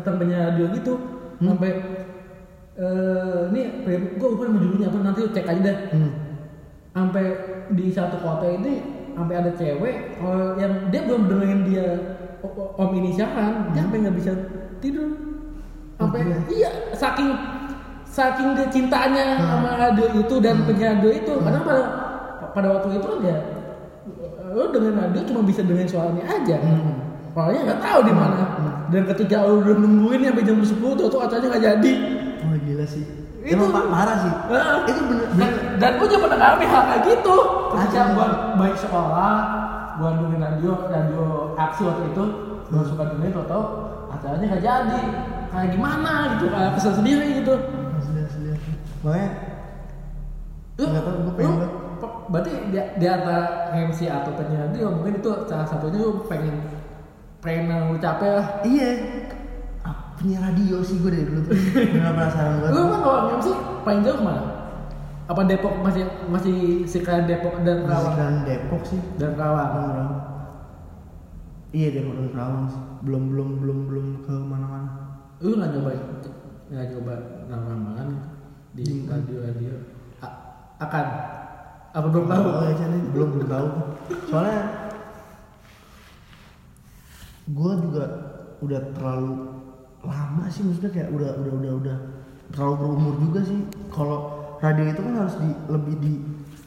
[0.00, 0.92] tetangganya radio gitu
[1.38, 1.52] Hmm.
[1.54, 1.70] sampai
[2.78, 3.62] eh ini
[4.18, 6.10] gua lupa nama judulnya apa nanti cek aja deh hmm.
[6.94, 7.24] sampai
[7.74, 8.72] di satu kota ini
[9.14, 11.86] sampai ada cewek oh, yang dia belum dengerin dia
[12.78, 14.32] om ini siaran dia sampai nggak bisa
[14.78, 15.10] tidur
[15.98, 16.32] sampai Hmm.
[16.38, 17.28] Oh, iya saking
[18.04, 19.48] saking dia cintanya Hmm.
[19.52, 21.82] sama radio itu dan penyiar radio itu karena pada
[22.48, 23.36] pada waktu itu kan dia
[24.48, 26.56] lo dengan radio cuma bisa dengerin suaranya aja.
[26.56, 26.94] Hmm.
[27.28, 28.36] soalnya nggak tahu di mana.
[28.88, 31.92] Dan ketika lo udah nungguin sampai jam 10 tuh tuh acaranya nggak jadi.
[32.40, 33.04] Oh gila sih.
[33.38, 34.32] Itu- emang pa- parah sih.
[34.48, 34.76] Heeh.
[34.84, 37.36] itu bener, dan, bener dan gue juga pernah ngalami hal kayak gitu.
[37.68, 38.02] Ketika Aja.
[38.10, 38.26] gue
[38.56, 39.34] baik sekolah
[39.94, 42.24] gue dengerin radio radio aksi waktu itu
[42.64, 43.62] gue suka dengerin tau tau
[44.08, 45.00] acaranya nggak jadi
[45.48, 47.54] kayak gimana gitu kayak kesel sendiri gitu
[48.98, 49.30] makanya
[50.74, 51.54] lu, Nggak tahu, gua lu pengen
[51.98, 53.40] pe- berarti di, di antara
[53.72, 56.56] MC atau penyiar radio mungkin itu salah satunya lu pengen
[57.38, 58.90] pengen lu capek lah Iya.
[59.80, 61.54] Ah, punya radio sih gue dari dulu tuh.
[61.54, 62.70] Bener penasaran banget.
[62.70, 63.46] lu emang kalau MC
[63.80, 64.42] paling jauh ke mana
[65.26, 69.00] apa Depok masih masih sekalian Depok dan Rawang kan Depok sih.
[69.14, 70.20] dan Rawang Belum Rawang.
[71.70, 72.82] Iya Depok dan Rawang sih.
[73.00, 75.07] Belum belum belum belum ke mana-mana.
[75.40, 75.90] Lu nggak coba
[76.68, 77.14] nggak coba
[77.46, 78.08] ramalan
[78.72, 79.08] di Hmm.
[79.08, 79.72] radio radio
[80.18, 80.38] A-
[80.80, 81.06] akan
[81.88, 82.44] Apa belum tahu?
[82.44, 82.76] Oh, ya,
[83.10, 83.68] belum belum tahu.
[84.28, 84.60] Soalnya
[87.48, 88.04] gue juga
[88.60, 89.32] udah terlalu
[90.00, 91.96] lama sih maksudnya kayak udah udah udah udah
[92.50, 93.60] terlalu berumur juga sih.
[93.88, 94.18] Kalau
[94.60, 96.12] radio itu kan harus di lebih di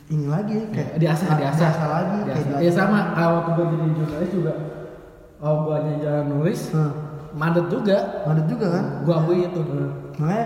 [0.10, 2.34] ini lagi ya, kayak diasah diasah diasah lagi Diasah.
[2.34, 2.76] kayak ya diasah.
[2.81, 4.53] sama kalau gue jadi jurnalis juga
[5.38, 6.91] kalau gue aja jalan nulis Nah,
[7.33, 8.85] mandet juga ada juga kan?
[9.03, 9.61] gue akui itu
[10.17, 10.45] Makanya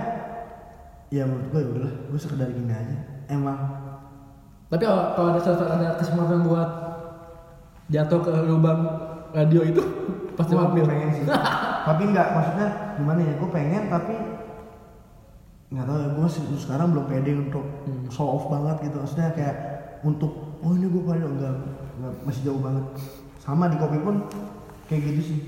[1.09, 2.97] ya menurut gue ya udahlah, gue sekedar gini aja.
[3.27, 3.57] Emang
[4.65, 6.69] tapi kalau kalau ada sesuatu ada kesempatan buat
[7.87, 8.81] jatuh ke lubang
[9.29, 9.81] radio itu
[10.37, 11.25] pasti Gua ambil pengen sih.
[11.87, 12.67] tapi nggak maksudnya
[12.97, 13.33] gimana ya?
[13.37, 14.15] Gue pengen tapi
[15.69, 16.07] nggak tahu ya.
[16.17, 18.09] Gue sekarang belum pede untuk Hmm.
[18.09, 18.97] show off banget gitu.
[18.97, 19.55] Maksudnya kayak
[20.01, 21.53] untuk oh ini gue pada enggak,
[22.01, 22.85] enggak masih jauh banget.
[23.37, 24.25] Sama di kopi pun
[24.85, 25.39] kayak gitu sih.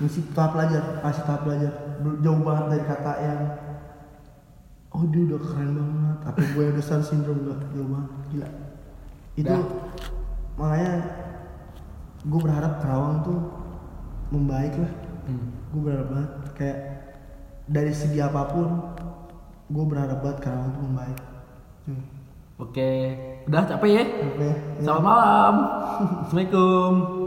[0.00, 1.72] Masih tahap belajar, masih tahap belajar.
[2.04, 3.40] Belum jauh banget dari kata yang
[4.94, 6.18] oh dia udah keren banget.
[6.28, 8.10] Apa gue udah star syndrome enggak jauh banget.
[8.32, 8.48] Gila.
[9.34, 9.64] Itu Dah.
[10.54, 10.92] makanya
[12.24, 13.40] gue berharap Kerawang tuh
[14.32, 14.92] membaik lah
[15.24, 15.56] Hmm.
[15.72, 16.78] gue berharap banget kayak
[17.64, 18.68] dari segi apa pun
[19.72, 21.20] gue berharap banget Karawang tuh membaik
[21.88, 22.04] hmm.
[22.60, 22.90] oke
[23.48, 24.54] udah capek ya oke ya.
[24.84, 25.54] selamat malam
[26.28, 27.24] assalamualaikum